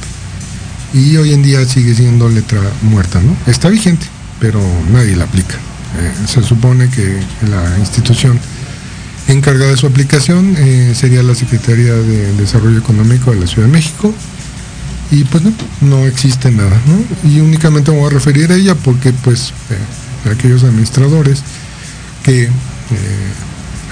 y 0.92 1.16
hoy 1.16 1.32
en 1.32 1.42
día 1.42 1.64
sigue 1.66 1.94
siendo 1.94 2.28
letra 2.28 2.60
muerta, 2.82 3.20
¿no? 3.20 3.36
Está 3.46 3.68
vigente, 3.68 4.06
pero 4.38 4.60
nadie 4.92 5.16
la 5.16 5.24
aplica. 5.24 5.56
Eh, 5.98 6.12
se 6.26 6.42
supone 6.42 6.88
que 6.88 7.20
la 7.48 7.78
institución 7.78 8.38
encargada 9.32 9.70
de 9.70 9.76
su 9.76 9.86
aplicación 9.86 10.54
eh, 10.58 10.92
sería 10.94 11.22
la 11.22 11.34
Secretaría 11.34 11.94
de 11.94 12.32
Desarrollo 12.34 12.78
Económico 12.78 13.32
de 13.32 13.40
la 13.40 13.46
Ciudad 13.46 13.66
de 13.66 13.72
México. 13.72 14.14
Y 15.10 15.24
pues 15.24 15.42
no, 15.42 15.52
no 15.80 16.06
existe 16.06 16.50
nada. 16.50 16.80
Y 17.24 17.40
únicamente 17.40 17.90
me 17.90 17.98
voy 17.98 18.06
a 18.08 18.10
referir 18.10 18.52
a 18.52 18.54
ella 18.54 18.74
porque 18.76 19.12
pues 19.12 19.52
eh, 19.70 20.30
aquellos 20.30 20.62
administradores 20.62 21.42
que 22.22 22.44
eh, 22.44 22.50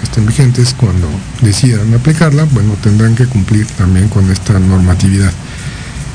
estén 0.03 0.27
vigentes 0.27 0.75
cuando 0.75 1.09
decidan 1.43 1.93
aplicarla, 1.95 2.45
bueno, 2.45 2.77
tendrán 2.83 3.17
que 3.17 3.27
cumplir 3.27 3.67
también 3.67 4.09
con 4.09 4.31
esta 4.31 4.59
normatividad. 4.61 5.33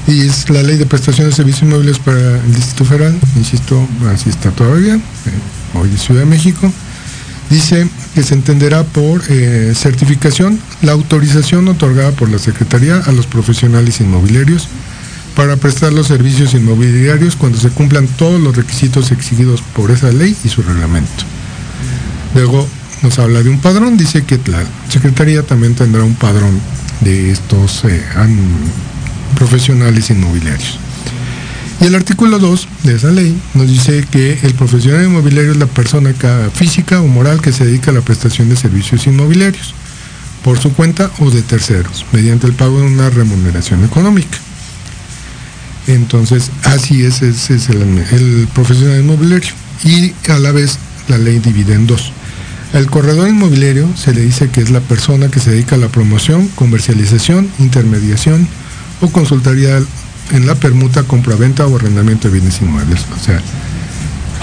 Y 0.08 0.22
es 0.22 0.50
la 0.50 0.64
ley 0.64 0.78
de 0.78 0.86
prestación 0.86 1.30
de 1.30 1.36
servicios 1.36 1.64
inmobiliarios 1.64 2.00
para 2.00 2.38
el 2.38 2.54
Distrito 2.54 2.86
Federal, 2.86 3.20
insisto, 3.38 3.88
así 4.14 4.30
está 4.30 4.52
todavía, 4.52 5.00
hoy 5.74 5.90
es 5.94 6.02
Ciudad 6.02 6.22
de 6.22 6.26
México. 6.26 6.72
Dice 7.54 7.88
que 8.16 8.24
se 8.24 8.34
entenderá 8.34 8.84
por 8.84 9.22
eh, 9.30 9.74
certificación 9.76 10.60
la 10.82 10.94
autorización 10.94 11.68
otorgada 11.68 12.10
por 12.10 12.28
la 12.32 12.40
Secretaría 12.40 12.98
a 12.98 13.12
los 13.12 13.28
profesionales 13.28 14.02
inmobiliarios 14.02 14.68
para 15.36 15.56
prestar 15.58 15.94
los 15.94 16.08
servicios 16.08 16.56
inmobiliarios 16.56 17.36
cuando 17.36 17.60
se 17.60 17.70
cumplan 17.70 18.08
todos 18.08 18.42
los 18.42 18.56
requisitos 18.56 19.12
exigidos 19.12 19.62
por 19.76 19.92
esa 19.92 20.12
ley 20.12 20.36
y 20.44 20.50
su 20.50 20.64
reglamento. 20.64 21.26
Luego 22.34 22.68
nos 23.04 23.20
habla 23.20 23.44
de 23.44 23.52
un 23.52 23.60
padrón, 23.60 23.98
dice 23.98 24.24
que 24.24 24.40
la 24.48 24.64
Secretaría 24.90 25.44
también 25.44 25.76
tendrá 25.76 26.04
un 26.04 26.16
padrón 26.16 26.60
de 27.02 27.30
estos 27.30 27.86
eh, 27.86 28.04
profesionales 29.36 30.10
inmobiliarios. 30.10 30.80
Y 31.82 31.86
el 31.86 31.96
artículo 31.96 32.40
2 32.40 32.68
de 32.84 32.96
esa 32.96 33.12
ley 33.12 33.38
nos 33.54 33.68
dice 33.68 34.06
que 34.10 34.40
el 34.44 34.54
profesional 34.54 35.06
inmobiliario 35.06 35.52
es 35.52 35.58
la 35.58 35.66
persona 35.66 36.14
física 36.54 37.02
o 37.02 37.08
moral 37.08 37.42
que 37.42 37.52
se 37.52 37.66
dedica 37.66 37.92
a 37.92 37.94
la 37.94 38.02
prestación 38.02 38.50
de 38.50 38.56
servicios 38.56 39.06
inmobiliarios 39.08 39.74
por 40.44 40.60
su 40.60 40.74
cuenta 40.74 41.10
o 41.20 41.30
de 41.32 41.42
terceros, 41.42 42.06
mediante 42.12 42.48
el 42.48 42.54
pago 42.54 42.80
de 42.80 42.88
una 42.88 43.10
remuneración 43.10 43.84
económica. 43.84 44.38
Entonces, 45.88 46.52
así 46.64 47.04
es, 47.04 47.22
el, 47.22 48.06
el 48.12 48.48
profesional 48.54 49.00
inmobiliario. 49.02 49.52
Y 49.84 50.14
a 50.30 50.40
la 50.40 50.52
vez 50.52 50.78
la 51.08 51.18
ley 51.18 51.40
divide 51.40 51.74
en 51.74 51.88
dos. 51.88 52.12
El 52.74 52.88
corredor 52.88 53.28
inmobiliario 53.30 53.88
se 53.96 54.14
le 54.14 54.22
dice 54.22 54.50
que 54.50 54.62
es 54.62 54.72
la 54.72 54.80
persona 54.80 55.30
que 55.30 55.40
se 55.40 55.52
dedica 55.52 55.76
a 55.76 55.80
la 55.80 55.90
promoción, 55.90 56.48
comercialización, 56.56 57.50
intermediación 57.60 58.48
o 59.02 59.10
consultoría 59.10 59.80
en 60.32 60.48
la 60.48 60.56
permuta, 60.56 61.04
compraventa 61.04 61.66
o 61.68 61.76
arrendamiento 61.76 62.28
de 62.28 62.34
bienes 62.40 62.62
inmuebles. 62.62 63.06
O 63.16 63.24
sea, 63.24 63.42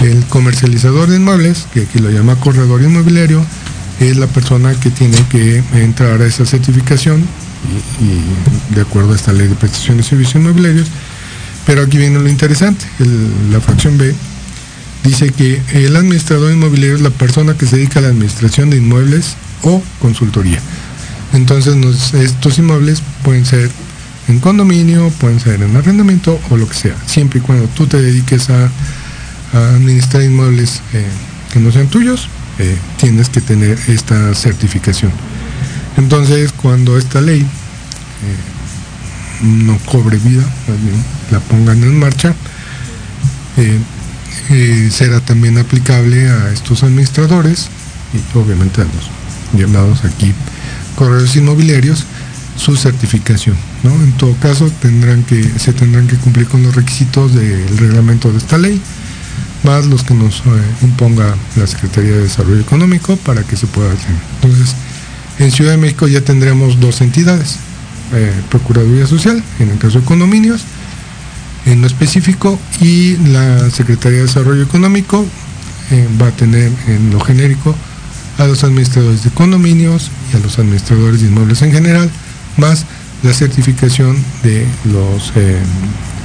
el 0.01 0.25
comercializador 0.25 1.09
de 1.09 1.17
inmuebles, 1.17 1.67
que 1.73 1.81
aquí 1.81 1.99
lo 1.99 2.09
llama 2.09 2.35
corredor 2.35 2.81
inmobiliario, 2.81 3.45
es 3.99 4.17
la 4.17 4.27
persona 4.27 4.73
que 4.73 4.89
tiene 4.89 5.17
que 5.29 5.63
entrar 5.75 6.21
a 6.21 6.25
esa 6.25 6.45
certificación 6.45 7.23
y, 7.99 8.73
de 8.75 8.81
acuerdo 8.81 9.13
a 9.13 9.15
esta 9.15 9.31
ley 9.31 9.47
de 9.47 9.55
prestación 9.55 9.97
de 9.97 10.03
servicios 10.03 10.35
inmobiliarios. 10.35 10.87
Pero 11.65 11.83
aquí 11.83 11.97
viene 11.97 12.19
lo 12.19 12.27
interesante, 12.27 12.85
la 13.51 13.61
fracción 13.61 13.97
B 13.97 14.15
dice 15.03 15.29
que 15.31 15.61
el 15.73 15.95
administrador 15.95 16.51
inmobiliario 16.51 16.95
es 16.95 17.01
la 17.01 17.09
persona 17.11 17.55
que 17.55 17.65
se 17.65 17.77
dedica 17.77 17.99
a 17.99 18.03
la 18.03 18.09
administración 18.09 18.69
de 18.69 18.77
inmuebles 18.77 19.35
o 19.61 19.81
consultoría. 19.99 20.59
Entonces 21.33 21.75
estos 22.13 22.57
inmuebles 22.57 23.01
pueden 23.23 23.45
ser 23.45 23.69
en 24.27 24.39
condominio, 24.39 25.09
pueden 25.19 25.39
ser 25.39 25.61
en 25.61 25.75
arrendamiento 25.75 26.39
o 26.49 26.57
lo 26.57 26.67
que 26.67 26.75
sea, 26.75 26.95
siempre 27.05 27.39
y 27.39 27.41
cuando 27.41 27.67
tú 27.67 27.87
te 27.87 28.01
dediques 28.01 28.49
a, 28.49 28.69
administrar 29.53 30.23
inmuebles 30.23 30.81
eh, 30.93 31.05
que 31.51 31.59
no 31.59 31.73
sean 31.73 31.87
tuyos, 31.87 32.29
eh, 32.57 32.77
tienes 32.97 33.27
que 33.27 33.41
tener 33.41 33.77
esta 33.89 34.33
certificación. 34.33 35.11
Entonces, 35.97 36.53
cuando 36.53 36.97
esta 36.97 37.19
ley 37.19 37.41
eh, 37.41 37.45
no 39.43 39.77
cobre 39.79 40.15
vida, 40.17 40.43
la 41.31 41.41
pongan 41.41 41.83
en 41.83 41.99
marcha, 41.99 42.33
será 44.89 45.19
también 45.19 45.57
aplicable 45.57 46.29
a 46.29 46.53
estos 46.53 46.83
administradores 46.83 47.67
y 48.13 48.37
obviamente 48.37 48.81
a 48.81 48.85
los 48.85 49.59
llamados 49.59 50.05
aquí 50.05 50.33
correos 50.95 51.35
inmobiliarios 51.35 52.05
su 52.55 52.75
certificación. 52.75 53.70
En 53.83 54.11
todo 54.13 54.35
caso, 54.35 54.69
tendrán 54.79 55.23
que, 55.23 55.43
se 55.57 55.73
tendrán 55.73 56.07
que 56.07 56.15
cumplir 56.17 56.47
con 56.47 56.61
los 56.61 56.75
requisitos 56.75 57.33
del 57.33 57.77
reglamento 57.77 58.31
de 58.31 58.37
esta 58.37 58.59
ley, 58.59 58.79
más 59.63 59.85
los 59.87 60.03
que 60.03 60.13
nos 60.13 60.39
eh, 60.39 60.41
imponga 60.83 61.35
la 61.55 61.65
Secretaría 61.65 62.11
de 62.11 62.21
Desarrollo 62.23 62.59
Económico 62.59 63.15
para 63.17 63.43
que 63.43 63.57
se 63.57 63.65
pueda 63.65 63.91
hacer. 63.91 64.11
Entonces, 64.35 64.75
en 65.39 65.51
Ciudad 65.51 65.71
de 65.71 65.77
México 65.77 66.07
ya 66.07 66.21
tendremos 66.21 66.79
dos 66.79 67.01
entidades, 67.01 67.57
eh, 68.13 68.31
Procuraduría 68.49 69.07
Social, 69.07 69.43
en 69.59 69.69
el 69.69 69.79
caso 69.79 69.99
de 69.99 70.05
condominios, 70.05 70.61
en 71.65 71.81
lo 71.81 71.87
específico, 71.87 72.59
y 72.79 73.17
la 73.17 73.71
Secretaría 73.71 74.19
de 74.19 74.25
Desarrollo 74.25 74.61
Económico 74.61 75.25
eh, 75.89 76.07
va 76.21 76.27
a 76.27 76.31
tener 76.31 76.71
en 76.87 77.09
lo 77.09 77.19
genérico 77.19 77.75
a 78.37 78.45
los 78.45 78.63
administradores 78.63 79.23
de 79.23 79.31
condominios 79.31 80.11
y 80.31 80.37
a 80.37 80.39
los 80.39 80.59
administradores 80.59 81.21
de 81.21 81.27
inmuebles 81.27 81.63
en 81.63 81.71
general, 81.71 82.11
más 82.57 82.85
la 83.23 83.33
certificación 83.33 84.17
de 84.43 84.65
los 84.85 85.31
eh, 85.35 85.59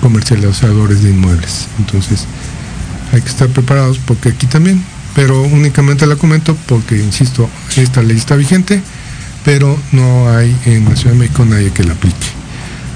comercializadores 0.00 1.02
de 1.02 1.10
inmuebles. 1.10 1.68
Entonces, 1.78 2.26
hay 3.12 3.20
que 3.22 3.28
estar 3.28 3.48
preparados 3.48 3.98
porque 3.98 4.30
aquí 4.30 4.46
también, 4.46 4.82
pero 5.14 5.42
únicamente 5.42 6.06
la 6.06 6.16
comento 6.16 6.56
porque, 6.66 6.96
insisto, 6.96 7.48
esta 7.76 8.02
ley 8.02 8.16
está 8.16 8.36
vigente, 8.36 8.82
pero 9.44 9.78
no 9.92 10.30
hay 10.30 10.56
en 10.64 10.84
la 10.86 10.96
Ciudad 10.96 11.12
de 11.12 11.18
México 11.18 11.44
nadie 11.44 11.70
que 11.70 11.84
la 11.84 11.92
aplique. 11.92 12.26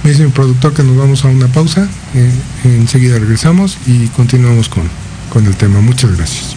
Me 0.03 0.11
dice 0.11 0.25
mi 0.25 0.31
productor 0.31 0.73
que 0.73 0.83
nos 0.83 0.97
vamos 0.97 1.25
a 1.25 1.29
una 1.29 1.47
pausa, 1.49 1.87
eh, 2.15 2.33
enseguida 2.65 3.19
regresamos 3.19 3.77
y 3.87 4.07
continuamos 4.09 4.69
con, 4.69 4.85
con 5.31 5.47
el 5.47 5.55
tema. 5.57 5.81
Muchas 5.81 6.17
gracias. 6.17 6.57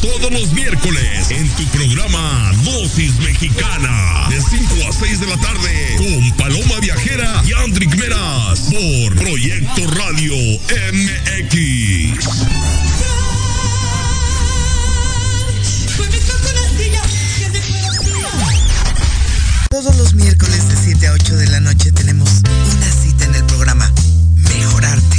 todos 0.00 0.30
los 0.30 0.52
miércoles 0.52 1.30
en 1.30 1.48
tu 1.50 1.64
programa 1.66 2.52
Dosis 2.64 3.18
Mexicana 3.20 4.26
de 4.30 4.40
5 4.40 4.74
a 4.88 4.92
6 4.92 5.20
de 5.20 5.26
la 5.26 5.36
tarde 5.36 5.96
con 5.98 6.36
Paloma 6.36 6.80
Viajera 6.80 7.42
y 7.46 7.52
Andrick 7.52 7.94
Meras 7.96 8.60
por 8.60 9.16
Proyecto 9.16 9.86
Radio 9.88 10.34
MX. 10.92 12.26
Todos 19.70 19.96
los 19.96 20.14
miércoles 20.14 20.68
de 20.68 20.76
7 20.76 21.06
a 21.08 21.12
8 21.12 21.36
de 21.36 21.46
la 21.48 21.60
noche 21.60 21.92
tenemos 21.92 22.30
una 22.76 22.90
cita 22.90 23.24
en 23.24 23.34
el 23.34 23.44
programa 23.44 23.92
Mejorarte. 24.36 25.18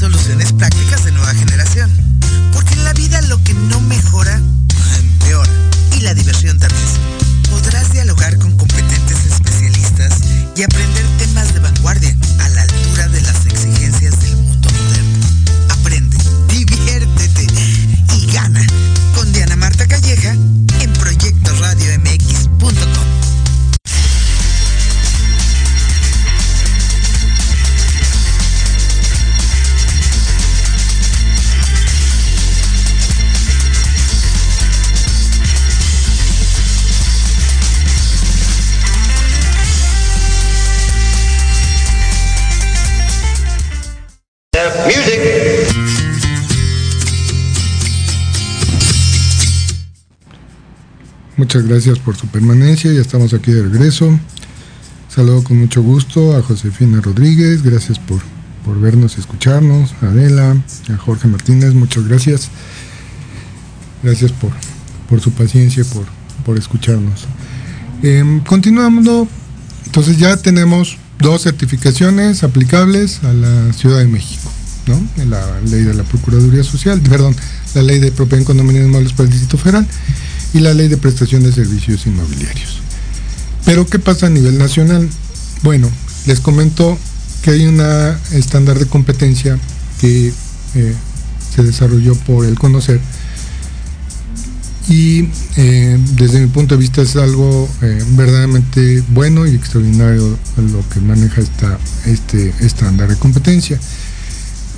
Soluciones 0.00 0.52
prácticas 0.52 1.04
de 1.04 1.12
nueva 1.12 1.32
generación. 1.34 2.15
Porque 2.52 2.74
en 2.74 2.84
la 2.84 2.92
vida 2.92 3.20
lo 3.22 3.42
que 3.42 3.54
no 3.54 3.80
mejora, 3.80 4.40
empeora. 4.98 5.50
Y 5.96 6.00
la 6.00 6.12
diversión 6.14 6.58
también. 6.58 6.86
Podrás 7.50 7.92
dialogar 7.92 8.36
con 8.38 8.56
competentes 8.56 9.26
especialistas 9.26 10.20
y 10.56 10.62
aprender 10.62 11.04
temas 11.18 11.52
de 11.54 11.60
vanguardia 11.60 12.16
a 12.40 12.48
la 12.50 12.62
altura 12.62 13.08
de 13.08 13.20
las 13.22 13.46
exigencias 13.46 14.20
del 14.20 14.36
mundo 14.36 14.68
moderno. 14.70 15.26
Aprende, 15.70 16.18
diviértete 16.48 17.46
y 18.14 18.26
gana 18.32 18.64
con 19.14 19.32
Diana 19.32 19.56
Marta 19.56 19.86
Calleja 19.86 20.32
en 20.32 20.92
proyectoradiomx.com. 20.94 23.05
Muchas 51.36 51.66
gracias 51.66 51.98
por 51.98 52.16
su 52.16 52.26
permanencia, 52.28 52.90
ya 52.90 53.00
estamos 53.02 53.34
aquí 53.34 53.52
de 53.52 53.62
regreso. 53.64 54.18
Saludo 55.14 55.44
con 55.44 55.58
mucho 55.58 55.82
gusto 55.82 56.34
a 56.34 56.42
Josefina 56.42 57.02
Rodríguez, 57.02 57.62
gracias 57.62 57.98
por, 57.98 58.22
por 58.64 58.80
vernos 58.80 59.16
y 59.16 59.20
escucharnos, 59.20 59.92
a 60.00 60.06
Adela, 60.06 60.56
a 60.88 60.96
Jorge 60.96 61.28
Martínez, 61.28 61.74
muchas 61.74 62.08
gracias. 62.08 62.48
Gracias 64.02 64.32
por, 64.32 64.50
por 65.10 65.20
su 65.20 65.30
paciencia 65.32 65.82
y 65.82 65.84
por, 65.84 66.06
por 66.46 66.56
escucharnos. 66.56 67.26
Em, 68.02 68.40
continuando, 68.40 69.28
entonces 69.84 70.16
ya 70.16 70.38
tenemos 70.38 70.96
dos 71.18 71.42
certificaciones 71.42 72.44
aplicables 72.44 73.22
a 73.24 73.34
la 73.34 73.74
Ciudad 73.74 73.98
de 73.98 74.06
México, 74.06 74.50
¿no? 74.86 74.98
En 75.22 75.28
la 75.28 75.60
ley 75.60 75.82
de 75.82 75.92
la 75.92 76.02
Procuraduría 76.02 76.64
Social, 76.64 76.98
perdón, 77.02 77.36
la 77.74 77.82
ley 77.82 77.98
de 77.98 78.10
propiedad 78.10 78.38
en 78.38 78.46
condominios 78.46 78.86
inmuebles 78.86 79.12
para 79.12 79.24
el 79.24 79.32
Distrito 79.32 79.58
Federal 79.58 79.86
y 80.54 80.60
la 80.60 80.74
ley 80.74 80.88
de 80.88 80.96
prestación 80.96 81.42
de 81.42 81.52
servicios 81.52 82.06
inmobiliarios. 82.06 82.80
Pero 83.64 83.86
¿qué 83.86 83.98
pasa 83.98 84.26
a 84.26 84.30
nivel 84.30 84.58
nacional? 84.58 85.08
Bueno, 85.62 85.90
les 86.26 86.40
comento 86.40 86.98
que 87.42 87.50
hay 87.50 87.66
una 87.66 88.18
estándar 88.32 88.78
de 88.78 88.86
competencia 88.86 89.58
que 90.00 90.32
eh, 90.74 90.94
se 91.54 91.62
desarrolló 91.62 92.14
por 92.14 92.44
el 92.44 92.58
conocer 92.58 93.00
y 94.88 95.28
eh, 95.56 95.98
desde 96.14 96.40
mi 96.40 96.46
punto 96.46 96.76
de 96.76 96.80
vista 96.80 97.02
es 97.02 97.16
algo 97.16 97.68
eh, 97.82 98.02
verdaderamente 98.10 99.02
bueno 99.08 99.46
y 99.46 99.54
extraordinario 99.54 100.38
lo 100.56 100.88
que 100.90 101.00
maneja 101.00 101.40
esta, 101.40 101.78
este 102.04 102.54
estándar 102.60 103.08
de 103.08 103.16
competencia. 103.16 103.80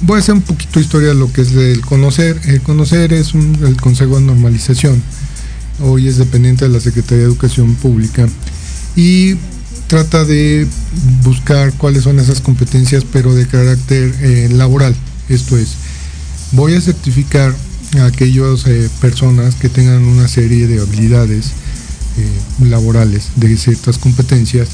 Voy 0.02 0.16
a 0.16 0.20
hacer 0.20 0.34
un 0.34 0.42
poquito 0.42 0.78
de 0.78 0.84
historia 0.84 1.08
de 1.08 1.14
lo 1.14 1.30
que 1.30 1.42
es 1.42 1.52
el 1.52 1.80
conocer. 1.82 2.40
El 2.44 2.62
conocer 2.62 3.12
es 3.12 3.34
un, 3.34 3.58
el 3.66 3.76
Consejo 3.76 4.14
de 4.14 4.22
Normalización 4.22 5.02
hoy 5.80 6.08
es 6.08 6.16
dependiente 6.16 6.64
de 6.64 6.70
la 6.70 6.80
Secretaría 6.80 7.18
de 7.18 7.30
Educación 7.30 7.74
Pública 7.74 8.28
y 8.96 9.36
trata 9.86 10.24
de 10.24 10.66
buscar 11.22 11.72
cuáles 11.74 12.04
son 12.04 12.18
esas 12.18 12.40
competencias 12.40 13.04
pero 13.10 13.34
de 13.34 13.46
carácter 13.46 14.14
eh, 14.20 14.48
laboral. 14.52 14.94
Esto 15.28 15.56
es, 15.56 15.74
voy 16.52 16.74
a 16.74 16.80
certificar 16.80 17.54
a 17.98 18.06
aquellas 18.06 18.66
eh, 18.66 18.88
personas 19.00 19.54
que 19.54 19.68
tengan 19.68 20.02
una 20.04 20.28
serie 20.28 20.66
de 20.66 20.80
habilidades 20.80 21.52
eh, 22.18 22.66
laborales 22.66 23.28
de 23.36 23.56
ciertas 23.56 23.98
competencias 23.98 24.68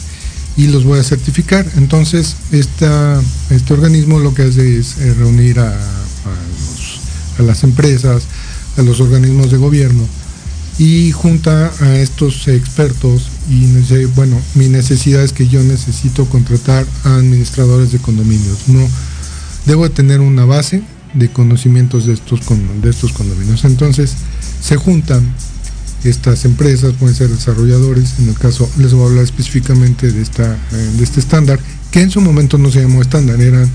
y 0.57 0.69
los 0.69 0.85
voy 0.85 1.01
a 1.01 1.05
certificar. 1.05 1.67
Entonces, 1.77 2.37
este 2.53 3.73
organismo 3.73 4.21
lo 4.21 4.35
que 4.35 4.43
hace 4.43 4.79
es 4.79 4.97
reunir 5.19 5.59
a 5.59 5.77
las 7.39 7.65
empresas, 7.65 8.23
a 8.77 8.83
los 8.83 9.01
organismos 9.01 9.51
de 9.51 9.59
gobierno, 9.59 10.07
y 10.79 11.13
junta 11.13 11.73
a 11.81 11.97
estos 11.97 12.49
expertos 12.49 13.29
y 13.49 13.67
bueno, 14.17 14.41
mi 14.55 14.69
necesidad 14.69 15.23
es 15.23 15.33
que 15.33 15.49
yo 15.49 15.63
necesito 15.63 16.27
contratar 16.27 16.87
a 17.05 17.17
administradores 17.17 17.93
de 17.93 17.99
condominios. 17.99 18.69
No, 18.69 18.87
debo 19.67 19.91
tener 19.91 20.21
una 20.21 20.45
base 20.45 20.83
de 21.15 21.31
conocimientos 21.31 22.07
de 22.07 22.15
estos, 22.15 22.41
de 22.83 22.91
estos 22.91 23.13
condominios. 23.13 23.65
Entonces, 23.65 24.15
se 24.61 24.77
juntan 24.77 25.23
estas 26.03 26.45
empresas, 26.45 26.95
pueden 26.95 27.15
ser 27.15 27.31
desarrolladores, 27.31 28.19
en 28.19 28.29
el 28.29 28.35
caso 28.35 28.69
les 28.79 28.93
voy 28.93 29.05
a 29.05 29.09
hablar 29.09 29.25
específicamente 29.25 30.11
de, 30.11 30.23
esta, 30.23 30.55
eh, 30.73 30.91
de 30.97 31.05
este 31.05 31.21
estándar, 31.21 31.59
que 31.91 32.03
en 32.03 32.11
su 32.11 32.21
momento 32.21 32.59
no 32.59 32.71
se 32.71 32.83
llamó 32.83 33.01
estándar, 33.01 33.41
eran 33.41 33.71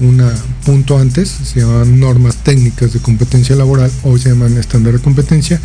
un 0.00 0.22
punto 0.64 0.98
antes, 0.98 1.28
se 1.28 1.60
llamaban 1.60 1.98
normas 1.98 2.36
técnicas 2.36 2.92
de 2.92 3.00
competencia 3.00 3.56
laboral, 3.56 3.90
hoy 4.02 4.20
se 4.20 4.28
llaman 4.30 4.56
estándar 4.58 4.92
de 4.92 5.00
competencia, 5.00 5.60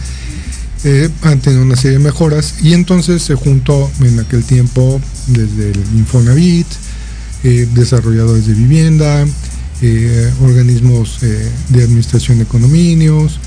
eh, 0.83 1.09
han 1.21 1.39
tenido 1.39 1.61
una 1.61 1.75
serie 1.75 1.99
de 1.99 2.03
mejoras 2.03 2.55
y 2.63 2.73
entonces 2.73 3.21
se 3.21 3.35
juntó 3.35 3.91
en 3.99 4.19
aquel 4.19 4.43
tiempo 4.43 4.99
desde 5.27 5.71
el 5.71 5.79
Infonavit, 5.95 6.65
eh, 7.43 7.67
desarrolladores 7.75 8.47
de 8.47 8.53
vivienda, 8.55 9.25
eh, 9.83 10.31
organismos 10.41 11.19
de 11.21 11.83
administración 11.83 12.39
de 12.39 12.45
condominios, 12.45 13.39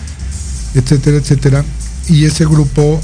etcétera, 0.75 1.17
etcétera. 1.17 1.65
Y 2.09 2.25
ese 2.25 2.45
grupo 2.45 3.01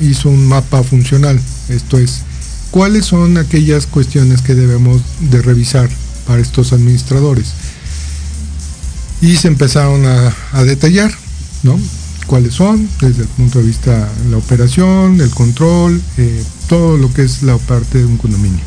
hizo 0.00 0.30
un 0.30 0.46
mapa 0.46 0.82
funcional, 0.82 1.38
esto 1.68 1.98
es, 1.98 2.22
cuáles 2.70 3.06
son 3.06 3.36
aquellas 3.38 3.86
cuestiones 3.86 4.40
que 4.42 4.54
debemos 4.54 5.02
de 5.30 5.42
revisar 5.42 5.88
para 6.28 6.40
estos 6.40 6.72
administradores. 6.72 7.48
Y 9.20 9.34
se 9.36 9.48
empezaron 9.48 10.06
a, 10.06 10.32
a 10.52 10.62
detallar, 10.62 11.12
¿no? 11.64 11.76
cuáles 12.28 12.54
son, 12.54 12.88
desde 13.00 13.22
el 13.22 13.28
punto 13.28 13.58
de 13.58 13.64
vista 13.64 14.08
de 14.22 14.30
la 14.30 14.36
operación, 14.36 15.20
el 15.20 15.30
control, 15.30 16.00
eh, 16.18 16.44
todo 16.68 16.96
lo 16.96 17.12
que 17.12 17.22
es 17.22 17.42
la 17.42 17.56
parte 17.56 17.98
de 17.98 18.04
un 18.04 18.18
condominio. 18.18 18.60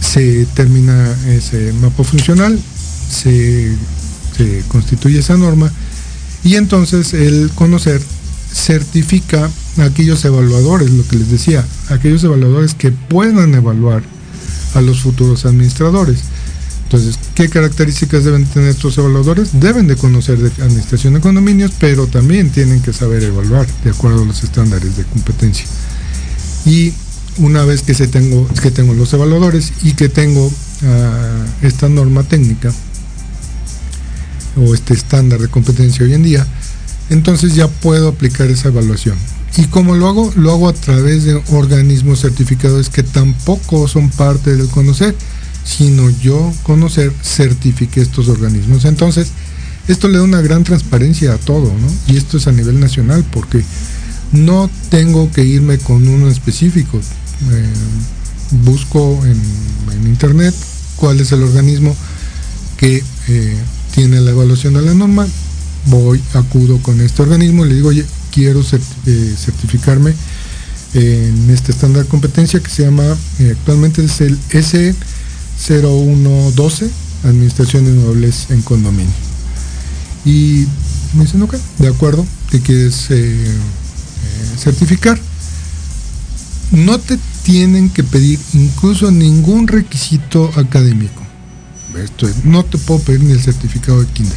Se 0.00 0.44
termina 0.54 1.16
ese 1.26 1.72
mapa 1.80 2.04
funcional, 2.04 2.60
se, 3.10 3.74
se 4.36 4.62
constituye 4.68 5.18
esa 5.18 5.36
norma 5.36 5.72
y 6.44 6.56
entonces 6.56 7.14
el 7.14 7.50
conocer 7.54 8.00
certifica 8.52 9.50
aquellos 9.78 10.22
evaluadores, 10.24 10.90
lo 10.90 11.06
que 11.08 11.16
les 11.16 11.30
decía, 11.30 11.64
aquellos 11.88 12.22
evaluadores 12.24 12.74
que 12.74 12.92
puedan 12.92 13.54
evaluar 13.54 14.02
a 14.74 14.80
los 14.80 15.00
futuros 15.00 15.44
administradores. 15.44 16.20
Entonces, 16.84 17.18
¿qué 17.34 17.48
características 17.48 18.24
deben 18.24 18.44
tener 18.44 18.68
estos 18.68 18.98
evaluadores? 18.98 19.58
Deben 19.58 19.86
de 19.86 19.96
conocer 19.96 20.38
de 20.38 20.62
administración 20.62 21.14
de 21.14 21.20
condominios, 21.20 21.72
pero 21.78 22.06
también 22.06 22.50
tienen 22.50 22.82
que 22.82 22.92
saber 22.92 23.22
evaluar 23.22 23.66
de 23.82 23.90
acuerdo 23.90 24.22
a 24.22 24.26
los 24.26 24.44
estándares 24.44 24.96
de 24.98 25.04
competencia. 25.04 25.64
Y 26.66 26.92
una 27.38 27.64
vez 27.64 27.82
que, 27.82 27.94
se 27.94 28.08
tengo, 28.08 28.46
que 28.62 28.70
tengo 28.70 28.92
los 28.92 29.12
evaluadores 29.14 29.72
y 29.82 29.92
que 29.92 30.10
tengo 30.10 30.52
ah, 30.84 31.46
esta 31.62 31.88
norma 31.88 32.24
técnica 32.24 32.70
o 34.56 34.74
este 34.74 34.92
estándar 34.92 35.40
de 35.40 35.48
competencia 35.48 36.04
hoy 36.04 36.12
en 36.12 36.22
día, 36.22 36.46
entonces 37.08 37.54
ya 37.54 37.68
puedo 37.68 38.08
aplicar 38.08 38.50
esa 38.50 38.68
evaluación. 38.68 39.16
¿Y 39.56 39.66
cómo 39.66 39.94
lo 39.94 40.08
hago? 40.08 40.32
Lo 40.36 40.52
hago 40.52 40.68
a 40.68 40.72
través 40.72 41.24
de 41.24 41.34
organismos 41.50 42.20
certificadores 42.20 42.88
que 42.88 43.02
tampoco 43.02 43.86
son 43.86 44.08
parte 44.08 44.56
del 44.56 44.68
conocer, 44.68 45.14
sino 45.64 46.08
yo 46.08 46.52
conocer, 46.62 47.12
certifique 47.22 48.00
estos 48.00 48.28
organismos. 48.28 48.84
Entonces, 48.86 49.28
esto 49.88 50.08
le 50.08 50.18
da 50.18 50.24
una 50.24 50.40
gran 50.40 50.64
transparencia 50.64 51.34
a 51.34 51.38
todo, 51.38 51.66
¿no? 51.66 52.12
Y 52.12 52.16
esto 52.16 52.38
es 52.38 52.46
a 52.46 52.52
nivel 52.52 52.80
nacional, 52.80 53.24
porque 53.30 53.62
no 54.32 54.70
tengo 54.88 55.30
que 55.30 55.44
irme 55.44 55.78
con 55.78 56.08
uno 56.08 56.28
específico. 56.28 56.98
Eh, 56.98 57.72
busco 58.64 59.20
en, 59.24 59.40
internet 60.06 60.54
cuál 60.96 61.20
es 61.20 61.32
el 61.32 61.42
organismo 61.42 61.96
que 62.76 63.02
eh, 63.28 63.56
tiene 63.94 64.20
la 64.20 64.32
evaluación 64.32 64.74
de 64.74 64.82
la 64.82 64.94
norma, 64.94 65.26
voy, 65.86 66.20
acudo 66.34 66.78
con 66.78 67.00
este 67.00 67.22
organismo 67.22 67.64
y 67.64 67.68
le 67.68 67.74
digo, 67.76 67.88
oye, 67.88 68.04
quiero 68.32 68.60
eh, 68.60 69.34
certificarme 69.36 70.14
en 70.94 71.50
este 71.50 71.72
estándar 71.72 72.04
de 72.04 72.08
competencia 72.08 72.60
que 72.60 72.70
se 72.70 72.84
llama, 72.84 73.02
actualmente 73.50 74.04
es 74.04 74.20
el 74.20 74.38
S0112, 74.50 76.88
Administración 77.24 77.84
de 77.84 77.90
Inmuebles 77.92 78.46
en 78.50 78.62
Condominio. 78.62 79.12
Y 80.24 80.66
me 81.14 81.24
dicen, 81.24 81.42
ok, 81.42 81.56
de 81.78 81.88
acuerdo, 81.88 82.24
te 82.50 82.60
quieres 82.60 83.08
certificar. 84.58 85.18
No 86.72 86.98
te 86.98 87.18
tienen 87.42 87.90
que 87.90 88.04
pedir 88.04 88.38
incluso 88.52 89.10
ningún 89.10 89.68
requisito 89.68 90.50
académico. 90.56 91.22
Esto 91.98 92.28
no 92.44 92.64
te 92.64 92.78
puedo 92.78 93.00
pedir 93.00 93.22
ni 93.22 93.32
el 93.32 93.42
certificado 93.42 94.00
de 94.00 94.06
kinder. 94.08 94.36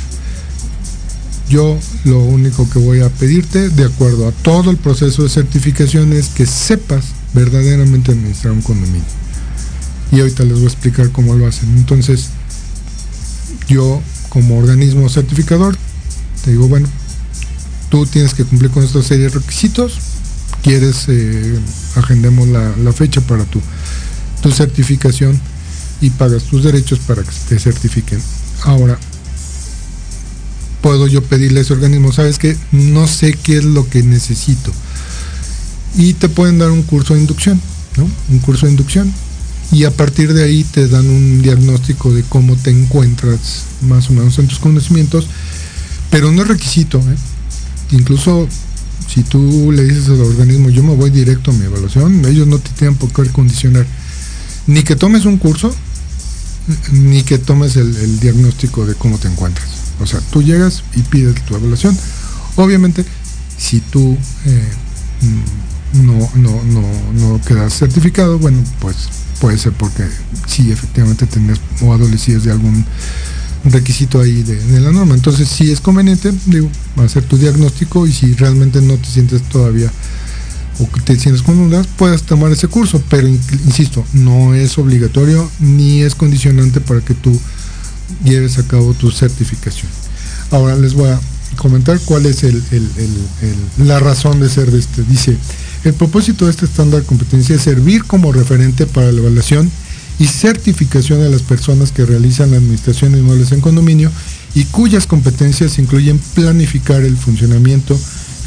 Yo 1.50 1.78
lo 2.06 2.20
único 2.20 2.68
que 2.70 2.80
voy 2.80 3.02
a 3.02 3.10
pedirte, 3.10 3.70
de 3.70 3.86
acuerdo 3.86 4.28
a 4.28 4.32
todo 4.32 4.72
el 4.72 4.78
proceso 4.78 5.24
de 5.24 5.30
certificación, 5.30 6.12
es 6.14 6.30
que 6.30 6.46
sepas 6.46 7.06
verdaderamente 7.34 8.12
administrar 8.12 8.54
un 8.54 8.62
condominio. 8.62 9.04
Y 10.12 10.20
ahorita 10.20 10.44
les 10.44 10.54
voy 10.54 10.64
a 10.64 10.68
explicar 10.68 11.12
cómo 11.12 11.36
lo 11.36 11.48
hacen. 11.48 11.70
Entonces, 11.78 12.30
yo 13.68 14.02
como 14.30 14.58
organismo 14.58 15.08
certificador, 15.10 15.78
te 16.44 16.52
digo, 16.52 16.68
bueno, 16.68 16.88
tú 17.90 18.06
tienes 18.06 18.34
que 18.34 18.44
cumplir 18.44 18.72
con 18.72 18.84
esta 18.84 19.02
serie 19.02 19.26
de 19.26 19.30
requisitos, 19.30 19.98
quieres, 20.64 21.06
eh, 21.10 21.60
agendemos 21.96 22.48
la, 22.48 22.94
fecha 22.94 23.22
para 23.22 23.46
tu, 23.46 23.62
tu 24.42 24.52
certificación 24.52 25.40
y 26.02 26.10
pagas 26.10 26.44
tus 26.44 26.64
derechos 26.64 27.00
para 27.00 27.22
que 27.24 27.32
te 27.50 27.60
certifiquen. 27.60 28.20
Ahora, 28.64 28.98
puedo 30.86 31.08
yo 31.08 31.24
pedirle 31.24 31.62
a 31.62 31.64
ese 31.64 31.74
organismo, 31.74 32.14
sabes 32.14 32.38
que 32.38 32.56
no 32.72 33.08
sé 33.08 33.34
qué 33.34 33.58
es 33.58 33.64
lo 33.64 33.90
que 33.90 34.04
necesito. 34.04 34.72
Y 35.98 36.14
te 36.14 36.30
pueden 36.30 36.60
dar 36.60 36.70
un 36.70 36.84
curso 36.84 37.16
de 37.16 37.22
inducción, 37.22 37.60
¿no? 37.98 38.08
Un 38.30 38.38
curso 38.38 38.68
de 38.68 38.74
inducción. 38.74 39.12
Y 39.72 39.86
a 39.86 39.90
partir 39.90 40.32
de 40.36 40.44
ahí 40.44 40.64
te 40.64 40.88
dan 40.88 41.10
un 41.10 41.42
diagnóstico 41.42 42.14
de 42.14 42.22
cómo 42.22 42.56
te 42.56 42.70
encuentras 42.70 43.64
más 43.82 44.12
o 44.12 44.14
menos 44.14 44.38
en 44.38 44.46
tus 44.46 44.60
conocimientos. 44.60 45.26
Pero 46.12 46.32
no 46.32 46.44
es 46.44 46.50
requisito, 46.50 47.00
¿eh? 47.00 47.18
Incluso 47.90 48.48
si 49.12 49.24
tú 49.24 49.72
le 49.72 49.86
dices 49.86 50.08
al 50.10 50.22
organismo, 50.22 50.70
yo 50.70 50.84
me 50.84 50.94
voy 50.94 51.10
directo 51.10 51.50
a 51.50 51.56
mi 51.56 51.66
evaluación, 51.66 52.24
ellos 52.26 52.46
no 52.46 52.60
te 52.60 52.70
tienen 52.78 52.96
por 52.96 53.12
qué 53.12 53.28
condicionar 53.32 53.88
ni 54.68 54.84
que 54.84 54.96
tomes 54.96 55.26
un 55.26 55.38
curso, 55.38 55.76
ni 56.92 57.24
que 57.24 57.40
tomes 57.40 57.76
el, 57.76 58.20
diagnóstico 58.20 58.86
de 58.86 58.94
cómo 58.94 59.18
te 59.18 59.30
encuentras. 59.30 59.85
O 60.00 60.06
sea, 60.06 60.20
tú 60.32 60.44
llegas 60.44 60.84
y 60.96 61.02
pides 61.02 61.44
tu 61.46 61.56
evaluación. 61.56 61.98
Obviamente, 62.56 63.06
si 63.58 63.80
tú 63.80 64.18
eh, 64.46 64.72
no, 65.94 66.30
no, 66.36 66.64
no, 66.64 66.84
no 67.14 67.42
quedas 67.42 67.74
certificado, 67.74 68.40
bueno, 68.40 68.62
pues 68.80 69.10
puede 69.40 69.58
ser 69.58 69.74
porque 69.74 70.04
sí, 70.48 70.72
efectivamente 70.72 71.26
tenés 71.26 71.60
o 71.82 71.94
adolecías 71.94 72.44
de 72.44 72.52
algún 72.52 72.86
requisito 73.66 74.20
ahí 74.22 74.44
de, 74.44 74.80
la 74.80 74.92
norma. 74.92 75.16
Entonces, 75.16 75.48
si 75.48 75.72
es 75.72 75.82
conveniente, 75.82 76.32
digo, 76.46 76.70
hacer 76.98 77.24
tu 77.24 77.38
diagnóstico 77.38 78.06
y 78.06 78.14
si 78.14 78.34
realmente 78.34 78.82
no 78.82 78.96
te 78.96 79.08
sientes 79.08 79.42
todavía 79.44 79.92
o 80.80 80.92
que 80.92 81.02
te 81.02 81.18
sientes 81.18 81.42
con 81.42 81.58
dudas, 81.58 81.88
puedes 81.98 82.24
tomar 82.24 82.52
ese 82.52 82.68
curso, 82.68 83.02
pero 83.10 83.28
insisto, 83.28 84.06
no 84.14 84.54
es 84.54 84.78
obligatorio 84.78 85.50
ni 85.60 86.02
es 86.02 86.16
condicionante 86.16 86.82
para 86.82 87.02
que 87.02 87.14
tú 87.14 87.40
lleves 88.24 88.58
a 88.58 88.68
cabo 88.68 88.94
tu 88.94 89.12
certificación. 89.12 89.90
Ahora 90.52 90.76
les 90.76 90.94
voy 90.94 91.10
a 91.10 91.20
comentar 91.56 92.00
cuál 92.02 92.26
es 92.26 92.44
el, 92.44 92.62
la 93.78 94.00
razón 94.00 94.40
de 94.40 94.50
ser 94.50 94.72
de 94.72 94.80
este. 94.80 95.04
Dice, 95.04 95.38
el 95.84 95.94
propósito 95.94 96.46
de 96.46 96.52
este 96.52 96.66
estándar 96.66 97.02
de 97.02 97.08
competencia 97.08 97.56
es 97.56 97.62
servir 97.62 98.04
como 98.04 98.32
referente 98.32 98.86
para 98.86 99.12
la 99.12 99.20
evaluación 99.20 99.72
y 100.20 100.28
certificación 100.28 101.20
de 101.20 101.30
las 101.30 101.42
personas 101.42 101.92
que 101.92 102.06
realizan 102.06 102.52
la 102.52 102.58
administración 102.58 103.12
de 103.12 103.20
inmuebles 103.20 103.52
en 103.52 103.62
condominio 103.62 104.12
y 104.54 104.64
cuyas 104.66 105.08
competencias 105.08 105.78
incluyen 105.78 106.20
planificar 106.34 107.02
el 107.02 107.18
funcionamiento, 107.18 108.00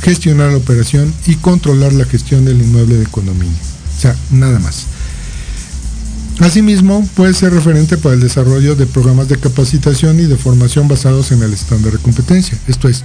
gestionar 0.03 0.51
la 0.51 0.57
operación 0.57 1.13
y 1.27 1.35
controlar 1.37 1.93
la 1.93 2.07
gestión 2.07 2.45
del 2.45 2.61
inmueble 2.61 2.97
de 2.97 3.07
condominio. 3.07 3.57
O 3.97 4.01
sea, 4.01 4.17
nada 4.31 4.59
más. 4.59 4.87
Asimismo, 6.41 7.07
puede 7.17 7.35
ser 7.35 7.53
referente 7.53 7.97
para 7.97 8.15
el 8.15 8.21
desarrollo 8.21 8.77
de 8.77 8.87
programas 8.87 9.29
de 9.29 9.37
capacitación 9.39 10.21
y 10.21 10.25
de 10.25 10.37
formación 10.37 10.87
basados 10.87 11.33
en 11.33 11.43
el 11.43 11.53
estándar 11.53 11.93
de 11.93 11.99
competencia. 11.99 12.57
Esto 12.69 12.89
es, 12.89 13.03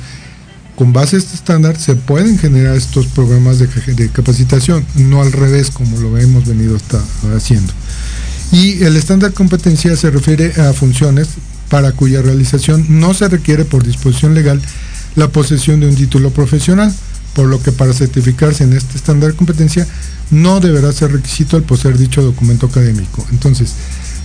con 0.76 0.94
base 0.94 1.16
a 1.16 1.20
este 1.20 1.34
estándar 1.34 1.80
se 1.80 1.96
pueden 1.96 2.38
generar 2.38 2.76
estos 2.76 3.08
programas 3.08 3.58
de, 3.58 3.68
de 3.68 4.10
capacitación, 4.10 4.86
no 4.96 5.22
al 5.22 5.32
revés 5.32 5.72
como 5.72 6.00
lo 6.00 6.16
hemos 6.20 6.46
venido 6.46 6.76
hasta 6.76 7.02
haciendo. 7.36 7.74
Y 8.52 8.84
el 8.84 8.96
estándar 8.96 9.32
de 9.32 9.36
competencia 9.36 9.96
se 9.96 10.12
refiere 10.12 10.54
a 10.62 10.72
funciones 10.74 11.30
para 11.70 11.92
cuya 11.92 12.22
realización 12.22 12.86
no 13.00 13.16
se 13.16 13.30
requiere 13.30 13.66
por 13.66 13.84
disposición 13.84 14.36
legal 14.36 14.62
la 15.16 15.28
posesión 15.28 15.80
de 15.80 15.88
un 15.88 15.96
título 15.96 16.30
profesional, 16.30 16.94
por 17.34 17.48
lo 17.48 17.62
que 17.62 17.72
para 17.72 17.94
certificarse 17.94 18.64
en 18.64 18.74
este 18.74 18.98
estándar 18.98 19.32
de 19.32 19.38
competencia 19.38 19.88
no 20.32 20.60
deberá 20.60 20.92
ser 20.92 21.12
requisito 21.12 21.58
el 21.58 21.64
poseer 21.64 21.98
dicho 21.98 22.22
documento 22.22 22.68
académico. 22.68 23.26
Entonces, 23.32 23.74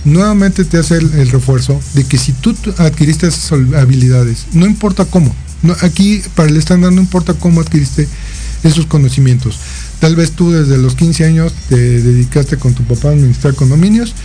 nuevamente 0.05 0.65
te 0.65 0.77
hace 0.77 0.97
el, 0.97 1.29
refuerzo 1.29 1.79
de 1.93 2.05
que 2.05 2.17
si 2.17 2.33
tú 2.33 2.55
adquiriste 2.77 3.27
esas 3.27 3.51
habilidades, 3.51 4.47
no 4.53 4.65
importa 4.65 5.05
cómo, 5.05 5.35
aquí 5.81 6.21
para 6.35 6.49
el 6.49 6.57
estándar 6.57 6.91
no 6.91 7.01
importa 7.01 7.33
cómo 7.33 7.61
adquiriste 7.61 8.07
esos 8.63 8.85
conocimientos, 8.85 9.59
Tal 9.99 10.15
vez 10.15 10.31
tú 10.31 10.51
desde 10.51 10.77
los 10.77 10.95
15 10.95 11.25
años 11.25 11.53
te 11.67 11.75
dedicaste 11.75 12.57
con 12.57 12.73
tu 12.73 12.83
papá 12.83 13.09
a 13.09 13.11
administrar 13.11 13.53
condominios 13.53 14.15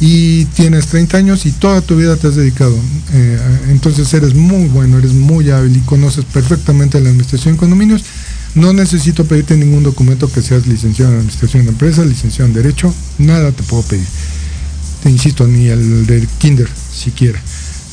y 0.00 0.46
tienes 0.46 0.86
30 0.86 1.18
años 1.18 1.44
y 1.44 1.52
toda 1.52 1.82
tu 1.82 1.96
vida 1.96 2.16
te 2.16 2.28
has 2.28 2.36
dedicado. 2.36 2.74
Eh, 3.12 3.38
entonces 3.68 4.12
eres 4.14 4.34
muy 4.34 4.68
bueno, 4.68 4.98
eres 4.98 5.12
muy 5.12 5.50
hábil 5.50 5.76
y 5.76 5.80
conoces 5.80 6.24
perfectamente 6.24 7.00
la 7.00 7.10
administración 7.10 7.54
de 7.54 7.60
condominios. 7.60 8.04
No 8.54 8.72
necesito 8.72 9.24
pedirte 9.24 9.56
ningún 9.56 9.82
documento 9.82 10.30
que 10.30 10.42
seas 10.42 10.66
licenciado 10.66 11.12
en 11.12 11.18
administración 11.18 11.64
de 11.64 11.70
empresas, 11.70 12.06
licenciado 12.06 12.48
en 12.48 12.54
derecho, 12.54 12.92
nada 13.18 13.52
te 13.52 13.62
puedo 13.62 13.82
pedir. 13.82 14.06
Te 15.02 15.10
insisto, 15.10 15.46
ni 15.46 15.68
el 15.68 16.06
del 16.06 16.26
kinder 16.38 16.68
siquiera 16.92 17.40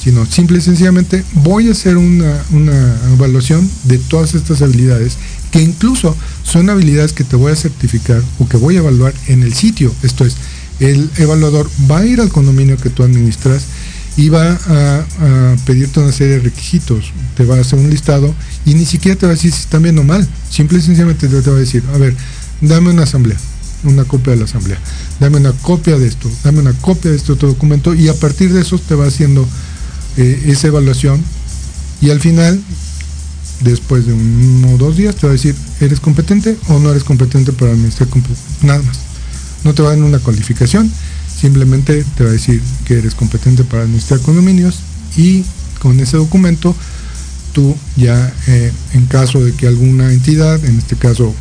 sino 0.05 0.23
simple 0.27 0.59
y 0.59 0.61
sencillamente 0.61 1.23
voy 1.33 1.67
a 1.67 1.71
hacer 1.71 1.97
una, 1.97 2.39
una, 2.51 2.95
evaluación 3.13 3.67
de 3.85 3.97
todas 3.97 4.35
estas 4.35 4.61
habilidades 4.61 5.17
que 5.49 5.63
incluso 5.63 6.15
son 6.43 6.69
habilidades 6.69 7.11
que 7.11 7.23
te 7.23 7.35
voy 7.35 7.51
a 7.51 7.55
certificar 7.55 8.21
o 8.37 8.47
que 8.47 8.57
voy 8.57 8.75
a 8.75 8.79
evaluar 8.79 9.15
en 9.25 9.41
el 9.41 9.55
sitio. 9.55 9.91
Esto 10.03 10.23
es, 10.23 10.35
el 10.79 11.09
evaluador 11.17 11.67
va 11.89 11.99
a 11.99 12.05
ir 12.05 12.21
al 12.21 12.29
condominio 12.29 12.77
que 12.77 12.91
tú 12.91 13.01
administras 13.01 13.63
y 14.17 14.29
va 14.29 14.57
a, 14.67 15.05
pedirte 15.65 15.99
una 15.99 16.11
serie 16.11 16.35
de 16.35 16.39
requisitos. 16.41 17.11
Te 17.35 17.43
va 17.43 17.57
a 17.57 17.61
hacer 17.61 17.79
un 17.79 17.89
listado 17.89 18.33
y 18.65 18.73
ni 18.73 18.85
siquiera 18.85 19.17
te 19.17 19.25
va 19.25 19.33
a 19.33 19.35
decir 19.35 19.51
si 19.51 19.61
están 19.61 19.83
bien 19.83 19.97
o 19.97 20.03
mal. 20.03 20.27
Simple 20.49 20.77
y 20.77 20.81
sencillamente 20.81 21.27
te 21.27 21.49
va 21.49 21.55
a 21.55 21.59
decir, 21.59 21.83
a 21.93 21.97
ver, 21.97 22.15
dame 22.61 22.91
una 22.91 23.03
asamblea, 23.03 23.37
una 23.83 24.05
copia 24.05 24.33
de 24.33 24.39
la 24.39 24.45
asamblea, 24.45 24.79
dame 25.19 25.37
una 25.37 25.51
copia 25.51 25.97
de 25.97 26.07
esto, 26.07 26.29
dame 26.43 26.59
una 26.59 26.73
copia 26.73 27.11
de 27.11 27.17
este 27.17 27.31
otro 27.31 27.49
documento 27.49 27.93
y 27.93 28.07
a 28.07 28.13
partir 28.13 28.53
de 28.53 28.61
eso 28.61 28.79
te 28.79 28.95
va 28.95 29.07
haciendo 29.07 29.47
eh, 30.17 30.43
esa 30.47 30.67
evaluación 30.67 31.21
y 32.01 32.09
al 32.09 32.19
final 32.19 32.61
después 33.61 34.05
de 34.05 34.13
uno 34.13 34.73
o 34.73 34.77
dos 34.77 34.97
días 34.97 35.15
te 35.15 35.27
va 35.27 35.31
a 35.31 35.33
decir, 35.33 35.55
¿eres 35.79 35.99
competente 35.99 36.57
o 36.67 36.79
no 36.79 36.91
eres 36.91 37.03
competente 37.03 37.51
para 37.53 37.71
administrar 37.71 38.09
Nada 38.61 38.81
más. 38.81 38.97
No 39.63 39.73
te 39.73 39.81
va 39.81 39.89
a 39.89 39.95
dar 39.95 40.03
una 40.03 40.19
calificación, 40.19 40.91
simplemente 41.39 42.03
te 42.15 42.23
va 42.23 42.29
a 42.29 42.33
decir 42.33 42.61
que 42.85 42.97
eres 42.97 43.15
competente 43.15 43.63
para 43.63 43.83
administrar 43.83 44.19
condominios 44.21 44.79
y 45.17 45.43
con 45.79 45.99
ese 45.99 46.17
documento 46.17 46.75
tú 47.55 47.75
ya 47.95 48.33
eh, 48.47 48.71
en 48.93 49.05
caso 49.05 49.43
de 49.43 49.53
que 49.53 49.65
alguna 49.65 50.11
entidad, 50.11 50.63
en 50.65 50.77
este 50.77 50.97
caso 50.97 51.33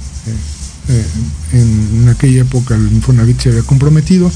eh, 0.88 1.04
eh, 1.52 1.60
en 2.00 2.08
aquella 2.08 2.42
época 2.42 2.76
el 2.76 2.92
Infonavit 2.92 3.40
se 3.40 3.48
había 3.50 3.62
comprometido, 3.62 4.30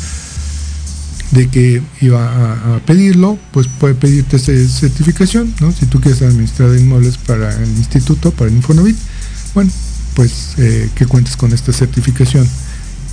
de 1.30 1.48
que 1.48 1.82
iba 2.00 2.74
a, 2.74 2.80
pedirlo, 2.86 3.38
pues 3.52 3.68
puede 3.78 3.94
pedirte 3.94 4.36
esa 4.36 4.52
certificación, 4.66 5.54
¿no? 5.60 5.72
Si 5.72 5.84
tú 5.84 6.00
quieres 6.00 6.22
administrar 6.22 6.74
inmuebles 6.74 7.18
para 7.18 7.52
el 7.54 7.68
instituto, 7.76 8.30
para 8.30 8.50
el 8.50 8.56
Infonavit, 8.56 8.96
bueno, 9.54 9.70
pues 10.14 10.54
que 10.56 11.06
cuentes 11.06 11.36
con 11.36 11.52
esta 11.52 11.70
certificación. 11.72 12.48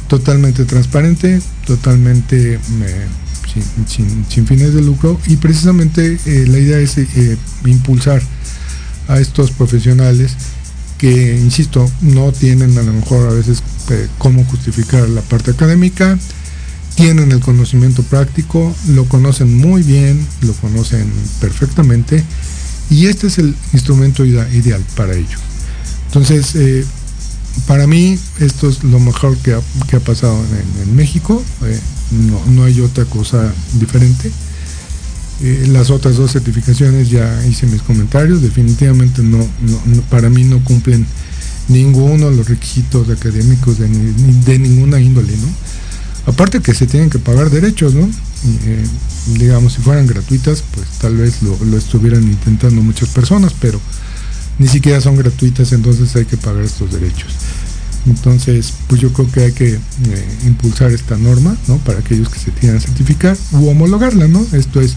Totalmente 0.08 0.66
transparente, 0.66 1.42
totalmente 1.66 2.54
eh, 2.54 3.08
sin, 3.88 4.46
fines 4.46 4.74
de 4.74 4.82
lucro 4.82 5.20
y 5.28 5.38
precisamente 5.38 6.20
eh, 6.26 6.46
la 6.48 6.60
idea 6.60 6.78
es 6.78 6.98
impulsar 7.66 8.22
a 9.08 9.20
estos 9.20 9.52
profesionales 9.52 10.36
que, 10.98 11.36
insisto, 11.36 11.90
no 12.02 12.32
tienen 12.32 12.78
a 12.78 12.84
lo 12.84 12.94
mejor 12.94 13.28
a 13.30 13.34
veces 13.34 13.62
cómo 14.18 14.44
justificar 14.46 15.08
la 15.10 15.22
parte 15.22 15.52
académica, 15.52 16.18
tienen 16.96 17.32
el 17.32 17.42
conocimiento 17.42 18.04
práctico, 18.04 18.74
lo 18.90 19.06
conocen 19.06 19.56
muy 19.56 19.84
bien, 19.84 20.26
lo 20.42 20.54
conocen 20.54 21.12
perfectamente 21.42 22.24
y 22.90 23.08
este 23.08 23.28
es 23.28 23.38
el 23.38 23.56
instrumento 23.74 24.24
ideal 24.26 24.84
para 24.96 25.14
ello. 25.14 25.38
Entonces, 26.08 26.56
eh, 26.56 26.86
para 27.68 27.88
mí 27.88 28.18
esto 28.40 28.70
es 28.70 28.84
lo 28.84 29.00
mejor 29.00 29.38
que 29.38 29.54
ha, 29.54 30.00
pasado 30.00 30.38
en, 30.84 30.96
México, 30.96 31.42
eh, 31.64 31.80
no, 32.50 32.64
hay 32.64 32.82
otra 32.82 33.06
cosa 33.06 33.54
diferente. 33.80 34.32
Eh, 35.42 35.66
las 35.68 35.90
otras 35.90 36.16
dos 36.16 36.32
certificaciones 36.32 37.10
ya 37.10 37.46
hice 37.46 37.66
mis 37.68 37.82
comentarios, 37.82 38.42
definitivamente 38.42 39.22
no, 39.22 39.46
para 40.10 40.30
mí 40.30 40.44
no 40.46 40.64
cumplen 40.64 41.06
ninguno 41.68 42.30
de 42.30 42.38
los 42.38 42.48
requisitos 42.48 43.10
académicos 43.10 43.80
de, 43.80 43.88
de 43.88 44.60
ninguna 44.60 45.00
índole, 45.00 45.36
¿no? 45.38 45.48
Aparte 46.28 46.60
que 46.60 46.74
se 46.74 46.88
tienen 46.88 47.10
que 47.10 47.20
pagar 47.20 47.50
derechos, 47.50 47.94
¿no? 47.94 48.10
Eh, 48.66 48.84
digamos, 49.38 49.74
si 49.74 49.82
fueran 49.82 50.08
gratuitas, 50.08 50.64
pues 50.74 50.88
tal 51.00 51.16
vez 51.18 51.42
lo, 51.42 51.78
estuvieran 51.78 52.24
intentando 52.24 52.82
muchas 52.82 53.10
personas, 53.10 53.54
pero 53.60 53.80
ni 54.60 54.68
siquiera 54.68 55.02
son 55.02 55.16
gratuitas, 55.18 55.72
entonces 55.74 56.16
hay 56.16 56.26
que 56.26 56.38
pagar 56.38 56.64
estos 56.64 56.92
derechos. 56.92 57.34
Entonces, 58.06 58.74
pues 58.88 59.02
yo 59.02 59.12
creo 59.12 59.32
que 59.32 59.42
hay 59.42 59.52
que 59.52 59.74
eh, 59.74 59.80
impulsar 60.46 60.92
esta 60.92 61.18
norma, 61.18 61.58
¿no? 61.68 61.78
Para 61.80 62.00
aquellos 62.00 62.30
que 62.30 62.40
se 62.40 62.52
quieran 62.52 62.80
certificar 62.80 63.36
u 63.52 63.68
homologarla, 63.68 64.28
¿no? 64.28 64.46
Esto 64.52 64.80
es, 64.80 64.96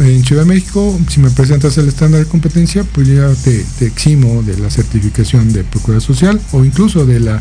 en 0.00 0.24
Ciudad 0.24 0.42
de 0.42 0.48
México, 0.48 0.98
si 1.08 1.20
me 1.20 1.30
presentas 1.30 1.78
el 1.78 1.86
estándar 1.86 2.20
de 2.24 2.26
competencia, 2.26 2.82
pues 2.82 3.06
ya 3.06 3.32
te, 3.44 3.64
te 3.78 3.86
eximo 3.86 4.42
de 4.42 4.58
la 4.58 4.70
certificación 4.70 5.52
de 5.52 5.62
Procura 5.64 6.00
Social 6.00 6.40
o 6.52 6.64
incluso 6.64 7.06
de 7.06 7.20
la 7.20 7.40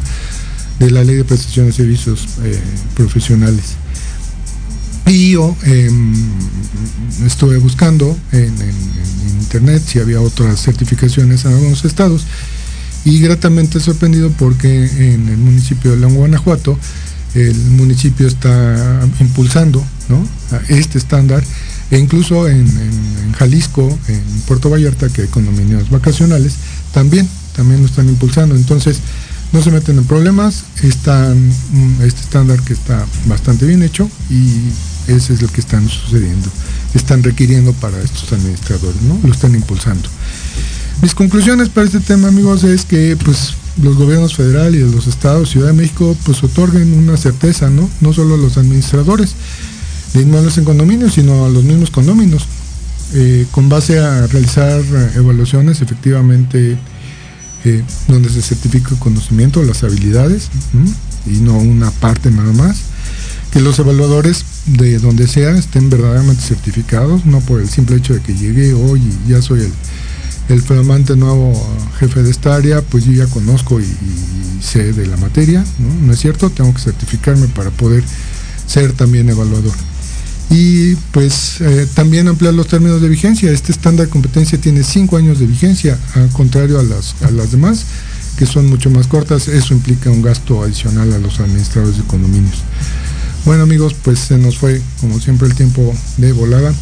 de 0.82 0.90
la 0.90 1.04
ley 1.04 1.16
de 1.16 1.24
prestación 1.24 1.68
de 1.68 1.74
servicios 1.74 2.28
eh, 2.44 2.60
profesionales. 2.96 3.76
Y 5.08 5.32
yo 5.32 5.56
em, 5.64 6.14
estuve 7.26 7.58
buscando 7.58 8.18
en, 8.32 8.54
internet 9.42 9.84
si 9.86 10.00
había 10.00 10.22
otras 10.22 10.62
certificaciones 10.62 11.44
en 11.44 11.52
algunos 11.52 11.84
estados 11.84 12.26
y 13.04 13.20
gratamente 13.20 13.82
sorprendido 13.82 14.32
porque 14.40 14.86
en 14.86 15.28
el 15.28 15.38
municipio 15.38 15.92
de 15.92 15.98
León, 15.98 16.16
Guanajuato, 16.16 16.78
el 17.34 17.56
municipio 17.72 18.28
está 18.28 19.02
impulsando 19.20 19.84
este 20.70 20.98
estándar 20.98 21.44
e 21.90 21.98
incluso 21.98 22.48
en, 22.48 22.60
en, 22.60 23.32
Jalisco, 23.34 23.98
en 24.08 24.22
Puerto 24.48 24.70
Vallarta, 24.70 25.10
que 25.10 25.24
hay 25.24 25.28
condominios 25.28 25.90
vacacionales, 25.90 26.54
también, 26.94 27.28
también 27.56 27.82
lo 27.82 27.88
están 27.88 28.08
impulsando. 28.08 28.56
Entonces, 28.56 29.00
no 29.52 29.62
se 29.62 29.72
meten 29.72 29.98
en 29.98 30.06
problemas, 30.06 30.64
están 30.84 31.38
mm, 31.50 32.02
este 32.04 32.22
estándar 32.22 32.62
que 32.62 32.74
está 32.74 33.06
bastante 33.26 33.66
bien 33.66 33.84
hecho 33.84 34.10
y 34.30 34.70
ese 35.08 35.34
es 35.34 35.42
lo 35.42 35.48
que 35.48 35.62
están 35.62 35.88
sucediendo, 35.88 36.50
están 36.94 37.24
requiriendo 37.24 37.74
para 37.74 38.02
estos 38.02 38.32
administradores, 38.34 39.02
¿no? 39.02 39.20
Lo 39.24 39.34
están 39.34 39.56
impulsando. 39.56 40.08
Mis 41.02 41.16
conclusiones 41.16 41.70
para 41.70 41.88
este 41.88 42.00
tema, 42.00 42.28
amigos, 42.28 42.64
es 42.64 42.86
que 42.86 43.18
pues 43.24 43.56
los 43.82 43.96
gobiernos 43.96 44.36
federal 44.36 44.76
y 44.76 44.80
los 44.80 45.08
estados, 45.08 45.50
Ciudad 45.50 45.68
de 45.68 45.74
México, 45.74 46.16
pues 46.26 46.44
otorguen 46.44 46.94
una 46.94 47.18
certeza, 47.18 47.70
¿no? 47.70 47.90
No 48.02 48.14
solo 48.14 48.36
a 48.36 48.38
los 48.38 48.58
administradores 48.58 49.36
de 50.14 50.22
inmuebles 50.22 50.58
en 50.58 50.66
condominios, 50.66 51.14
sino 51.14 51.46
a 51.46 51.50
los 51.50 51.64
mismos 51.64 51.90
condominios. 51.90 52.46
Eh, 53.14 53.46
con 53.52 53.68
base 53.68 54.00
a 54.00 54.26
realizar 54.28 54.82
evaluaciones 55.16 55.82
efectivamente 55.82 56.78
eh, 57.66 57.84
donde 58.08 58.30
se 58.30 58.42
certifica 58.42 58.92
el 58.92 59.00
conocimiento, 59.00 59.62
las 59.64 59.84
habilidades, 59.84 60.50
y 61.26 61.42
no 61.42 61.58
una 61.58 61.92
parte 61.92 62.32
nada 62.32 62.54
más. 62.54 62.78
Que 63.52 63.60
los 63.60 63.78
evaluadores 63.80 64.46
de 64.66 65.00
donde 65.00 65.28
sea 65.28 65.52
estén 65.52 65.90
verdaderamente 65.90 66.42
certificados, 66.42 67.26
no 67.26 67.42
por 67.42 67.60
el 67.60 67.70
simple 67.70 67.98
hecho 67.98 68.14
de 68.14 68.22
que 68.22 68.34
llegué 68.34 68.74
hoy 68.74 69.02
y 69.02 69.30
ya 69.30 69.42
soy 69.42 69.62
el, 69.62 69.74
el 70.50 70.62
flamante 70.62 71.16
nuevo 71.16 71.54
jefe 72.00 72.24
de 72.24 72.32
esta 72.32 72.56
área, 72.56 72.82
pues 72.82 73.06
yo 73.06 73.12
ya 73.12 73.28
conozco 73.28 73.80
y, 73.80 73.86
sé 74.62 74.94
de 74.94 75.08
la 75.08 75.18
materia, 75.18 75.66
¿no? 75.80 76.14
es 76.14 76.20
cierto? 76.20 76.50
Tengo 76.50 76.74
que 76.74 76.80
certificarme 76.80 77.48
para 77.48 77.72
poder 77.72 78.04
ser 78.68 78.94
también 78.94 79.28
evaluador 79.30 79.74
y 80.52 80.96
pues 81.12 81.62
eh, 81.62 81.88
también 81.94 82.28
ampliar 82.28 82.54
los 82.54 82.68
términos 82.68 83.02
de 83.02 83.08
vigencia. 83.08 83.50
Este 83.52 83.72
estándar 83.72 84.08
de 84.08 84.12
competencia 84.12 84.60
tiene 84.60 84.84
cinco 84.84 85.16
años 85.16 85.40
de 85.40 85.48
vigencia, 85.48 85.98
al 86.14 86.30
contrario 86.30 86.78
a 86.78 86.84
las, 86.84 87.16
a 87.24 87.32
las 87.32 87.52
demás, 87.52 87.86
que 88.38 88.46
son 88.46 88.68
mucho 88.68 88.90
más 88.90 89.08
cortas. 89.08 89.48
Eso 89.48 89.74
implica 89.74 90.10
un 90.10 90.22
gasto 90.22 90.62
adicional 90.62 91.14
a 91.14 91.20
los 91.20 91.40
administradores 91.40 91.98
de 91.98 92.04
condominios. 92.04 92.64
Bueno 93.46 93.64
amigos, 93.64 93.96
pues 93.96 94.20
se 94.20 94.38
nos 94.38 94.58
fue 94.58 94.82
como 95.00 95.20
siempre 95.20 95.48
el 95.48 95.56
tiempo 95.56 95.94
de 96.18 96.32
volada. 96.34 96.74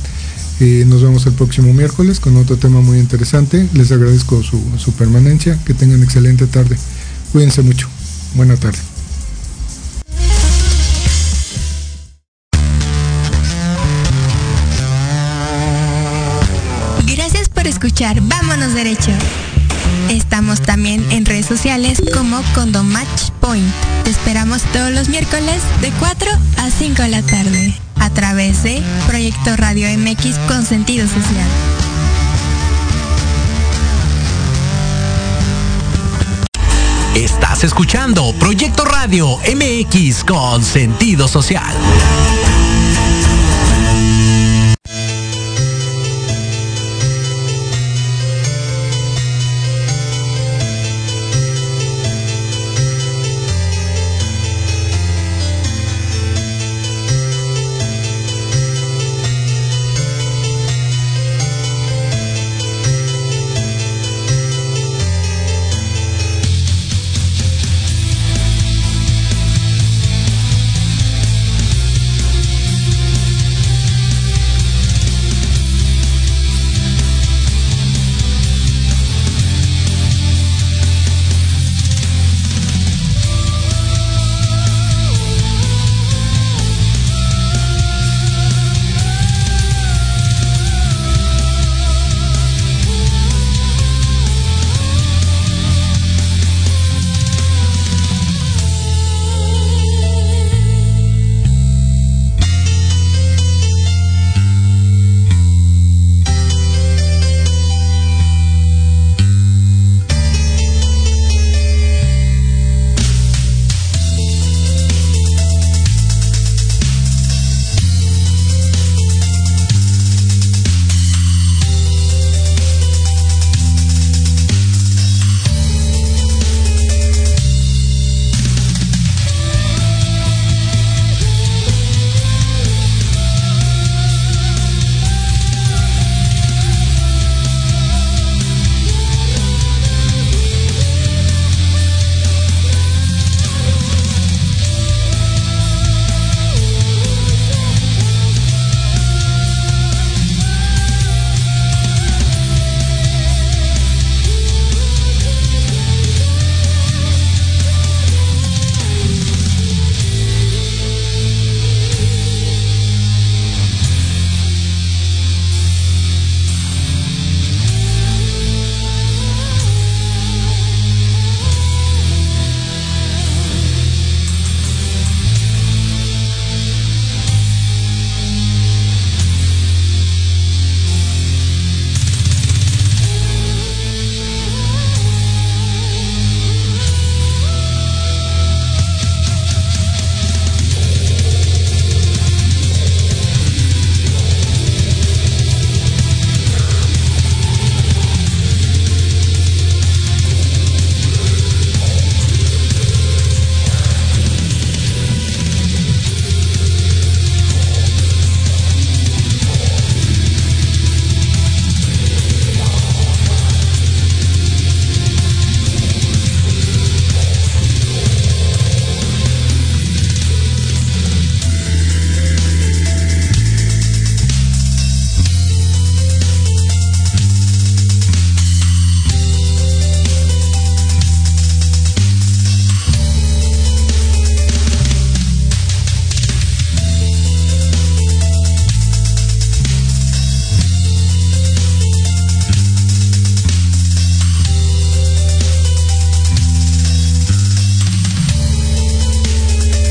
Eh, 0.60 0.84
nos 0.88 1.02
vemos 1.02 1.26
el 1.26 1.34
próximo 1.34 1.74
miércoles 1.74 2.20
con 2.20 2.36
otro 2.38 2.58
tema 2.58 2.82
muy 2.82 3.00
interesante. 3.00 3.68
Les 3.74 3.92
agradezco 3.92 4.44
su, 4.44 4.62
su 4.78 4.92
permanencia. 4.94 5.58
Que 5.66 5.74
tengan 5.74 6.04
excelente 6.04 6.48
tarde. 6.48 6.78
Cuídense 7.32 7.62
mucho. 7.62 7.88
Buena 8.36 8.58
tarde. 8.58 8.80
escuchar 17.70 18.20
Vámonos 18.22 18.74
Derecho. 18.74 19.12
Estamos 20.10 20.62
también 20.62 21.06
en 21.12 21.26
redes 21.26 21.46
sociales 21.46 22.02
como 22.14 22.42
Condomatch 22.56 23.32
Point. 23.40 23.74
Te 24.04 24.10
esperamos 24.10 24.62
todos 24.74 24.92
los 24.92 25.10
miércoles 25.10 25.62
de 25.82 25.92
4 25.92 26.32
a 26.58 26.70
5 26.70 27.02
de 27.02 27.10
la 27.10 27.22
tarde 27.22 27.74
a 28.00 28.10
través 28.10 28.64
de 28.64 28.82
Proyecto 29.08 29.56
Radio 29.56 29.88
MX 29.98 30.38
con 30.48 30.66
sentido 30.66 31.08
social. 31.08 31.48
Estás 37.16 37.64
escuchando 37.64 38.34
Proyecto 38.40 38.86
Radio 38.86 39.38
MX 39.40 40.24
con 40.24 40.64
sentido 40.64 41.28
social. 41.28 41.76